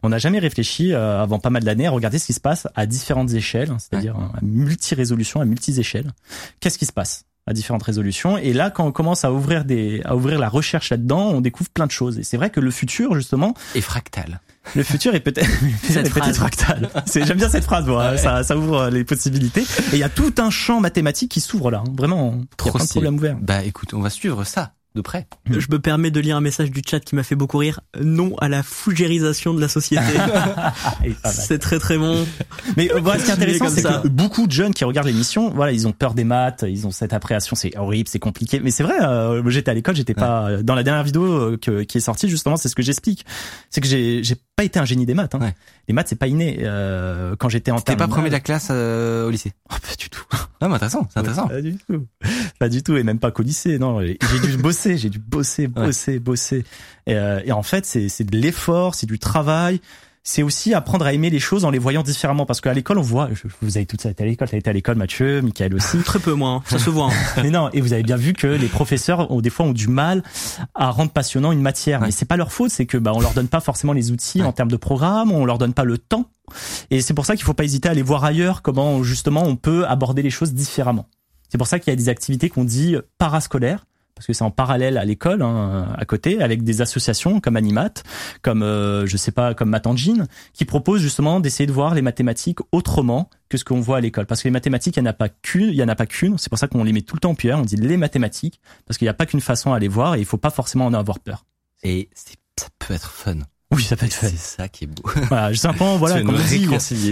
[0.03, 2.67] On n'a jamais réfléchi euh, avant pas mal d'années à regarder ce qui se passe
[2.75, 6.11] à différentes échelles, hein, c'est-à-dire à multi-résolution, à multi-échelles.
[6.59, 7.23] Qu'est-ce qui se passe?
[7.47, 10.89] À différentes résolutions et là quand on commence à ouvrir des à ouvrir la recherche
[10.91, 14.41] là-dedans on découvre plein de choses et c'est vrai que le futur justement Et fractal.
[14.75, 15.49] le futur est peut-être
[15.89, 16.35] est phrase.
[16.37, 16.89] fractal.
[17.05, 18.11] C'est j'aime bien cette phrase, moi.
[18.11, 18.17] Ouais.
[18.17, 19.61] Ça, ça ouvre les possibilités.
[19.61, 21.83] Et il y a tout un champ mathématique qui s'ouvre là.
[21.87, 21.93] hein.
[21.97, 23.01] Vraiment, il y a Trop plein de stylé.
[23.05, 23.37] problèmes ouverts.
[23.41, 25.27] Bah écoute, on va suivre ça de près.
[25.49, 27.79] Je me permets de lire un message du chat qui m'a fait beaucoup rire.
[28.03, 30.03] Non à la fougérisation de la société.
[30.17, 30.73] Mal.
[31.25, 32.25] c'est très très bon.
[32.75, 35.49] Mais euh, voilà, ce qui est intéressant, c'est que beaucoup de jeunes qui regardent l'émission,
[35.51, 38.59] voilà, ils ont peur des maths, ils ont cette appréhension, c'est horrible, c'est compliqué.
[38.59, 41.83] Mais c'est vrai, euh, j'étais à l'école, j'étais pas dans la dernière vidéo euh, que-
[41.83, 43.25] qui est sortie justement, c'est ce que j'explique,
[43.69, 45.35] c'est que j'ai j'ai pas été un génie des maths.
[45.35, 45.39] Hein.
[45.39, 45.55] Ouais.
[45.87, 46.59] Les maths, c'est pas inné.
[46.63, 49.53] Euh, quand j'étais en T'es pas terminale- premier de la classe euh, au lycée.
[49.71, 50.23] Oh, pas du tout.
[50.59, 51.47] Non, mais intéressant, c'est intéressant.
[51.47, 52.07] Pas du tout.
[52.59, 52.97] Pas du tout.
[52.97, 53.77] Et même pas qu'au lycée.
[53.77, 56.65] Non, j'ai dû bosser, j'ai dû bosser, bosser, bosser.
[57.05, 59.79] Et, euh, et en fait, c'est, c'est de l'effort, c'est du travail.
[60.29, 62.45] C'est aussi apprendre à aimer les choses en les voyant différemment.
[62.45, 64.73] Parce qu'à l'école, on voit, je- vous avez toutes été à l'école, t'as été à
[64.73, 65.97] l'école, Mathieu, Michael aussi.
[66.05, 66.61] Très peu moins.
[66.65, 67.05] Ça se voit.
[67.05, 67.15] hein.
[67.43, 69.87] Mais non, et vous avez bien vu que les professeurs ont des fois ont du
[69.87, 70.23] mal
[70.75, 72.01] à rendre passionnant une matière.
[72.01, 72.07] Ouais.
[72.07, 74.41] Mais c'est pas leur faute, c'est que bah on leur donne pas forcément les outils
[74.41, 74.45] Ouais.
[74.47, 76.25] en termes de programme, on leur donne pas le temps.
[76.91, 79.55] Et c'est pour ça qu'il faut pas hésiter à aller voir ailleurs comment justement on
[79.55, 81.07] peut aborder les choses différemment.
[81.49, 83.85] C'est pour ça qu'il y a des activités qu'on dit parascolaires
[84.17, 87.91] parce que c'est en parallèle à l'école, hein, à côté, avec des associations comme Animat,
[88.41, 92.57] comme euh, je sais pas, comme Matangine, qui proposent justement d'essayer de voir les mathématiques
[92.71, 94.25] autrement que ce qu'on voit à l'école.
[94.25, 96.07] Parce que les mathématiques, il n'y en a pas qu'une, il y en a pas
[96.07, 96.37] qu'une.
[96.39, 97.59] C'est pour ça qu'on les met tout le temps en pierre.
[97.59, 100.19] On dit les mathématiques, parce qu'il n'y a pas qu'une façon à les voir et
[100.19, 101.45] il faut pas forcément en avoir peur.
[101.83, 102.09] Et
[102.55, 103.35] ça peut être fun.
[103.71, 104.29] Oui, ça peut être fait.
[104.29, 105.03] C'est ça qui est beau.
[105.27, 106.67] Voilà, juste simplement, voilà, comme dit,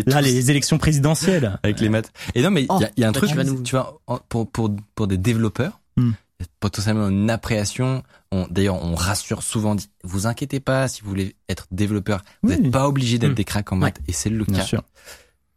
[0.07, 1.59] là, les élections présidentielles.
[1.63, 2.11] avec les maths.
[2.33, 3.43] Et non, mais il Oh, y, a, il y a un bah, truc, tu vas
[3.43, 3.99] nous- tu vois,
[4.29, 6.11] pour, pour, pour des développeurs, Hmm.
[6.59, 8.03] Potentiellement une appréhension.
[8.31, 12.49] On, D'ailleurs, on rassure souvent, dit, vous inquiétez pas, si vous voulez être développeur, vous
[12.51, 12.59] Oui.
[12.59, 13.35] n'êtes pas obligé d'être Hmm.
[13.35, 14.65] des cracks en maths, et c'est le Bien cas.
[14.65, 14.83] sûr.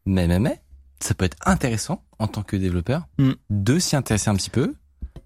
[0.07, 0.61] Mais, mais, mais,
[1.01, 3.33] ça peut être intéressant en tant que développeur Hmm.
[3.51, 4.75] de s'y intéresser un petit peu.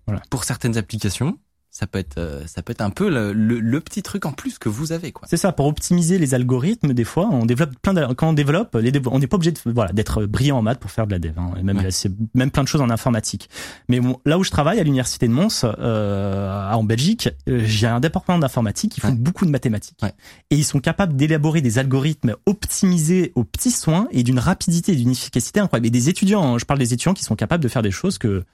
[0.07, 0.22] Voilà.
[0.30, 1.38] Pour certaines applications,
[1.74, 4.32] ça peut être, euh, ça peut être un peu le, le, le petit truc en
[4.32, 5.26] plus que vous avez, quoi.
[5.26, 8.74] C'est ça, pour optimiser les algorithmes, des fois, on développe plein de, quand on développe,
[8.76, 11.18] les on n'est pas obligé de, voilà, d'être brillant en maths pour faire de la
[11.18, 11.52] dev, hein.
[11.58, 11.90] Et même, Ouais.
[11.90, 13.48] c'est même plein de choses en informatique.
[13.88, 17.86] Mais bon, là où je travaille, à l'université de Mons, euh, en Belgique, euh, j'ai
[17.86, 19.14] un département d'informatique qui font Ouais.
[19.14, 19.98] beaucoup de mathématiques.
[20.02, 20.12] Ouais.
[20.50, 24.96] Et ils sont capables d'élaborer des algorithmes optimisés aux petits soins et d'une rapidité et
[24.96, 25.86] d'une efficacité incroyable.
[25.86, 28.18] Et des étudiants, hein, je parle des étudiants qui sont capables de faire des choses
[28.18, 28.44] que,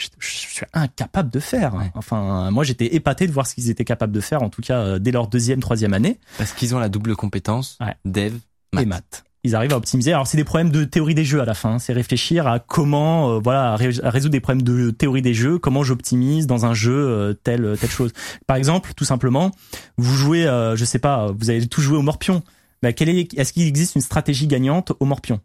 [0.00, 1.74] je, je suis incapable de faire.
[1.74, 1.90] Ouais.
[1.94, 4.78] Enfin, moi, j'étais épaté de voir ce qu'ils étaient capables de faire, en tout cas,
[4.78, 6.18] euh, dès leur deuxième, troisième année.
[6.38, 7.94] Parce qu'ils ont la double compétence, Ouais.
[8.04, 8.34] dev,
[8.72, 8.86] et maths.
[8.86, 9.24] maths.
[9.42, 10.12] Ils arrivent à optimiser.
[10.12, 11.78] Alors c'est des problèmes de théorie des jeux à la fin.
[11.78, 15.32] C'est réfléchir à comment, euh, voilà, à, ré- à résoudre des problèmes de théorie des
[15.32, 15.58] jeux.
[15.58, 18.12] Comment j'optimise dans un jeu euh, telle telle chose.
[18.46, 19.50] Par exemple, tout simplement,
[19.96, 22.42] vous jouez, euh, je sais pas, vous avez tout joué au morpion.
[22.82, 25.40] Bah, quelle est, est-ce qu'il existe une stratégie gagnante au morpion?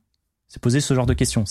[0.49, 1.45] C'est poser ce genre de questions.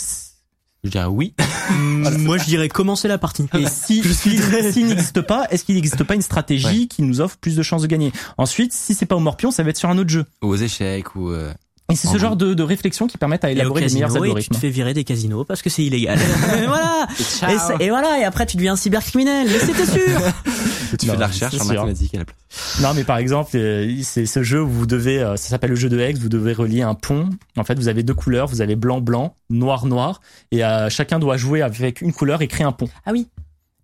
[0.84, 1.34] Je dirais oui.
[1.70, 3.46] Moi, je dirais commencer la partie.
[3.54, 6.86] Et si Je suis s'il s'il n'existe pas, est-ce qu'il n'existe pas une stratégie Ouais.
[6.86, 8.12] qui nous offre plus de chances de gagner?
[8.36, 10.24] Ensuite, si c'est pas au morpion, ça va être sur un autre jeu.
[10.42, 11.52] Ou aux échecs, ou, euh,
[11.92, 14.28] Et c'est ce genre de, de réflexion qui permettent à élaborer les meilleurs casino, et
[14.28, 14.54] tu algorithmes.
[14.54, 16.18] te fais virer des casinos parce que c'est illégal.
[16.62, 17.06] et voilà.
[17.20, 17.58] Et, Ciao.
[17.58, 18.18] ça- et voilà.
[18.20, 19.46] Et après, tu deviens un cybercriminel.
[19.48, 20.20] Mais c'était sûr.
[20.98, 21.74] Tu Non, fais de la recherche en sûr.
[21.74, 22.78] mathématiques à la place.
[22.80, 25.76] Non, mais par exemple, euh, c'est ce jeu où vous devez, euh, ça s'appelle le
[25.76, 27.28] jeu de Hex, vous devez relier un pont.
[27.56, 30.20] En fait, vous avez deux couleurs, vous avez blanc, blanc, noir, noir,
[30.52, 32.88] et euh, chacun doit jouer avec une couleur et créer un pont.
[33.06, 33.26] Ah oui.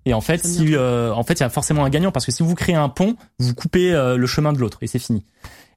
[0.07, 2.32] Et en fait, si, euh, en fait, il y a forcément un gagnant parce que
[2.32, 5.24] si vous créez un pont, vous coupez euh, le chemin de l'autre et c'est fini.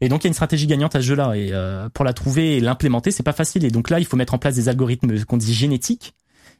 [0.03, 2.13] Et donc il y a une stratégie gagnante à ce jeu-là et euh, pour la
[2.13, 3.63] trouver et l'implémenter, c'est pas facile.
[3.65, 6.13] Et donc là, il faut mettre en place des algorithmes qu'on dit génétiques.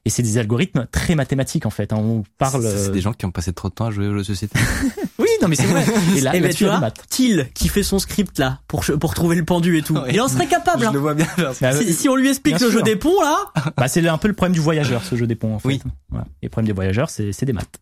[0.06, 1.94] Et c'est des algorithmes très mathématiques en fait.
[1.94, 1.98] hein.
[1.98, 2.62] On parle.
[2.64, 4.18] C'est- C'est euh, des gens qui ont passé trop de temps à jouer aux jeux
[4.20, 4.60] de société.
[5.20, 5.86] Oui, non mais c'est vrai.
[6.18, 6.92] Et là, et ben là-dessus, tu il y a des vois.
[7.10, 9.94] Till qui fait son script là pour pour trouver le pendu et tout.
[9.98, 10.10] Ouais.
[10.14, 10.82] Il en serait capable.
[10.84, 10.92] Je hein.
[10.92, 11.28] le vois bien.
[11.62, 13.38] Bah, Si, si on lui explique Bien le jeu des ponts là,
[13.78, 15.68] Bah, c'est un peu le problème du voyageur, ce jeu des ponts, en fait.
[15.68, 15.82] Oui.
[16.10, 16.26] Voilà.
[16.42, 17.80] Et le problème des voyageurs, c'est c'est des maths.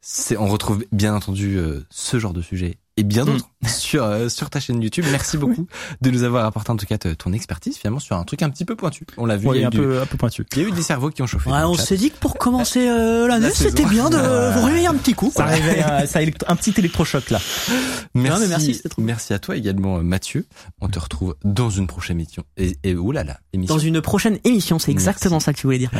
[0.00, 4.28] C'est, on retrouve bien entendu euh, ce genre de sujet et bien d'autres sur euh,
[4.28, 5.04] sur ta chaîne YouTube.
[5.10, 5.66] Merci beaucoup
[6.00, 8.64] de nous avoir apporté en tout cas ton expertise finalement sur un truc un petit
[8.64, 9.04] peu pointu.
[9.16, 10.44] On l'a vu, Ouais, il, y a un du- peu, un peu pointu.
[10.52, 11.50] il y a eu des cerveaux qui ont chauffé.
[11.50, 14.16] ouais, on s'est dit que pour commencer euh, l'année, La c'était bien de
[14.60, 15.30] vous réveiller un petit coup.
[15.34, 15.52] Ça quoi.
[15.52, 17.40] réveille un, ça électro- un petit électrochoc, là.
[18.14, 20.46] Merci, Non, mais merci, merci à toi également euh, Mathieu.
[20.80, 22.42] On te retrouve dans une prochaine émission.
[22.56, 23.74] Et, et oulala, émission.
[23.76, 25.90] Dans une prochaine émission, c'est exactement ça que tu voulais dire.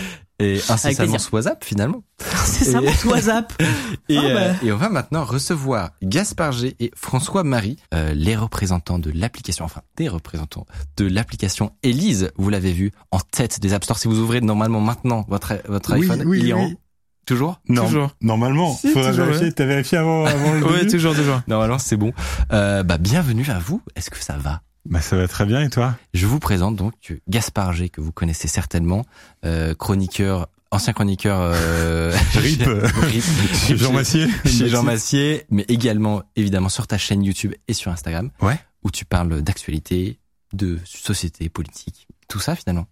[0.42, 1.28] Et incessamment plaisir.
[1.32, 2.02] WhatsApp finalement.
[2.44, 3.52] C'est ça, Et- mon WhatsApp.
[4.08, 4.28] Et, Ah, bah.
[4.28, 9.10] euh, et on va maintenant recevoir Gaspard G et François Marie, euh, les représentants de
[9.14, 10.66] l'application, enfin des représentants
[10.96, 12.30] de l'application Elise.
[12.36, 13.98] Vous l'avez vu en tête des App Store.
[13.98, 16.76] Si vous ouvrez normalement maintenant votre votre Oui, iPhone, oui, il est en oui.
[17.24, 17.60] Toujours?
[17.68, 18.10] Non, Toujours.
[18.20, 19.46] Normalement, Si, faudrait toujours, vérifier.
[19.46, 19.52] ouais.
[19.52, 21.40] T'as vérifié avant, avant le Ouais, début toujours, toujours.
[21.46, 22.12] Normalement, c'est bon.
[22.52, 23.80] Euh, bah bienvenue à vous.
[23.94, 24.60] Est-ce que ça va?
[24.84, 25.96] Bah ça va très bien et toi?
[26.12, 26.94] Je vous présente donc
[27.28, 29.04] Gaspard G que vous connaissez certainement,
[29.44, 31.38] euh, chroniqueur, ancien chroniqueur.
[31.40, 32.62] Euh, Rip.
[33.02, 33.24] Rip.
[33.54, 34.26] Chez Jean Massier.
[34.44, 38.58] chez Jean Massier, mais également évidemment sur ta chaîne YouTube et sur Instagram, Ouais.
[38.82, 40.18] où tu parles d'actualité,
[40.52, 42.86] de société, politique, tout ça finalement.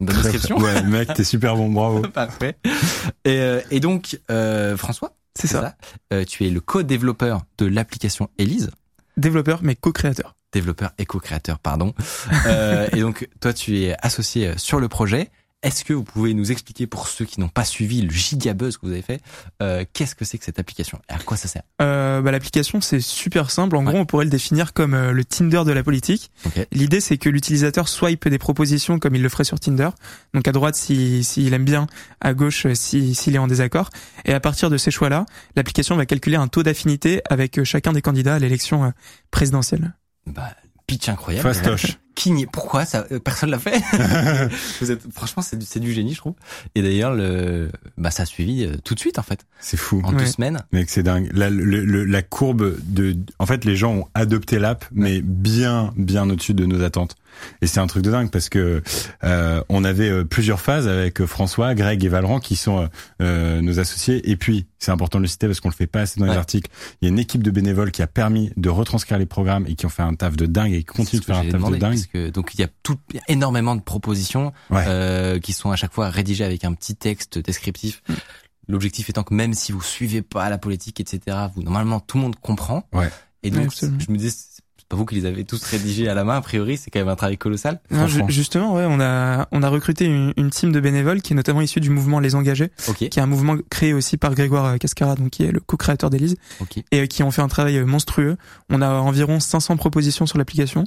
[0.00, 0.58] Une bonne Très, description.
[0.58, 2.02] Ouais, mec, t'es super bon, bravo.
[2.12, 2.58] Parfait.
[3.24, 5.76] Et, euh, et donc euh, François, C'est ça?
[6.12, 8.70] euh, tu es le co-développeur de l'application Elise,
[9.16, 10.34] Développeur, mais co-créateur.
[10.56, 11.94] Développeur et co-créateur, pardon.
[12.46, 15.30] Euh, et donc toi tu es associé euh, sur le projet.
[15.62, 18.86] Est-ce que vous pouvez nous expliquer pour ceux qui n'ont pas suivi le gigabuzz que
[18.86, 19.20] vous avez fait,
[19.62, 21.00] euh, qu'est-ce que c'est que cette application?
[21.10, 21.62] Et à quoi ça sert?
[21.82, 23.74] Euh, bah, L'application, c'est super simple.
[23.74, 23.90] En Ouais.
[23.90, 26.30] gros, on pourrait le définir comme euh, le Tinder de la politique.
[26.72, 29.88] L'idée, c'est que l'utilisateur swipe des propositions comme il le ferait sur Tinder.
[30.34, 31.86] Donc à droite, s'il si, s'il aime bien,
[32.20, 33.90] à gauche, euh, si- s'il est en désaccord.
[34.26, 35.24] Et à partir de ces choix-là,
[35.56, 38.92] l'application va calculer un taux d'affinité avec chacun des candidats à l'élection
[39.32, 39.94] présidentielle.
[40.26, 40.54] Bah,
[40.86, 41.42] pitch incroyable.
[41.42, 41.98] Fastoche.
[42.50, 43.80] Pourquoi ça euh, personne l'a fait
[44.80, 46.34] Vous êtes franchement c'est du, c'est du génie je trouve.
[46.74, 50.00] Et d'ailleurs le bah ça a suivi euh, tout de suite en fait C'est fou.
[50.04, 50.62] en deux semaines.
[50.72, 51.30] Mec, c'est dingue.
[51.34, 55.92] La, le- le- la courbe de, en fait, les gens ont adopté l'app, mais bien,
[55.96, 57.16] bien au-dessus de nos attentes.
[57.60, 58.82] Et c'est un truc de dingue parce que
[59.24, 62.88] euh, on avait euh, plusieurs phases avec euh, François, Greg et Valran qui sont
[63.20, 64.30] euh, nos associés.
[64.30, 66.32] Et puis, c'est important de le citer parce qu'on le fait pas assez dans les
[66.36, 66.70] articles.
[67.02, 69.74] Il y a une équipe de bénévoles qui a permis de retranscrire les programmes et
[69.74, 71.74] qui ont fait un taf de dingue et qui continuent de faire un taf demandé,
[71.76, 71.98] de dingue.
[72.06, 74.84] Parce que donc il y a tout il y a énormément de propositions Ouais.
[74.86, 78.02] euh, qui sont à chaque fois rédigées avec un petit texte descriptif.
[78.08, 78.14] Mm.
[78.68, 82.22] L'objectif étant que même si vous suivez pas la politique etc vous normalement tout le
[82.24, 82.88] monde comprend.
[82.92, 83.10] Ouais.
[83.42, 83.98] Et donc absolument.
[84.00, 86.40] je me dis c'est pas vous qui les avez tous rédigés à la main a
[86.40, 87.80] priori c'est quand même un travail colossal.
[87.90, 91.36] Non, justement, ouais, on a on a recruté une, une team de bénévoles qui est
[91.36, 94.78] notamment issue du mouvement Les Engagés, Ok qui est un mouvement créé aussi par Grégoire
[94.78, 96.36] Cascara, donc qui est le co-créateur d'Élise.
[96.60, 96.78] ok.
[96.92, 98.36] et euh, qui ont fait un travail euh, monstrueux.
[98.70, 100.84] On a environ 500 propositions sur l'application.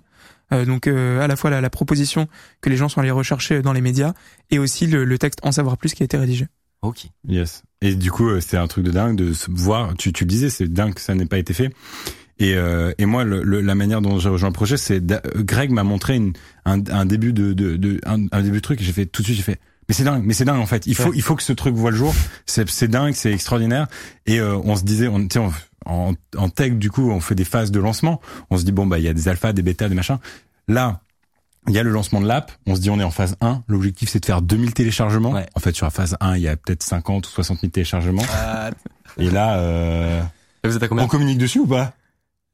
[0.52, 2.28] Euh, donc euh, à la fois la, la proposition
[2.62, 4.14] que les gens sont allés rechercher dans les médias
[4.50, 6.48] et aussi le, le texte en savoir plus qui a été rédigé.
[6.82, 7.08] Ok.
[7.28, 7.64] Yes.
[7.82, 9.94] Et du coup, euh, c'est un truc de dingue de se voir.
[9.98, 11.70] Tu, tu le disais, c'est dingue que ça n'ait pas été fait.
[12.40, 15.20] Et, euh, et moi, le, le- la manière dont j'ai rejoint le projet, c'est euh,
[15.36, 16.32] Greg m'a montré une,
[16.66, 18.80] un, un début de, de, de un, un début de truc.
[18.80, 19.60] et J'ai fait tout de suite, j'ai fait.
[19.90, 20.88] Mais c'est dingue, mais c'est dingue en fait.
[20.88, 22.14] Il faut, il faut que ce truc voit le jour.
[22.46, 23.88] C'est, c'est dingue, c'est extraordinaire.
[24.26, 25.52] Et euh, on se disait, on, on-
[25.90, 28.22] en, en tech du coup, on fait des phases de lancement.
[28.50, 30.18] On se dit bon bah il y a des alphas, des bêtas, des machins.
[30.68, 31.02] Là,
[31.68, 32.52] il y a le lancement de l'app.
[32.68, 33.64] On se dit on est en phase 1.
[33.68, 35.32] L'objectif c'est de faire 2000 téléchargements.
[35.32, 35.46] Ouais.
[35.56, 38.24] En fait, sur la phase 1, il y a peut-être 50 ou 60 000 téléchargements.
[39.18, 40.22] Et là, euh,
[40.64, 41.94] vous êtes à combien on communique dessus ou pas?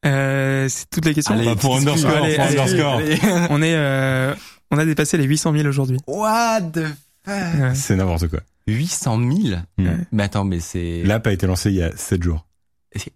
[0.05, 1.33] Euh, c'est toute la question.
[1.33, 2.95] Allez, Bah, Pour underscore, Allez, pour allez, underscore.
[2.97, 3.19] allez.
[3.49, 4.33] On est euh,
[4.71, 5.97] on a dépassé les 800 000 aujourd'hui.
[6.07, 6.95] What the fuck?
[7.27, 7.73] Ouais.
[7.75, 8.39] C'est n'importe quoi.
[8.67, 9.87] 800 000 Hmm.
[10.11, 11.03] Mais attends, mais c'est...
[11.03, 12.45] L'app a été lancée il y a 7 jours.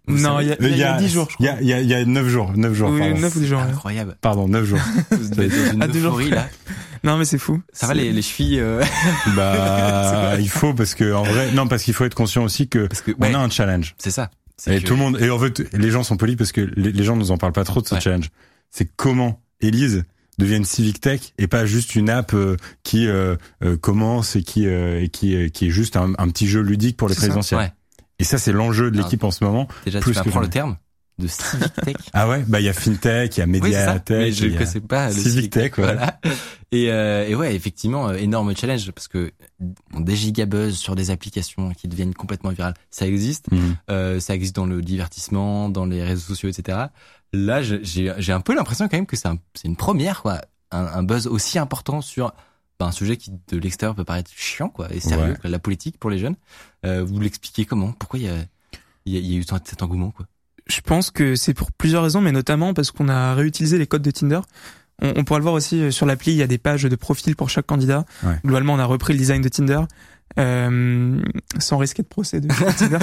[0.08, 1.58] Non, il y a, il y a 10 jours, je Il y crois.
[1.58, 2.52] a, il y a, il y a 9 jours.
[2.56, 3.18] 9 jours, Oui, pardon.
[3.20, 3.60] 9 ou 10 jours.
[3.60, 3.66] ouais.
[3.68, 4.16] Incroyable.
[4.20, 4.78] Pardon, 9 jours.
[5.10, 6.36] Vous être dans une À deux jours euphorie, près.
[6.36, 6.48] là.
[7.02, 7.60] Non, mais c'est fou.
[7.72, 8.82] Ça va les, les chevilles euh,
[9.36, 12.86] bah, il faut parce que, en vrai, non, parce qu'il faut être conscient aussi que
[12.86, 13.94] Parce que, on ouais, a un challenge.
[13.98, 14.30] c'est ça.
[14.66, 16.92] Et que- tout le monde, et en fait, les gens sont polis parce que les,
[16.92, 18.00] les gens nous en parlent pas trop de ce Ouais.
[18.00, 18.28] challenge.
[18.70, 20.04] C'est comment Élise
[20.38, 24.66] devienne civic tech et pas juste une app euh, qui euh, euh, commence et qui
[24.66, 27.20] euh, et qui euh, qui est juste un, un petit jeu ludique pour les ça.
[27.22, 27.60] présidentielles.
[27.60, 27.72] Ouais.
[28.20, 29.02] Et ça c'est l'enjeu de Ah.
[29.02, 29.66] l'équipe en ce moment.
[29.84, 30.76] Déjà, Plus tu apprends le terme
[31.18, 31.96] de civic tech.
[32.14, 34.56] Ah ouais, bah il y a fintech, il y a Oui, mediatech, Mais je ne
[34.62, 35.84] a- sais pas le Civic Tech, ouais.
[35.84, 36.18] Voilà.
[36.72, 41.10] Et, euh, et ouais, effectivement, euh, énorme challenge parce que bon, des gigabuzz sur des
[41.10, 43.50] applications qui deviennent complètement virales, ça existe.
[43.52, 43.76] Mhm.
[43.90, 46.78] Euh, ça existe dans le divertissement, dans les réseaux sociaux, etc.
[47.32, 50.40] Là, j'ai un peu l'impression quand même que c'est un- une première, quoi.
[50.72, 52.32] Un, un buzz aussi important sur
[52.80, 55.38] bah, un sujet qui de l'extérieur peut paraître chiant, quoi, et sérieux, Ouais.
[55.40, 56.34] quoi, la politique pour les jeunes.
[56.84, 57.92] Euh, vous l'expliquez comment?
[57.92, 58.34] Pourquoi il y a,
[59.04, 60.26] il y, a, il y a eu cet engouement, quoi?
[60.66, 64.02] Je pense que c'est pour plusieurs raisons, mais notamment parce qu'on a réutilisé les codes
[64.02, 64.40] de Tinder.
[65.02, 66.96] On, on pourra le voir aussi euh, sur l'appli, il y a des pages de
[66.96, 68.04] profil pour chaque candidat.
[68.22, 68.38] Ouais.
[68.44, 69.80] Globalement, on a repris le design de Tinder.
[70.38, 71.20] Euh,
[71.58, 72.46] sans risquer de procès de
[72.78, 72.98] Tinder.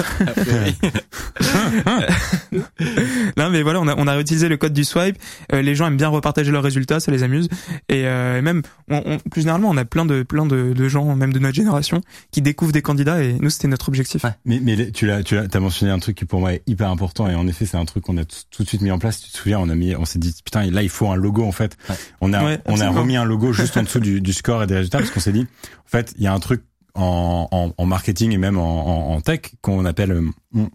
[3.36, 5.16] non, mais voilà, on a, on a réutilisé le code du swipe.
[5.52, 7.48] Euh, les gens aiment bien repartager leurs résultats, ça les amuse.
[7.88, 10.88] Et, euh, et même, on, on- plus généralement, on a plein de plein de, de
[10.88, 12.00] gens, même de notre génération,
[12.30, 13.22] qui découvrent des candidats.
[13.22, 14.24] Et nous, c'était notre objectif.
[14.24, 14.30] Ouais.
[14.44, 16.88] Mais, mais tu l'as, tu l'as, t'as mentionné un truc qui pour moi est hyper
[16.90, 19.20] important et en effet c'est un truc qu'on a tout de suite mis en place.
[19.20, 21.44] Tu te souviens, on a mis, on s'est dit putain là il faut un logo
[21.44, 21.76] en fait.
[21.88, 21.94] Ouais.
[22.20, 24.66] On a, Ouais, on a remis un logo juste en dessous du, du score et
[24.66, 25.46] des résultats parce qu'on s'est dit
[25.84, 26.62] en fait il y a un truc
[26.94, 30.66] en, en, en marketing et même en, en, tech qu'on appelle euh,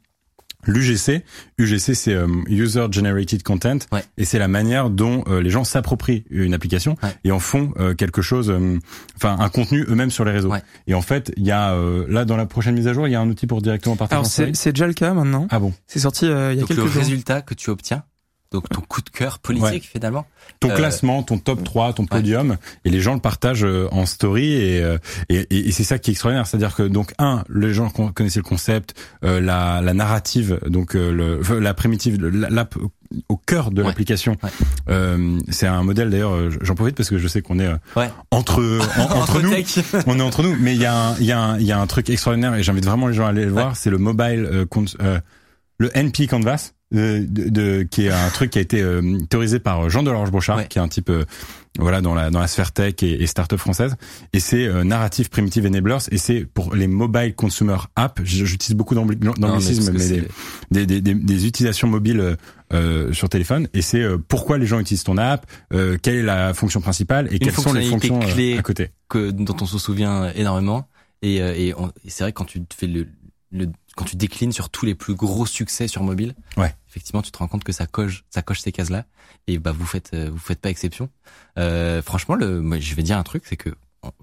[0.66, 1.26] L'UGC,
[1.58, 4.02] UGC c'est euh, User Generated Content Ouais.
[4.18, 7.10] et c'est la manière dont euh, les gens s'approprient une application Ouais.
[7.26, 8.80] et en font euh, quelque chose, euh,
[9.18, 10.50] enfin un contenu eux-mêmes sur les réseaux.
[10.50, 10.62] Ouais.
[10.88, 13.12] Et en fait, il y a euh, là dans la prochaine mise à jour, il
[13.12, 14.20] y a un outil pour directement partager.
[14.20, 15.48] Alors c'est déjà le cas maintenant.
[15.50, 17.02] ah bon, C'est sorti euh, il y a Donc quelques le jours.
[17.02, 18.04] résultat que tu obtiens,
[18.54, 19.82] donc ton coup de cœur politique Ouais.
[19.82, 20.26] finalement.
[20.60, 24.06] ton Euh, classement, ton top 3, ton podium, et les gens le partagent euh, en
[24.06, 24.98] story et euh,
[25.30, 28.12] et, et, et c'est ça qui est extraordinaire, c'est-à-dire que donc un, les gens con-
[28.14, 28.94] connaissaient le concept,
[29.26, 32.76] euh, la, la narrative, donc euh, le, la primitive, l'app
[33.30, 33.88] au cœur de Ouais.
[33.88, 34.38] l'application.
[34.44, 34.50] Ouais.
[34.90, 38.10] Euh, c'est un modèle d'ailleurs, j'en profite parce que je sais qu'on est euh, Ouais.
[38.32, 38.60] entre
[39.00, 39.52] en- entre nous.
[40.08, 41.72] on est entre nous, mais il y a un, il y a un, il y
[41.72, 43.76] a un truc extraordinaire et j'invite vraiment les gens à aller le voir.
[43.76, 44.66] C'est le mobile, euh,
[45.02, 45.20] euh,
[45.80, 49.90] le NP Canvas, de, de- qui est un truc qui a été euh, théorisé par
[49.90, 50.68] Jean Delorge Brochard, Ouais.
[50.68, 51.26] qui est un type euh,
[51.80, 53.96] voilà dans la dans la sphère tech et, et start-up française.
[54.32, 58.22] Et c'est euh, narrative primitive enablers et c'est pour les mobile consumer app.
[58.24, 60.28] J- J'utilise beaucoup mais d'anglicisme, mais, c'est-
[60.72, 62.36] des, des, des, des utilisations mobiles euh,
[62.74, 63.68] euh, sur téléphone.
[63.74, 67.28] Et c'est euh, pourquoi les gens utilisent ton app, euh, quelle est la fonction principale
[67.32, 68.58] et Une quelles sont les fonctions euh, clé.
[68.58, 68.90] à côté.
[69.10, 70.88] que dont on se souvient énormément
[71.24, 73.08] et, euh, et, et c'est vrai que quand tu fais le,
[73.54, 76.76] le quand tu déclines sur tous les plus gros succès sur mobile Ouais.
[76.90, 79.06] effectivement tu te rends compte que ça coche ça coche ces cases là
[79.48, 81.10] et bah vous faites euh, vous faites pas exception
[81.60, 83.70] euh, franchement le moi, je vais dire un truc c'est que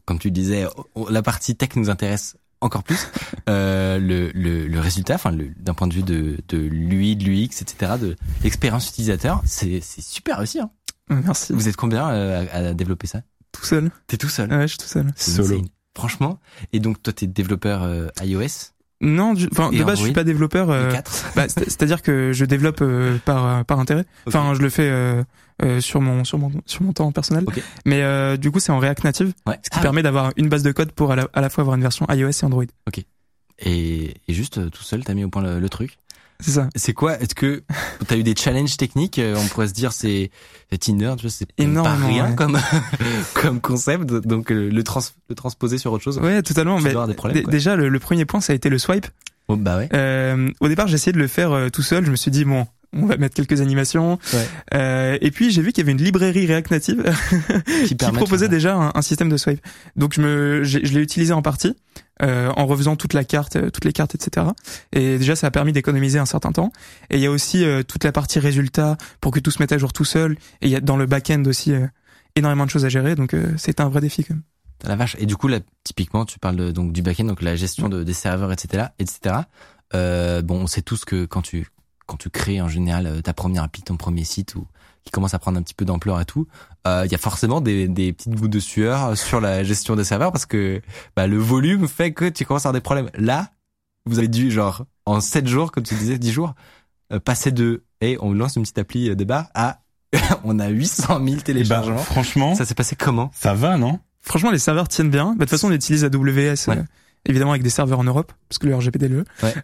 [0.05, 3.07] comme tu le disais on- la partie tech nous intéresse encore plus
[3.49, 7.25] euh, le, le, le résultat enfin le- d'un point de vue de de l'UI de
[7.25, 10.71] l'UX etc de l'expérience utilisateur c'est c'est super réussi hein.
[11.09, 11.53] Merci.
[11.53, 13.23] vous êtes combien euh, à, à développer ça?
[13.51, 13.91] Tout seul.
[14.07, 14.49] t'es tout seul?
[14.53, 15.07] Ouais, je suis tout seul.
[15.17, 15.65] Solo.
[15.97, 16.39] Franchement.
[16.73, 18.71] Et donc, toi, t'es développeur euh, iOS?
[19.03, 20.71] Non, du- enfin de base je suis pas développeur.
[20.71, 24.05] euh, le 4 bah, c'est- C'est-à-dire que je développe euh, par euh, par intérêt.
[24.27, 25.23] Enfin, je le fais euh,
[25.63, 27.45] euh, sur mon sur mon sur mon temps personnel.
[27.47, 27.63] Ok.
[27.87, 29.59] Mais euh, du coup, c'est en React Native, Ouais.
[29.65, 31.63] ce qui Ah, permet d'avoir une base de code pour à la, à la fois
[31.63, 32.65] avoir une version iOS et Android.
[33.63, 35.99] et, et juste tout seul, t'as mis au point le, le truc.
[36.41, 36.69] C'est ça.
[36.75, 37.63] C'est quoi Est-ce que
[38.07, 40.31] t'as eu des challenges techniques euh, On pourrait se dire c'est
[40.71, 42.35] c'est Tinder, tu vois, c'est pas rien ouais.
[42.37, 42.59] comme
[43.35, 44.05] comme concept.
[44.05, 46.19] Donc euh, le trans le transposer sur autre chose.
[46.19, 46.79] Ouais, totalement.
[46.79, 47.35] tu Mais dois avoir des problèmes.
[47.39, 47.51] dé- quoi.
[47.53, 49.07] déjà, le, le premier point, ça a été le swipe.
[49.49, 49.89] Oh, bah ouais.
[49.95, 52.05] Euh, au départ, j'ai essayé de le faire euh, tout seul.
[52.07, 52.67] Je me suis dit bon.
[52.93, 54.19] On va mettre quelques animations.
[54.33, 54.49] Ouais.
[54.75, 57.05] Euh, et puis j'ai vu qu'il y avait une librairie React Native
[57.87, 59.61] qui de proposait déjà un, un système de swipe.
[59.97, 61.77] Donc je me, je l'ai utilisé en partie
[62.23, 64.49] euh, en refaisant toute la carte, euh, toutes les cartes, etc.
[64.93, 66.73] Et déjà ça a permis d'économiser un certain temps.
[67.11, 69.73] Et il y a aussi euh, toute la partie résultat pour que tout se mette
[69.73, 70.33] à jour tout seul.
[70.61, 71.87] Et il y a dans le back-end aussi euh,
[72.37, 73.15] énormément de choses à gérer.
[73.15, 74.43] Donc euh, c'était un vrai défi quand même.
[74.85, 75.17] La vache.
[75.19, 78.03] Et du coup, là, typiquement, tu parles de, donc du backend, donc la gestion de,
[78.03, 79.37] des serveurs, etc., etc.
[79.95, 81.67] Euh, bon, on sait tous que quand tu
[82.11, 84.67] quand tu crées en général euh, ta première appli, ton premier site ou
[85.05, 86.47] qui commence à prendre un petit peu d'ampleur et tout,
[86.87, 90.05] euh, il y a forcément des, des petites gouttes de sueur sur la gestion des
[90.05, 90.83] serveurs parce que
[91.17, 93.11] bah, le volume fait que tu commences à avoir des problèmes.
[93.15, 93.51] Là,
[94.07, 96.55] vous avez dû genre en 7 jours, comme tu disais, 10 jours,
[97.13, 99.81] euh, passer de et on lance une petite appli euh, débat à
[100.45, 101.99] on a 800 000 Et bah, téléchargements.
[101.99, 103.31] franchement, ça s'est passé comment?
[103.33, 104.01] ça va, non?
[104.23, 105.27] Franchement, les serveurs tiennent bien.
[105.29, 106.85] Bah, de toute façon, on utilise AWS, Ouais.
[107.27, 109.25] Évidemment avec des serveurs en Europe, parce que le RGPD le.
[109.43, 109.55] Ouais.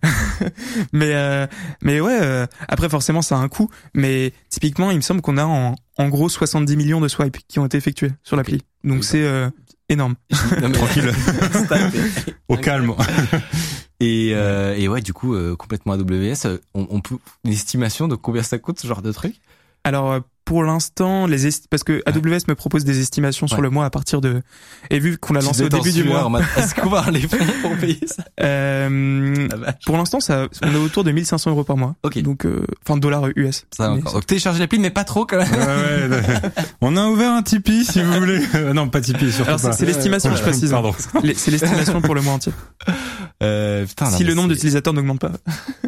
[0.92, 1.46] mais euh,
[1.82, 2.18] mais ouais.
[2.20, 3.70] euh, après, forcément, ça a un coût.
[3.94, 7.58] Mais typiquement, il me semble qu'on a en, en gros 70 millions de swipes qui
[7.58, 8.62] ont été effectués sur l'appli.
[8.84, 9.48] Donc c'est euh,
[9.88, 10.14] énorme.
[10.60, 11.10] Non, Tranquille.
[12.48, 12.94] Au calme.
[14.00, 18.08] Et, euh, et ouais, du coup, euh, complètement AWS, euh, on, on peut une estimation
[18.08, 19.36] de combien ça coûte ce genre de truc?
[19.84, 23.62] Alors, euh, pour l'instant, les esti- parce que AWS me propose des estimations sur Ouais.
[23.64, 24.40] le mois à partir de
[24.90, 27.76] et vu qu'on l'a lancé au début du mois, Est-ce qu'on va les fonds pour
[27.76, 28.24] payer ça?
[28.42, 29.74] Euh, vache.
[29.84, 31.96] pour l'instant, ça, on est autour de 1500 euros par mois.
[32.04, 32.18] Ok.
[32.22, 33.66] Donc, euh, enfin dollars US.
[33.76, 34.14] Ça Mais encore.
[34.14, 35.50] Donc téléchargez l'appli, mais pas trop quand même.
[35.50, 36.22] Ouais, ouais,
[36.80, 38.40] on a ouvert un Tipeee si vous voulez.
[38.54, 39.72] Euh, non, pas Tipeee, surtout Alors c'est pas.
[39.76, 40.72] c'est l'estimation, je précise.
[40.72, 40.80] hein.
[40.80, 40.94] Pardon.
[41.34, 42.52] C'est l'estimation pour le mois entier.
[43.42, 45.32] Euh, putain, si le nombre d'utilisateurs n'augmente pas.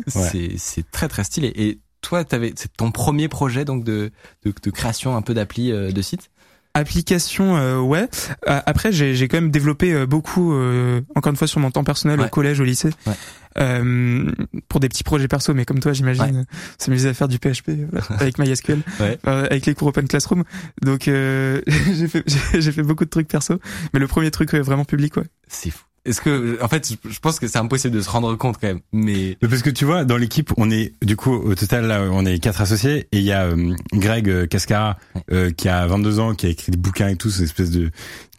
[0.09, 1.53] C'est très très stylé.
[1.55, 4.11] Et toi, t'avais c'est ton premier projet donc de
[4.45, 6.31] de, de création un peu d'appli euh, de site?
[6.75, 8.09] Application, euh, ouais.
[8.49, 11.71] Euh, après, j'ai j'ai quand même développé euh, beaucoup, euh, encore une fois, sur mon
[11.73, 12.27] temps personnel Ouais.
[12.27, 13.15] au collège, au lycée, Ouais.
[13.59, 14.31] euh,
[14.69, 15.55] pour des petits projets perso.
[15.55, 16.45] Mais comme toi, j'imagine,
[16.79, 19.19] c'est m'amusait à faire du PHP voilà, avec MySQL, Ouais.
[19.27, 20.45] euh, avec les cours Open Classroom.
[20.83, 23.59] Donc, euh, j'ai fait j'ai- j'ai fait beaucoup de trucs perso.
[23.93, 25.27] Mais le premier truc vraiment public, ouais.
[25.49, 25.83] C'est fou.
[26.05, 28.81] Est-ce que en fait, je- pense que c'est impossible de se rendre compte quand même.
[28.93, 32.25] Mais parce que tu vois, dans l'équipe, on est du coup au total là, on
[32.25, 34.97] est quatre associés et il y a euh, Greg euh, Cascara
[35.33, 37.91] euh, qui a 22 ans, qui a écrit des bouquins et tout, cette espèce de,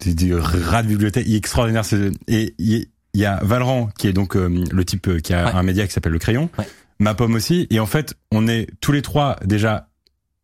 [0.05, 1.85] de, de rat de bibliothèque, il est extraordinaire.
[1.85, 5.45] c'est- Et il y a Valran qui est donc euh, le type euh, qui a
[5.45, 5.51] Ouais.
[5.53, 6.67] un média qui s'appelle Le Crayon, Ouais.
[6.99, 7.67] ma pomme aussi.
[7.69, 9.85] Et en fait, on est tous les trois déjà.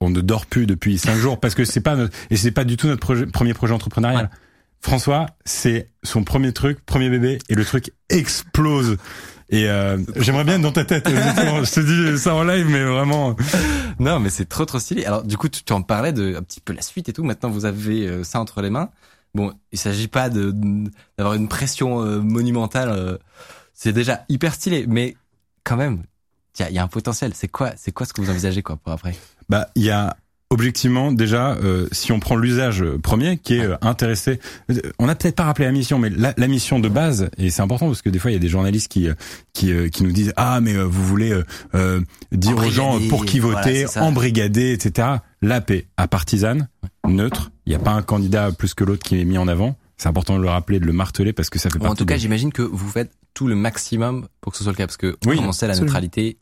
[0.01, 2.65] On ne dort plus depuis cinq jours parce que c'est pas notre, et c'est pas
[2.65, 4.25] du tout notre projet- premier projet entrepreneurial.
[4.25, 4.29] Ouais.
[4.85, 8.97] François, c'est son premier truc, premier bébé, et le truc explose.
[9.49, 11.07] Et euh, j'aimerais bien être dans ta tête.
[11.07, 11.63] honnêtement.
[11.63, 13.35] je te dis ça en live, mais vraiment.
[13.99, 15.03] non, mais c'est trop trop stylé.
[15.05, 17.23] Alors du coup, tu, tu en parlais de un petit peu la suite et tout.
[17.23, 18.91] Maintenant, vous avez euh, ça entre les mains.
[19.33, 20.53] Bon, il s'agit pas de
[21.17, 22.89] d'avoir une pression euh, monumentale.
[22.89, 23.17] euh,
[23.73, 25.15] c'est déjà hyper stylé, mais
[25.63, 26.03] quand même,
[26.59, 27.33] il y y a un potentiel.
[27.33, 29.15] C'est quoi, c'est quoi ce que vous envisagez quoi pour après?
[29.49, 30.15] Bah, il y a
[30.55, 34.39] objectivement déjà, euh, si on prend l'usage premier, qui est euh, intéressé,
[34.71, 37.51] euh, on n'a peut-être pas rappelé la mission, mais la, la mission de base, et
[37.51, 39.07] c'est important parce que des fois il y a des journalistes qui
[39.53, 41.33] qui qui nous disent ah mais vous voulez
[42.31, 45.07] dire aux gens pour qui voter, embrigader, etc.
[45.41, 46.69] La paix à partisane,
[47.07, 47.51] neutre.
[47.65, 49.75] Il n'y a pas un candidat plus que l'autre qui est mis en avant.
[49.97, 51.99] C'est important de le rappeler, de le marteler parce que ça fait Bon, en partie.
[51.99, 54.77] tout cas, de- j'imagine que vous faites tout le maximum pour que ce soit le
[54.77, 56.37] cas, parce que Oui, on sait la neutralité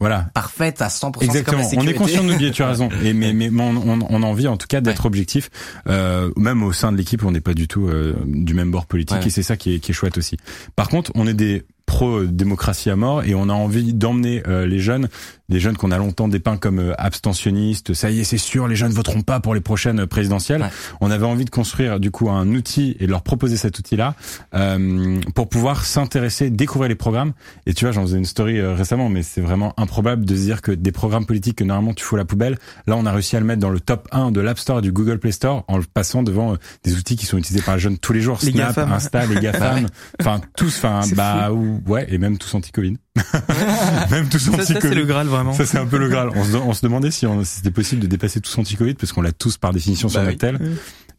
[0.00, 0.26] voilà.
[0.34, 0.90] parfaite à 100%.
[0.90, 1.00] c'est
[1.44, 1.68] comme la Exactement.
[1.76, 2.88] On est conscient de nos biais, tu as raison.
[3.04, 5.50] Et mais mais on, on, on a envie en tout cas d'être objectif,
[5.88, 8.86] euh, même au sein de l'équipe, on n'est pas du tout euh, du même bord
[8.86, 9.26] politique Ouais.
[9.26, 10.36] et c'est ça qui est, qui est chouette aussi.
[10.76, 14.66] Par contre, on est des pro démocratie à mort et on a envie d'emmener euh,
[14.66, 15.08] les jeunes,
[15.48, 17.94] des jeunes qu'on a longtemps dépeints comme euh, abstentionnistes.
[17.94, 20.60] Ça y est, c'est sûr, les jeunes voteront pas pour les prochaines présidentielles.
[20.60, 20.68] Ouais.
[21.00, 24.14] On avait envie de construire du coup un outil et de leur proposer cet outil-là
[24.54, 27.32] euh, pour pouvoir s'intéresser, découvrir les programmes.
[27.66, 30.42] Et tu vois, j'en faisais une story euh, récemment, mais c'est vraiment improbable de se
[30.42, 33.12] dire que des programmes politiques que normalement tu fous à la poubelle, là on a
[33.12, 35.32] réussi à le mettre dans le top 1 de l'App Store et du Google Play
[35.32, 38.12] Store en le passant devant euh, des outils qui sont utilisés par les jeunes tous
[38.12, 38.92] les jours, Les Snap, GAFAM.
[38.92, 39.86] Insta, les GAFAM,
[40.20, 42.96] enfin tous, enfin bah ou, ouais, et même tous anti-Covid,
[44.10, 44.94] même tous Ça, ça, c'est anti-Covid.
[44.94, 45.52] le Graal vraiment.
[45.52, 46.30] Ça c'est un peu le Graal.
[46.34, 49.12] On se, on se demandait si, on- si c'était possible de dépasser tous anti-Covid parce
[49.12, 50.58] qu'on l'a tous par définition sur Bah notre tel.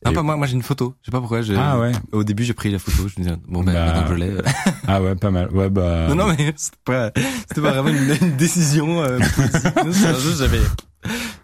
[0.05, 0.95] Non, Et- pas moi, moi j'ai une photo.
[1.01, 1.41] Je sais pas pourquoi.
[1.57, 1.91] Ah ouais.
[2.13, 3.09] Au début, j'ai pris la photo.
[3.09, 4.29] Je me disais, bon, ben, Bah, maintenant je l'ai.
[4.29, 4.41] euh,
[4.87, 5.49] Ah ouais, pas mal.
[5.51, 6.05] Ouais bah.
[6.07, 7.11] Non, non, mais c'était pas,
[7.49, 9.19] c'était pas vraiment une, une décision euh,
[10.37, 10.59] j'avais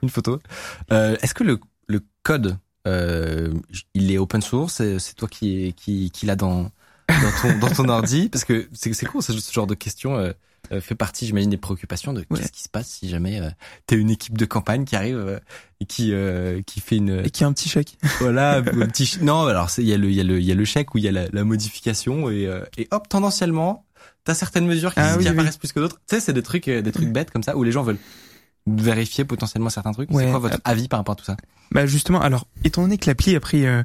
[0.02, 0.40] une photo.
[0.92, 3.54] Euh, est-ce que le, le code, euh,
[3.94, 4.76] il est open source?
[4.76, 6.70] C'est c'est toi qui, qui, qui l'a dans,
[7.10, 10.16] dans ton, dans ton ordi Parce que c'est, c'est cool, ce ce genre de questions
[10.18, 10.32] euh,
[10.72, 12.40] euh, fait partie, j'imagine, des préoccupations de Ouais.
[12.40, 13.50] qu'est-ce qui se passe si jamais euh,
[13.86, 15.40] t'as une équipe de campagne qui arrive euh,
[15.80, 17.98] et qui, euh, qui fait une, Et qui a un petit chèque.
[18.20, 19.18] voilà, un petit.
[19.22, 20.96] Non, alors il y a le, il y a le, il y a le chèque
[20.96, 23.86] où il y a la, la modification et, euh, et hop, tendanciellement,
[24.24, 25.98] t'as certaines mesures qui, Ah qui oui, apparaissent plus que d'autres.
[26.10, 28.00] Tu sais, c'est des trucs, des trucs bêtes comme ça où les gens veulent
[28.68, 30.10] vérifier potentiellement certains trucs.
[30.12, 30.24] Ouais.
[30.26, 31.38] C'est quoi votre avis par rapport à tout ça?
[31.72, 33.84] Bah justement, alors étant donné que l'appli a pris euh,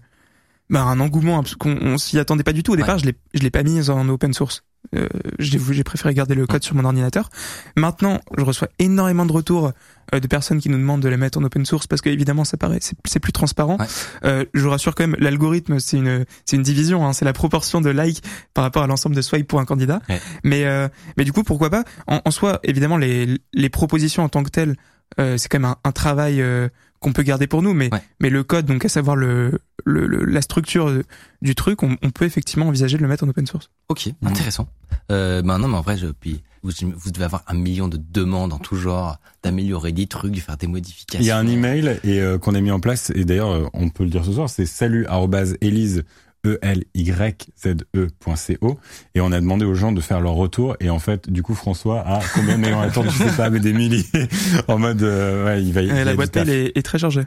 [0.70, 3.14] bah, un engouement parce qu'on on s'y attendait pas du tout au départ, je l'ai
[3.34, 4.62] je l'ai pas mise en open source.
[4.96, 7.28] Euh, j'ai j'ai préféré garder le code sur mon ordinateur.
[7.76, 9.72] Maintenant, je reçois énormément de retours
[10.14, 12.44] euh, de personnes qui nous demandent de la mettre en open source parce que évidemment
[12.44, 13.76] ça paraît c'est plus transparent.
[13.78, 13.86] Ouais.
[14.24, 17.34] Euh, je vous rassure quand même, l'algorithme c'est une c'est une division, hein, c'est la
[17.34, 18.22] proportion de likes
[18.54, 20.00] par rapport à l'ensemble de swipe pour un candidat.
[20.08, 20.20] Ouais.
[20.44, 20.88] Mais euh,
[21.18, 21.84] mais du coup pourquoi pas?
[22.06, 24.76] En, en soi évidemment les les propositions en tant que telles
[25.18, 26.68] euh, c'est quand même un, un travail euh,
[27.00, 28.02] qu'on peut garder pour nous, mais Ouais.
[28.20, 30.92] mais le code, donc à savoir le, le, le- la structure
[31.42, 33.70] du truc, on, on peut effectivement envisager de le mettre en open source.
[33.88, 34.68] Ok, intéressant.
[35.10, 37.96] Euh, ben non, mais en vrai, je, puis vous, vous devez avoir un million de
[37.96, 41.24] demandes en tout genre d'améliorer des trucs, de faire des modifications.
[41.24, 43.66] Il y a un email et euh, qu'on a mis en place et d'ailleurs euh,
[43.72, 45.06] on peut le dire ce soir, c'est salut
[46.44, 47.12] elise e l y
[47.56, 48.78] z e.co
[49.14, 50.76] et on a demandé aux gens de faire leur retour.
[50.80, 53.50] Et en fait du coup François a combien de mails en attente je sais pas
[53.50, 54.04] mais des milliers
[54.68, 57.24] en mode euh, ouais il va y Et la boîte mail est, est très chargée.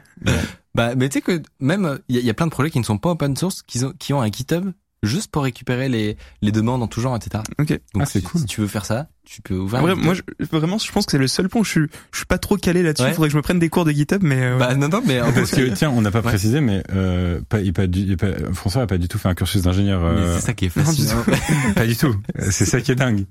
[0.74, 2.84] Bah, mais tu sais que même il y, y a plein de projets qui ne
[2.84, 4.72] sont pas open source, qui ont, qui ont un GitHub
[5.04, 7.42] juste pour récupérer les, les demandes en tout genre, etc.
[7.58, 7.68] Ok.
[7.68, 8.40] Donc, Ah, c'est si, cool.
[8.40, 9.84] si tu veux faire ça, tu peux ouvrir.
[9.84, 10.22] Un moi, je,
[10.52, 11.80] vraiment, je pense que c'est le seul point où je suis,
[12.12, 13.04] je suis pas trop calé là-dessus.
[13.04, 13.12] Ouais.
[13.12, 15.20] Faudrait que je me prenne des cours de GitHub, mais euh, Bah non, non, mais
[15.20, 16.24] en Parce que tiens, on n'a pas Ouais.
[16.24, 19.28] précisé, mais euh, pas, il pas, du- il pas- François a pas du tout fait
[19.28, 20.04] un cursus d'ingénieur.
[20.04, 21.24] euh, c'est ça qui est non, du fascinant.
[21.74, 22.14] pas du tout.
[22.50, 23.24] C'est ça qui est dingue.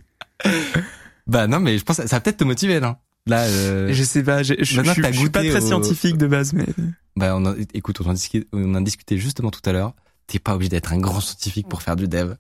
[1.28, 3.00] bah non, mais je pense que ça va peut-être te motiver, là.
[3.26, 4.78] Là, euh, je sais pas, je, suis
[5.30, 6.66] pas très au- scientifique de base, mais
[7.16, 9.94] bah on a, écoute, on en, discutait, on en discutait justement tout à l'heure.
[10.26, 12.36] T'es pas obligé d'être un grand scientifique pour faire du dev.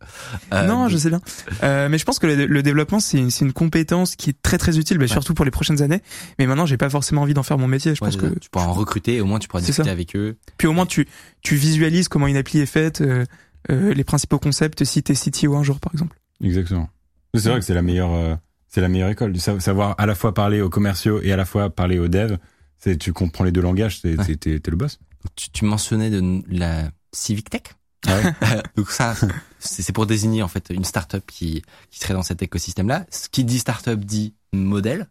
[0.53, 1.19] Euh, non, je sais bien.
[1.63, 4.41] Euh, mais je pense que le, le développement c'est une, c'est une compétence qui est
[4.41, 6.01] très très utile, bah, surtout pour les prochaines années.
[6.39, 7.93] Mais maintenant, j'ai pas forcément envie d'en faire mon métier.
[7.93, 9.91] Je ouais, pense que tu pourras en recruter, et au moins tu pourras discuter ça.
[9.91, 10.37] avec eux.
[10.57, 11.07] puis au moins tu
[11.41, 13.25] tu visualises comment une appli est faite, euh,
[13.69, 14.83] euh, les principaux concepts.
[14.85, 16.17] Si t'es CTO un jour, par exemple.
[16.41, 16.89] Exactement.
[17.35, 18.35] C'est vrai que c'est la meilleure, euh,
[18.69, 19.33] c'est la meilleure école.
[19.33, 22.07] Du sa- savoir à la fois parler aux commerciaux et à la fois parler aux
[22.07, 22.37] devs.
[22.77, 24.15] C'est, tu comprends les deux langages, Ouais.
[24.17, 24.99] t'es, t'es- t'es le boss.
[25.35, 27.63] Tu, tu mentionnais de la Civic Tech.
[28.07, 29.15] Ah ouais Donc ça,
[29.59, 33.05] c'est pour désigner en fait une startup qui qui serait dans cet écosystème-là.
[33.09, 35.07] Ce qui dit startup dit modèle.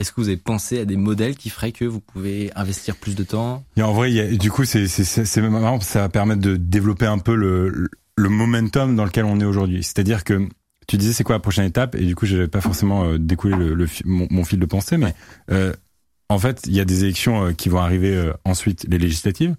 [0.00, 3.14] Est-ce que vous avez pensé à des modèles qui feraient que vous pouvez investir plus
[3.14, 3.62] de temps?
[3.76, 5.92] Et en vrai, il y a, du coup, c'est, c'est, c'est, c'est marrant, parce que
[5.92, 9.84] ça va permettre de développer un peu le, le momentum dans lequel on est aujourd'hui.
[9.84, 10.48] C'est-à-dire que
[10.88, 13.54] tu disais c'est quoi la prochaine étape, et du coup, j'avais pas forcément euh, découlé
[13.54, 15.14] le, le mon, mon fil de pensée, mais
[15.52, 15.72] euh,
[16.28, 19.54] en fait, il y a des élections euh, qui vont arriver euh, ensuite, les législatives.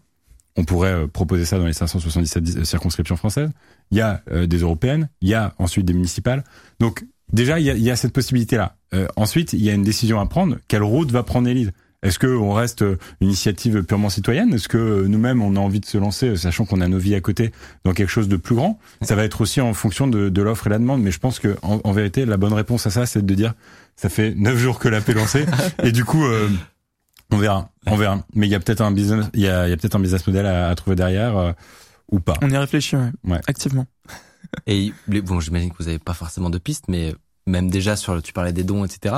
[0.55, 3.49] On pourrait euh, proposer ça dans les 577 di- euh, circonscriptions françaises.
[3.91, 6.43] Il y a euh, des européennes, il y a ensuite des municipales.
[6.79, 8.75] Donc déjà, il y a, il y a cette possibilité-là.
[8.93, 10.57] Euh, ensuite, il y a une décision à prendre.
[10.67, 11.71] Quelle route va prendre l'élite
[12.03, 14.53] Est-ce que on reste euh, une initiative purement citoyenne?
[14.53, 17.21] Est-ce que nous-mêmes, on a envie de se lancer, sachant qu'on a nos vies à
[17.21, 17.51] côté,
[17.83, 18.77] dans quelque chose de plus grand?
[19.01, 21.01] Ça va être aussi en fonction de, de l'offre et la demande.
[21.01, 23.55] Mais je pense que en, en vérité, la bonne réponse à ça, c'est de dire,
[23.95, 25.45] ça fait neuf jours que l'app est lancée,
[25.83, 26.47] et du coup, euh,
[27.33, 28.23] on verra, on verra.
[28.33, 29.99] Mais il y a peut-être un business, il y a, il y a peut-être un
[29.99, 31.51] business model à, à trouver derrière euh,
[32.11, 32.35] ou pas.
[32.41, 33.41] On y réfléchit, ouais, Ouais.
[33.47, 33.85] activement.
[34.67, 37.13] Et bon, j'imagine que vous avez pas forcément de pistes, mais
[37.47, 39.15] même déjà sur le, tu parlais des dons, etc.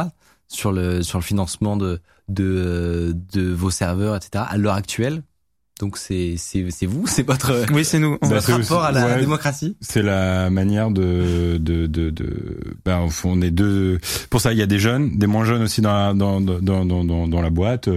[0.47, 4.43] Sur le sur le financement de de de vos serveurs, etc.
[4.47, 5.23] À l'heure actuelle.
[5.79, 8.17] Donc c'est c'est c'est vous, c'est votre Oui, c'est nous.
[8.21, 9.19] On Bah, votre aussi- rapport à la ouais.
[9.19, 9.75] démocratie.
[9.81, 13.99] C'est la manière de de de, de ben, au fond, on est deux.
[14.29, 16.59] Pour ça, il y a des jeunes, des moins jeunes aussi dans la dans dans
[16.85, 17.89] dans dans, dans la boîte.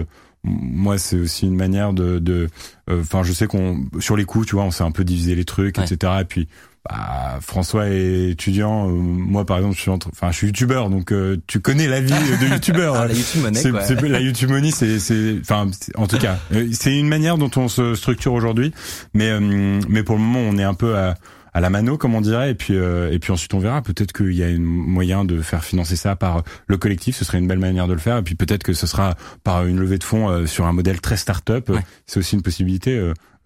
[0.45, 2.49] Moi, c'est aussi une manière de de.
[2.91, 5.35] euh, Enfin, je sais qu'on sur les coups, tu vois, on s'est un peu divisé
[5.35, 5.85] les trucs, Ouais.
[5.85, 6.13] etc.
[6.21, 6.49] Et puis.
[6.89, 10.89] Bah, François est étudiant, euh, moi par exemple je suis entre, enfin je suis youtubeur
[10.89, 12.95] donc euh, tu connais la vie de youtubeur.
[12.95, 13.83] Ah, la YouTube monnaie, C'est- quoi.
[13.85, 17.51] c'est- la YouTube Money, c'est, c'est, enfin, en tout cas, euh, c'est une manière dont
[17.57, 18.73] on se structure aujourd'hui.
[19.13, 21.15] Mais, euh, mais pour le moment, on est un peu à,
[21.53, 22.51] à la mano, comme on dirait.
[22.53, 23.83] Et puis, euh, et puis ensuite, on verra.
[23.83, 27.17] Peut-être qu'il y a un moyen de faire financer ça par le collectif.
[27.17, 28.17] Ce serait une belle manière de le faire.
[28.19, 31.01] Et puis peut-être que ce sera par une levée de fonds euh, sur un modèle
[31.01, 31.69] très start-up.
[31.71, 31.81] Ouais.
[32.07, 32.97] C'est aussi une possibilité.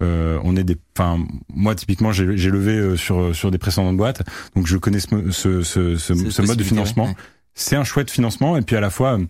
[0.01, 3.97] Euh, euh, on est des, enfin, moi typiquement, j'ai, levé euh, sur sur des précédentes
[3.97, 4.23] boîtes,
[4.55, 7.07] donc je connais ce, ce, ce, ce, mode de financement.
[7.07, 7.17] ouais.
[7.55, 8.57] c'est un chouette financement.
[8.57, 9.25] Et puis à la fois euh,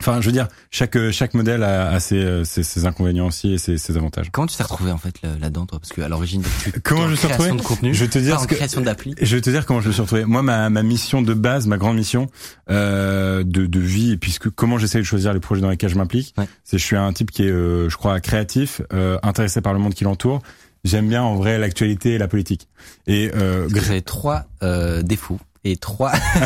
[0.00, 3.52] enfin je veux dire chaque chaque modèle a, a ses, euh, ses, ses inconvénients aussi
[3.54, 4.30] et ses, ses avantages.
[4.32, 5.78] Comment tu t'es retrouvé en fait là- là-dedans toi?
[5.78, 6.42] Parce que à l'origine,
[6.84, 9.14] Comment en je me suis retrouvé de contenu, je vais te dire en création d'appli.
[9.20, 10.24] je vais te dire comment je me suis retrouvé.
[10.24, 12.28] Moi ma, ma mission de base ma grande mission
[12.70, 15.96] euh, de, de vie et puisque comment j'essaie de choisir les projets dans lesquels je
[15.96, 16.46] m'implique Ouais.
[16.64, 19.78] c'est je suis un type qui est euh, je crois créatif euh, intéressé par le
[19.78, 20.40] monde qui l'entoure.
[20.84, 22.68] J'aime bien en vrai l'actualité et la politique.
[23.08, 25.40] Et euh, que Vous avez trois euh, défauts
[25.70, 26.12] et trois.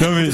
[0.00, 0.28] non mais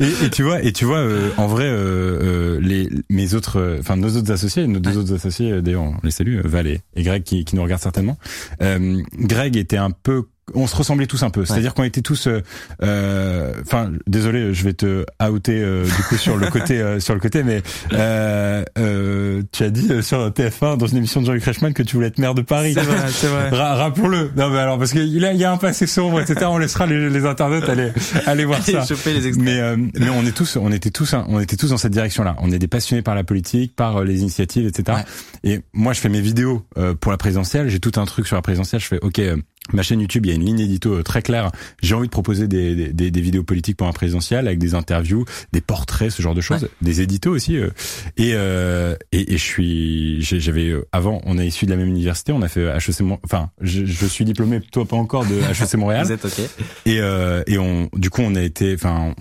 [0.00, 3.78] et, et tu vois et tu vois euh, en vrai euh, euh, les mes autres
[3.80, 6.80] enfin nos autres associés nos deux autres associés d'ailleurs on les salue euh, Val et,
[6.94, 8.18] et Greg qui, qui nous regardent certainement.
[8.62, 10.24] Euh, Greg était un peu
[10.54, 12.40] on se ressemblait tous un peu c'est-à-dire qu'on était tous euh,
[12.82, 17.14] euh, enfin désolé je vais te outer euh, du coup sur le côté euh, sur
[17.14, 17.62] le côté mais
[17.92, 21.82] euh, euh, tu as dit euh, sur TF1 dans une émission de Jean-Luc Reichmann que
[21.82, 23.48] tu voulais être maire de Paris C'est vrai, c'est vrai.
[23.52, 24.30] Ra- Rappelons-le.
[24.36, 26.46] Non, mais alors, parce qu'il y a, il y a un passé sombre, etc.
[26.48, 27.90] On laissera les, les internautes aller,
[28.26, 28.84] aller voir ça.
[29.06, 29.32] les.
[29.38, 32.36] Mais, euh, mais on est tous, on était tous, on était tous dans cette direction-là.
[32.40, 34.98] On est des passionnés par la politique, par euh, les initiatives, etc.
[35.44, 37.68] Et moi, je fais mes vidéos euh, pour la présidentielle.
[37.68, 38.80] J'ai tout un truc sur la présidentielle.
[38.80, 39.36] Je fais, ok, euh,
[39.72, 41.50] ma chaîne YouTube, il y a une ligne édito euh, très claire.
[41.82, 45.24] J'ai envie de proposer des, des, des, vidéos politiques pour la présidentielle avec des interviews,
[45.52, 47.56] des portraits, ce genre de choses, des éditos aussi.
[47.56, 47.70] euh.
[48.16, 51.88] et, euh, et et je suis, j'avais euh, avant, on est issus de la même
[51.88, 52.32] université.
[52.32, 56.04] On a fait HEC, enfin, je, je suis diplômé, toi pas encore de HEC Montréal.
[56.06, 56.40] Vous êtes ok.
[56.86, 59.14] Et, euh, et on, du coup, on a été, enfin,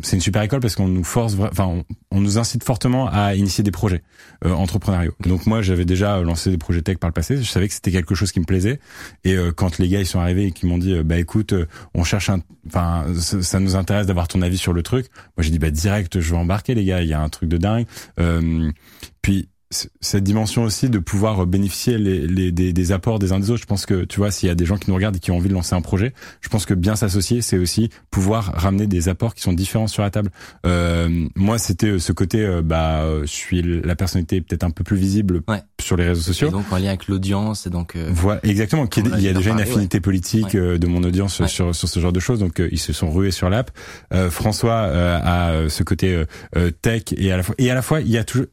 [0.00, 1.84] c'est une super école parce qu'on nous force, enfin, on,
[2.16, 4.02] on nous incite fortement à initier des projets
[4.44, 5.12] euh, entrepreneuriaux.
[5.20, 7.36] Donc moi, j'avais déjà lancé des projets tech par le passé.
[7.36, 8.80] Je savais que c'était quelque chose qui me plaisait.
[9.24, 11.52] Et euh, quand les gars ils sont arrivés et qui m'ont dit, euh, bah écoute,
[11.52, 15.08] euh, on cherche un, enfin, ça, nous intéresse d'avoir ton avis sur le truc.
[15.36, 17.02] Moi, j'ai dit, bah direct, je vais embarquer les gars.
[17.02, 17.86] Il y a un truc de dingue.
[18.18, 18.70] Euh,
[19.20, 23.50] puis cette dimension aussi de pouvoir bénéficier les, les, des, des apports des uns des
[23.50, 23.60] autres.
[23.62, 25.32] Je pense que, tu vois, s'il y a des gens qui nous regardent et qui
[25.32, 28.86] ont envie de lancer un projet, je pense que bien s'associer, c'est aussi pouvoir ramener
[28.86, 30.30] des apports qui sont différents sur la table.
[30.66, 34.84] Euh, moi, c'était euh, ce côté, euh, bah, je suis la personnalité peut-être un peu
[34.84, 35.62] plus visible Ouais.
[35.80, 36.50] sur les réseaux Et sociaux.
[36.50, 38.86] donc en lien avec l'audience et donc euh, Voilà, exactement.
[38.96, 40.78] Il y a déjà une affinité politique Ouais.
[40.78, 43.50] de mon audience sur sur ce genre de choses, donc ils se sont rués sur
[43.50, 43.70] l'app.
[44.30, 46.22] François a ce côté
[46.82, 48.46] tech et à la fois et à la fois il y a toujours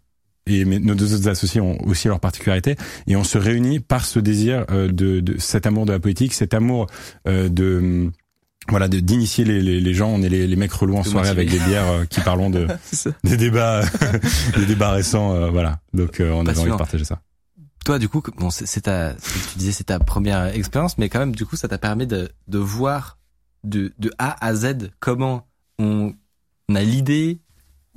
[0.46, 2.76] et nos deux autres associés ont aussi leur particularité.
[3.08, 6.34] Et on se réunit par ce désir euh, de, de cet amour de la politique,
[6.34, 6.88] cet amour
[7.28, 8.12] euh, de hum,
[8.70, 10.10] voilà de d'initier les, les, les gens.
[10.10, 12.68] On est les, les mecs relous en soirée avec des bières euh, qui parlons de
[13.24, 13.82] des débats
[14.58, 15.80] des débats récents euh, voilà.
[15.94, 17.22] Donc euh, on avait envie de partager ça.
[17.86, 21.36] Toi du coup bon c'est ta tu disais c'est ta première expérience mais quand même
[21.36, 23.18] du coup ça t'a permis de de voir
[23.66, 25.48] de de A à Z comment
[25.80, 26.14] on,
[26.70, 27.40] on a l'idée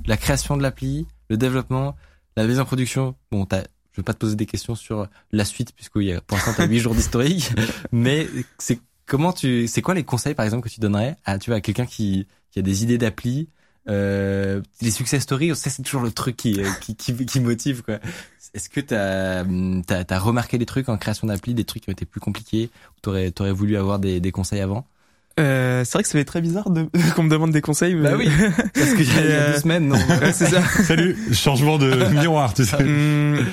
[0.05, 1.95] la création de l'appli le développement
[2.41, 5.43] la mise en production bon t'as je vais pas te poser des questions sur la
[5.43, 7.51] suite puisqu'il y a pour l'instant t'as huit jours d'historique.
[7.91, 8.27] Mais
[8.59, 11.57] c'est comment tu c'est quoi les conseils par exemple que tu donnerais à tu vois
[11.57, 13.49] à quelqu'un qui qui a des idées d'appli
[13.89, 17.99] euh, les success stories, c'est toujours le truc qui, euh, qui, qui, qui motive quoi.
[18.53, 21.93] Est-ce que t'as as, as remarqué des trucs en création d'appli, des trucs qui ont
[21.93, 24.85] été plus compliqués, ou t'aurais aurais voulu avoir des, des conseils avant?
[25.39, 27.95] Euh, c'est vrai que ça fait très bizarre de, qu'on me demande des conseils.
[27.95, 28.09] Mais...
[28.09, 28.29] Bah oui.
[28.73, 30.61] Parce qu'il y, a- il y a Euh, deux semaines, non Ouais, c'est ça.
[30.83, 33.45] salut changement de miroir tu sais Hum,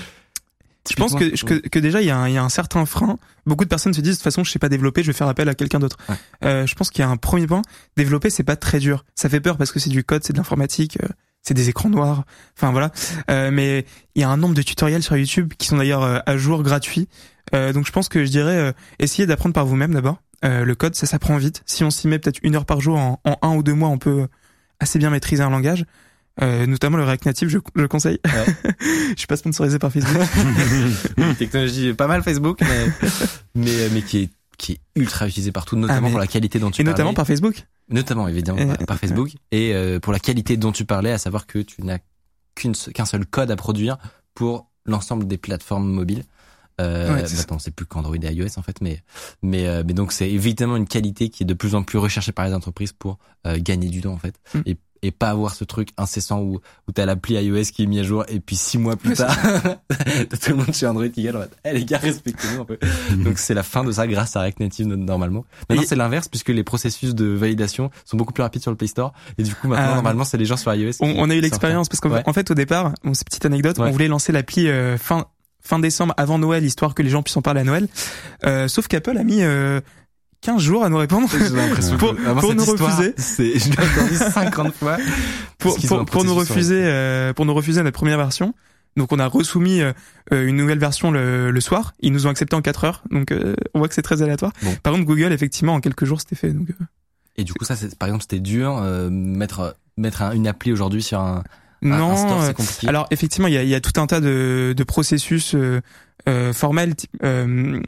[0.88, 2.84] je pense que, que, que déjà il y, a un, il y a un certain
[2.84, 3.16] frein.
[3.46, 5.28] Beaucoup de personnes se disent de toute façon je sais pas développer, je vais faire
[5.28, 5.96] appel à quelqu'un d'autre.
[6.10, 6.16] Ouais.
[6.44, 7.62] Euh, je pense qu'il y a un premier point.
[7.96, 9.04] Développer c'est pas très dur.
[9.14, 11.08] Ça fait peur parce que c'est du code, c'est de l'informatique, euh,
[11.42, 12.24] c'est des écrans noirs.
[12.56, 12.90] Enfin voilà.
[13.30, 16.18] Euh, mais il y a un nombre de tutoriels sur YouTube qui sont d'ailleurs euh,
[16.26, 17.08] à jour gratuits.
[17.54, 20.18] Euh, donc je pense que je dirais euh, essayez d'apprendre par vous-même d'abord.
[20.44, 21.62] Euh, le code ça s'apprend vite.
[21.66, 23.88] Si on s'y met peut-être une heure par jour en, en un ou deux mois,
[23.88, 24.26] on peut
[24.80, 25.84] assez bien maîtriser un langage.
[26.42, 28.18] Euh, notamment le React Native, je, je conseille.
[28.80, 30.26] je suis pas sponsorisé par Facebook.
[31.16, 33.08] Une technologie pas mal Facebook, mais
[33.54, 36.58] mais, mais qui est qui est ultra utilisée partout, notamment Ah, mais- pour la qualité
[36.58, 37.64] dont tu Et notamment par Facebook.
[37.88, 41.46] notamment évidemment Euh, par, Facebook et euh, pour la qualité dont tu parlais, à savoir
[41.46, 41.98] que tu n'as
[42.54, 43.98] qu'un seul code à produire
[44.34, 46.22] pour l'ensemble des plateformes mobiles.
[46.80, 49.02] Euh, Ouais, maintenant, c'est plus qu'Android et iOS en fait, mais
[49.42, 52.32] mais euh, mais donc c'est évidemment une qualité qui est de plus en plus recherchée
[52.32, 54.34] par les entreprises pour euh, gagner du temps en fait.
[54.54, 54.60] Mm.
[54.66, 54.76] et
[55.06, 58.02] et pas avoir ce truc incessant où où t'as l'appli iOS qui est mis à
[58.02, 59.36] jour et puis six mois plus tard
[59.88, 62.78] t'as tout le monde chez Android qui mode, Eh les gars respectez-nous un peu.
[63.22, 65.44] Donc c'est la fin de ça grâce à React Native normalement.
[65.68, 68.78] Maintenant Et- c'est l'inverse puisque les processus de validation sont beaucoup plus rapides sur le
[68.78, 69.12] Play Store.
[69.36, 71.34] Et du coup maintenant Ah, normalement c'est les gens sur iOS On, qui- on a
[71.34, 72.22] eu qui l'expérience parce qu'en Ouais.
[72.24, 73.88] en fait au départ, bon, c'est petite anecdote, Ouais.
[73.88, 75.26] on voulait lancer l'appli euh, fin
[75.66, 77.88] fin décembre avant Noël histoire que les gens puissent en parler à Noël.
[78.44, 79.80] Euh, sauf qu'Apple a mis euh,
[80.42, 83.14] 15 jours à nous répondre J'ai l'impression Pour- pour nous refuser.
[83.16, 84.98] c'est- je l'ai entendu 50 fois.
[85.58, 88.54] pour pour, pour nous refuser euh, pour nous refuser notre première version.
[88.96, 89.92] Donc on a resoumis euh,
[90.32, 91.94] euh, une nouvelle version le, le soir.
[92.00, 93.02] Ils nous ont accepté en 4 heures.
[93.10, 94.52] Donc euh, on voit que c'est très aléatoire.
[94.62, 94.74] Bon.
[94.82, 96.50] Par contre Google effectivement en quelques jours c'était fait.
[96.52, 96.84] Donc euh,
[97.36, 100.70] Et du coup, ça, c'est, par exemple, c'était dur, euh, mettre, mettre un- une appli
[100.72, 101.42] aujourd'hui sur un
[101.84, 102.16] non.
[102.16, 102.88] store, euh, compliqué.
[102.88, 105.80] Alors effectivement, il y a, y a tout un tas de, de processus euh,
[106.26, 107.80] euh, formels, type, euh,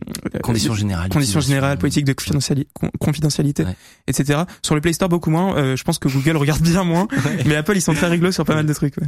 [0.42, 1.08] conditions générales.
[1.08, 3.74] conditions générales, politique de confidentiali- con- confidentialité, Ouais.
[4.08, 4.40] etc.
[4.60, 5.56] Sur le Play Store beaucoup moins.
[5.56, 7.44] Euh, je pense que Google regarde bien moins, Ouais.
[7.46, 8.98] mais Apple ils sont très rigolos sur pas mal de trucs.
[8.98, 9.06] Ouais.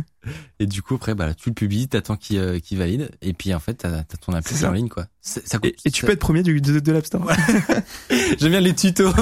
[0.60, 3.52] Et du coup, après, bah, tu le publies, t'attends qu'il, euh, qu'il valide, et puis,
[3.52, 5.06] en fait, t'as, t'as ton appli en ligne, quoi.
[5.20, 7.26] C'est- ça coûte- Et, et tu ça- peux être premier du, de, de l'App Store.
[8.38, 9.12] J'aime bien les tutos.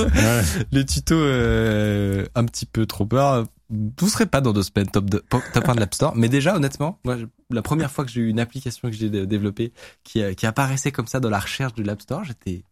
[0.73, 3.45] Les tutos, euh, un petit peu trop peur.
[3.71, 6.15] Vous serez pas dans deux semaines top, de, top 1 de l'App Store.
[6.17, 9.11] Mais déjà, honnêtement, moi, je- la première fois que j'ai eu une application que j'ai
[9.11, 9.73] dé- développée
[10.05, 12.63] qui, euh, qui apparaissait comme ça dans la recherche de l'App Store, j'étais,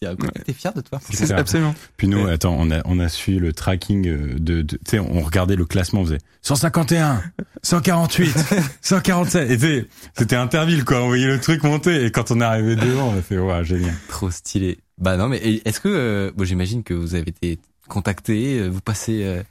[0.00, 1.00] j'étais fier de toi.
[1.10, 1.30] C'est.
[1.32, 1.74] Absolument.
[1.98, 2.32] Puis nous, Ouais.
[2.32, 5.56] attends, on a, on a suivi le tracking euh, de, de tu sais, on regardait
[5.56, 7.22] le classement, on faisait 151,
[7.62, 8.34] 148,
[8.80, 9.50] 147.
[9.50, 11.02] Et tu sais, c'était Interville, quoi.
[11.02, 12.04] On voyait le truc monter.
[12.06, 13.94] Et quand on est arrivé devant, on a fait, waouh, génial.
[14.08, 14.78] Trop stylé.
[14.98, 17.58] Bah non, mais est-ce que, euh, bon, j'imagine que vous avez été
[17.88, 19.42] contacté, euh, vous passez, euh,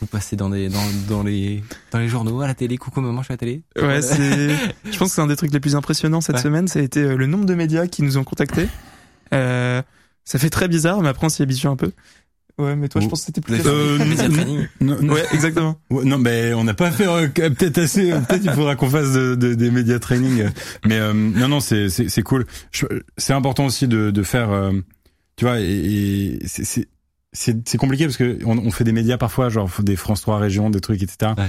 [0.00, 0.78] vous passez dans des, dans,
[1.08, 1.62] dans les,
[1.92, 2.76] dans les journaux, à la télé.
[2.78, 3.62] Coucou maman, je suis à la télé.
[3.80, 4.50] Ouais, c'est.
[4.90, 6.42] Je pense que c'est un des trucs les plus impressionnants cette Ouais.
[6.42, 6.68] semaine.
[6.68, 8.68] Ça a été euh, le nombre de médias qui nous ont contactés.
[9.34, 9.82] Euh,
[10.24, 11.92] ça fait très bizarre, mais après on s'y habitue un peu.
[12.58, 13.60] Ouais, mais toi, je pense que c'était plus.
[13.64, 14.34] Euh, média non.
[14.34, 14.68] training.
[14.82, 15.78] Non, non, Ouais, exactement.
[15.88, 18.12] ouais, non, mais on n'a pas fait euh, peut-être assez.
[18.12, 20.42] euh, Peut-être il faudra qu'on fasse de, de- des médias training.
[20.42, 20.48] euh.
[20.86, 22.44] Mais euh, non, non, c'est c'est c'est cool.
[23.16, 24.50] C'est important aussi de de faire.
[24.50, 24.72] euh,
[25.36, 26.86] tu vois, et, et c'est
[27.32, 30.70] c'est compliqué parce que on, on fait des médias parfois, genre des France 3 régions,
[30.70, 31.32] des trucs, etc.
[31.38, 31.48] Ouais.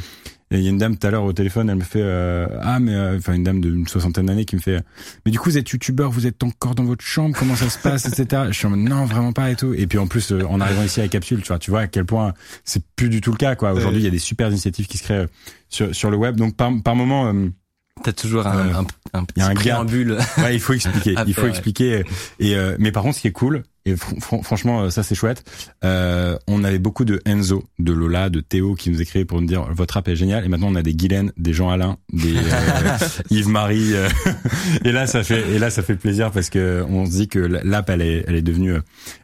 [0.53, 2.45] Et il y a une dame tout à l'heure au téléphone, elle me fait euh,
[2.62, 4.82] ah mais euh, enfin une dame d'une soixantaine d'années qui me fait
[5.26, 7.80] mais du coup vous êtes youtubeur, vous êtes encore dans votre chambre, comment ça se
[7.80, 8.44] passe, etc.
[8.49, 9.74] Je suis en mode non vraiment pas et tout.
[9.74, 11.88] Et puis en plus euh, en arrivant ici à Capsule, tu vois, tu vois à
[11.88, 12.34] quel point
[12.66, 13.72] c'est plus du tout le cas quoi.
[13.72, 15.28] Aujourd'hui il y a des super initiatives qui se créent euh,
[15.70, 16.36] sur sur le web.
[16.36, 17.48] Donc par par moment euh,
[18.03, 18.74] T'as toujours un, Euh,
[19.14, 20.18] un, un petit y a un préambule.
[20.38, 21.16] Ouais, il faut expliquer.
[21.28, 22.03] Il faut expliquer.
[22.40, 25.03] Et euh, mais par contre, ce qui est cool, et fr- fr- franchement, euh, ça
[25.03, 25.44] c'est chouette.
[25.84, 29.48] Euh, on avait beaucoup de Enzo, de Lola, de Théo qui nous écrivaient pour nous
[29.48, 30.45] dire votre app est génial.
[30.45, 32.98] Et maintenant, on a des Guylaine, des Jean Alain, des euh,
[33.32, 33.94] Yves Marie.
[33.95, 34.08] euh,
[34.86, 37.40] et là, ça fait et là, ça fait plaisir parce que on se dit que
[37.40, 38.76] l'app, elle est, elle est devenue,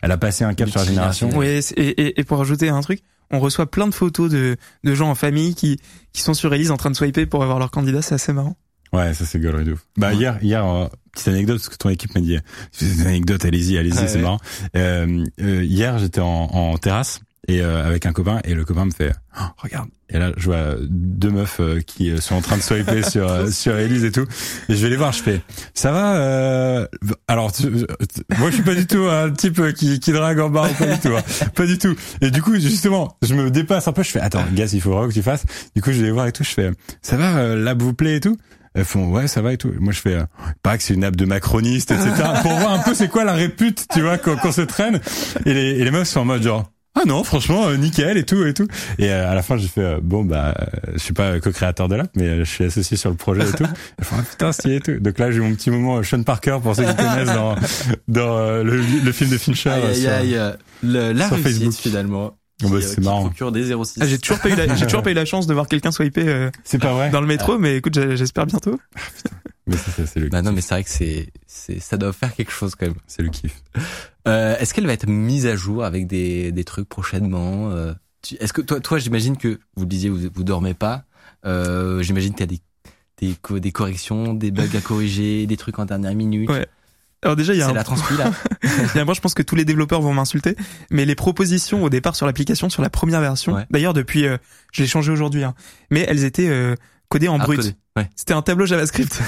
[0.02, 1.30] elle a passé un cap sur la génération.
[1.36, 1.60] Oui, et,
[1.90, 5.16] et, et pour ajouter un truc, on reçoit plein de photos de, de gens en
[5.16, 5.80] famille qui,
[6.14, 8.56] qui sont sur Elise en train de swiper pour avoir leur candidat, c'est assez marrant.
[8.94, 9.86] Ouais, ça c'est gaulerie de ouf.
[9.98, 12.38] Bah hier, hier, euh, petite anecdote parce que ton équipe m'a dit,
[12.72, 14.22] c'est une anecdote, allez-y, allez-y, Ouais, c'est ouais.
[14.22, 14.40] marrant.
[14.76, 17.20] Euh, euh, hier, j'étais en, en terrasse
[17.50, 19.90] et euh, avec un copain et le copain me fait, Oh, regarde.
[20.10, 23.30] Et là, je vois deux meufs euh, qui euh, sont en train de swiper sur
[23.30, 24.26] euh, sur Elise et tout.
[24.70, 25.42] Et je vais les voir, je fais,
[25.74, 26.88] ça va euh...
[27.28, 30.50] Alors, tu- tu- moi, je suis pas du tout un type qui qui drague en
[30.50, 31.22] bar, pas du tout, hein.
[31.54, 31.94] pas du tout.
[32.22, 34.02] Et du coup, justement, je me dépasse un peu.
[34.02, 35.44] Je fais, attends, gars, il faut vraiment que tu fasses.
[35.76, 36.44] Du coup, je vais les voir et tout.
[36.44, 38.38] Je fais, ça va, euh, l'app vous plaît et tout.
[38.78, 39.74] Elles font ouais ça va et tout.
[39.80, 40.24] Moi je fais euh,
[40.64, 42.12] pas que c'est une app de macroniste etc.
[42.44, 45.02] pour voir un peu c'est quoi la répute tu vois qu'on qu'on se traîne.
[45.46, 48.24] Et les, et les meufs sont en mode genre ah non franchement euh, nickel et
[48.24, 48.68] tout et tout.
[49.00, 50.56] Et euh, à la fin j'ai fait euh, bon bah
[50.94, 53.66] je suis pas co-créateur de l'app mais je suis associé sur le projet et tout.
[53.98, 55.00] Elles font ah, putain stylé et tout.
[55.00, 57.56] Donc là j'ai eu mon petit moment Sean Parker pour ceux qui connaissent dans
[58.08, 59.72] dans le, le film de Fincher.
[59.72, 60.40] Aïe, aïe, sur- aïe,
[60.84, 61.74] le- la sur réussite Facebook.
[61.74, 62.37] finalement.
[62.64, 63.22] Oh, bah, euh, c'est qui marrant.
[63.26, 64.00] procure des 06.
[64.02, 65.92] Ah, j'ai toujours pas eu la, j'ai toujours pas eu la chance de voir quelqu'un
[65.92, 67.10] swiper euh, C'est pas vrai.
[67.12, 68.80] dans le métro, mais écoute, j'espère bientôt.
[69.68, 72.14] Mais c'est ça, c'est le Bah non, mais c'est vrai que c'est, c'est, ça doit
[72.14, 72.96] faire quelque chose quand même.
[73.06, 73.62] c'est le kiff.
[74.28, 78.36] Euh, est-ce qu'elle va être mise à jour avec des, des trucs prochainement euh, tu-
[78.36, 81.04] Est-ce que toi, toi, j'imagine que vous le disiez, vous, vous dormez pas.
[81.46, 82.60] Euh, j'imagine qu'il y a des,
[83.28, 86.50] des, co- des corrections, des bugs à corriger, des trucs en dernière minute.
[86.50, 86.66] Ouais.
[87.24, 88.32] Alors déjà, il y a un, la transpi là.
[88.96, 90.56] Et moi, je pense que tous les développeurs vont m'insulter,
[90.92, 93.66] mais les propositions au départ sur l'application, sur la première version, Ouais.
[93.72, 94.38] d'ailleurs depuis, euh,
[94.72, 95.56] je l'ai changé aujourd'hui, hein,
[95.90, 96.76] mais elles étaient euh,
[97.10, 97.76] codées en brut.
[97.96, 98.10] Ouais.
[98.16, 99.20] C'était un tableau JavaScript.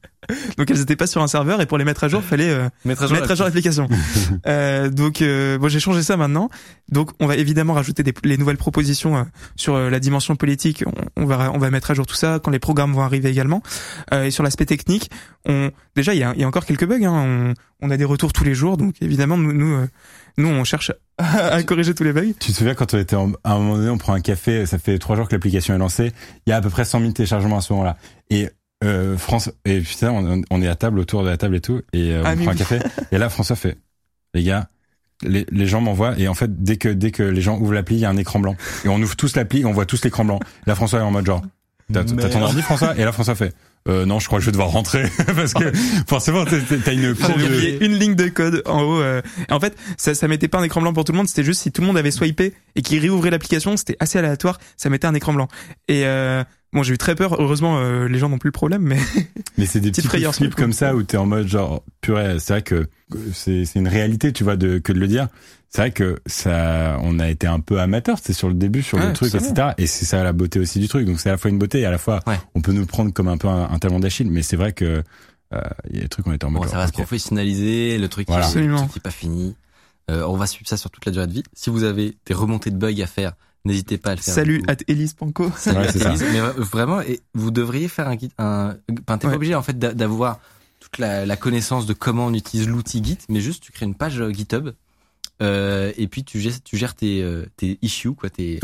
[0.58, 2.68] donc elles étaient pas sur un serveur et pour les mettre à jour, fallait euh,
[2.84, 3.16] Mettre à jour.
[3.16, 3.88] mettre à jour l'application.
[4.46, 6.48] euh, donc euh, bon, j'ai changé ça maintenant.
[6.90, 9.22] Donc on va évidemment rajouter des, les nouvelles propositions euh,
[9.54, 10.82] sur euh, la dimension politique.
[10.86, 13.28] On, on va on va mettre à jour tout ça quand les programmes vont arriver
[13.30, 13.62] également.
[14.12, 15.10] Euh, et sur l'aspect technique,
[15.46, 17.04] on déjà il y a, il y a encore quelques bugs.
[17.04, 19.86] Hein, on, on a des retours tous les jours, donc évidemment nous nous,
[20.38, 22.32] nous on cherche à corriger tous les bugs.
[22.38, 24.66] Tu te souviens quand on était en- à un moment donné, on prend un café,
[24.66, 26.12] ça fait trois jours que l'application est lancée,
[26.46, 27.96] il y a à peu près 100 000 téléchargements à ce moment-là.
[28.30, 28.48] Et
[28.84, 31.80] euh, France, et putain, on, on est à table autour de la table et tout,
[31.94, 32.78] et euh, Ah, on mais prend un café.
[33.12, 33.78] Et là, François fait,
[34.34, 34.68] les gars,
[35.22, 37.96] les, les gens m'envoient, et en fait, dès que dès que les gens ouvrent l'appli,
[37.96, 40.26] il y a un écran blanc, et on ouvre tous l'appli, on voit tous l'écran
[40.26, 40.40] blanc.
[40.66, 41.40] Là, François est en mode genre,
[41.92, 42.96] t'as ton ordi, François?
[42.98, 43.54] Et là, François fait.
[43.88, 45.04] Euh, non, je crois que je vais devoir rentrer
[45.36, 45.70] parce que
[46.08, 49.00] forcément t'as une courbe de- une ligne de code en haut.
[49.00, 51.28] euh, en fait, ça, ça mettait pas un écran blanc pour tout le monde.
[51.28, 54.58] C'était juste si tout le monde avait swipé et qu'il réouvrait l'application, c'était assez aléatoire.
[54.76, 55.46] Ça mettait un écran blanc.
[55.86, 56.42] Et euh,
[56.76, 57.40] bon, j'ai eu très peur.
[57.40, 58.82] Heureusement, euh, les gens n'ont plus le problème.
[58.82, 58.98] Mais
[59.58, 60.48] Mais c'est des petits coup.
[60.56, 62.36] comme ça où t'es en mode genre purée.
[62.38, 62.88] C'est vrai que
[63.32, 65.28] c'est c'est une réalité, tu vois, de que de le dire.
[65.68, 68.98] C'est vrai que ça, on a été un peu amateur, c'est sur le début, sur
[68.98, 69.70] Ouais, le truc, absolument.
[69.70, 69.74] etc.
[69.78, 71.06] Et c'est ça la beauté aussi du truc.
[71.06, 72.38] Donc c'est à la fois une beauté et à la fois Ouais.
[72.54, 74.30] on peut nous le prendre comme un peu un, un talon d'Achille.
[74.30, 75.02] Mais c'est vrai que
[75.54, 76.62] euh, il y a des trucs on était en mode.
[76.62, 78.46] Bon, ça va se professionnaliser, le truc, Voilà.
[78.46, 78.78] qui, le Absolument.
[78.78, 79.56] truc qui est pas fini.
[80.10, 81.42] Euh, on va suivre ça sur toute la durée de vie.
[81.52, 83.32] Si vous avez des remontées de bugs à faire,
[83.66, 84.34] n'hésitez pas à le faire.
[84.34, 85.50] salut à Elise Panko.
[85.56, 86.10] Salut Ouais, ça.
[86.32, 88.76] Mais vra- vraiment, et vous devriez faire un guide, un,
[89.06, 89.32] enfin, t'es Ouais.
[89.32, 90.40] pas obligé, en fait, d'a- d'avoir
[90.80, 93.94] toute la, la connaissance de comment on utilise l'outil Git, mais juste, tu crées une
[93.94, 94.70] page euh, GitHub,
[95.42, 98.60] euh, et puis tu gères, tu gères tes, euh, tes issues, quoi, tes,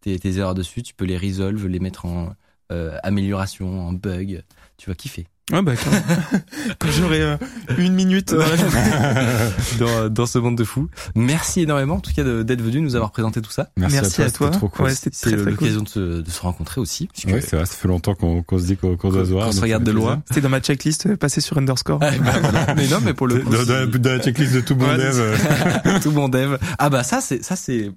[0.00, 2.34] tes, tes erreurs dessus, tu peux les résolver, les mettre en
[2.72, 4.42] euh, amélioration, en bug,
[4.76, 5.26] tu vas kiffer.
[5.52, 5.90] Ouais, bah, quand,
[6.80, 7.36] quand j'aurai euh,
[7.78, 8.38] une minute dans
[9.78, 10.88] dans, dans ce monde de fou.
[11.14, 13.68] Merci énormément, en tout cas, de- d'être venu nous avoir présenté tout ça.
[13.76, 14.46] Merci, Merci à toi.
[14.48, 14.86] c'était trop cool.
[14.86, 15.44] Ouais, très, très cool.
[15.44, 17.08] l'occasion de, se, de se rencontrer aussi.
[17.26, 17.64] Ouais, c'est vrai.
[17.66, 19.46] Ça fait longtemps qu'on qu'on se dit qu'on qu'on doit se voir.
[19.46, 20.22] Qu'on se regarde de loin.
[20.26, 22.00] C'était dans ma checklist, euh, passer sur underscore.
[22.02, 22.74] Ah, bah, voilà.
[22.76, 24.86] mais non, mais pour le coup, Dans, si- dans- dans la checklist de tout bon
[24.88, 26.00] Ouais, dev.
[26.02, 26.56] tout bon dev.
[26.78, 27.92] Ah bah ça c'est ça c'est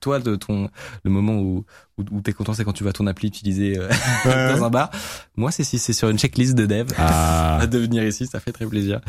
[0.00, 0.68] toi de ton
[1.04, 1.64] le moment où
[1.98, 3.88] où, où t'es content c'est quand tu vois ton appli utiliser euh,
[4.24, 4.56] ouais.
[4.56, 4.90] dans un bar.
[5.36, 6.88] Moi c'est si c'est sur une checklist de dev.
[6.98, 7.66] Ah.
[7.70, 9.00] De venir ici, ça fait très plaisir.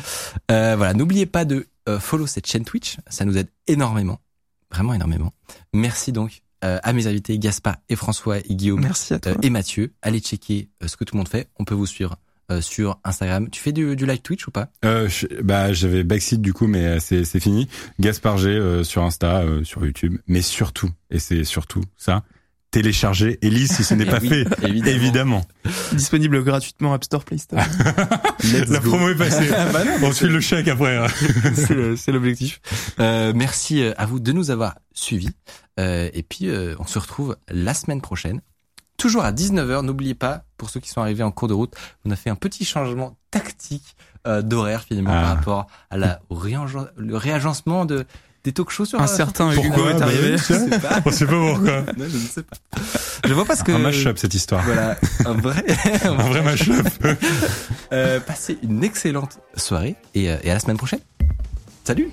[0.52, 4.20] Euh, voilà, n'oubliez pas de euh, follow cette chaîne Twitch, ça nous aide énormément,
[4.72, 5.34] vraiment énormément.
[5.74, 9.34] Merci donc euh, à mes invités Gaspard et François et Guillaume Merci à toi.
[9.34, 9.94] euh, et Mathieu.
[10.02, 11.49] Allez checker ce que tout le monde fait.
[11.60, 12.16] On peut vous suivre
[12.52, 13.49] euh, sur Instagram.
[13.49, 14.70] Tu fais du, du live Twitch ou pas?
[14.86, 17.68] Euh, je- bah j'avais backseat du coup mais euh, c'est c'est fini.
[17.99, 22.24] Gaspard G euh, sur Insta, euh, sur YouTube, mais surtout et c'est surtout ça,
[22.80, 24.42] télécharger Elise si ce n'est Eh pas oui, fait.
[24.68, 24.96] évidemment.
[24.96, 25.46] Évidemment.
[25.94, 27.60] Disponible gratuitement App Store, Play Store.
[28.44, 28.90] Let's La go.
[28.90, 29.50] promo est passée.
[29.72, 30.98] Bah non, On suit le chèque après.
[30.98, 31.08] hein.
[31.96, 32.60] c'est l'objectif.
[33.00, 35.30] Euh, merci euh, à vous de nous avoir suivis.
[35.80, 38.42] Euh, et puis, euh, on se retrouve la semaine prochaine.
[38.98, 39.82] Toujours à 19h.
[39.86, 41.74] N'oubliez pas pour ceux qui sont arrivés en cours de route,
[42.06, 43.96] on a fait un petit changement tactique
[44.28, 45.22] euh, d'horaire finalement Ah.
[45.22, 48.06] par rapport à la au réagencement de
[48.46, 50.32] des talk shows sur Un euh, certain Hugo est Bah arrivé.
[50.34, 51.02] oui, Je sais pas.
[51.06, 51.82] On sait pas pourquoi.
[51.98, 52.58] Non, je ne sais pas.
[53.26, 54.64] Je vois pas ce que Un mash-up cette histoire.
[54.64, 55.66] Voilà, un vrai,
[56.06, 56.88] Un vrai mash-up.
[57.92, 61.00] Euh, passez une excellente soirée et, euh, et à la semaine prochaine.
[61.84, 62.10] Salut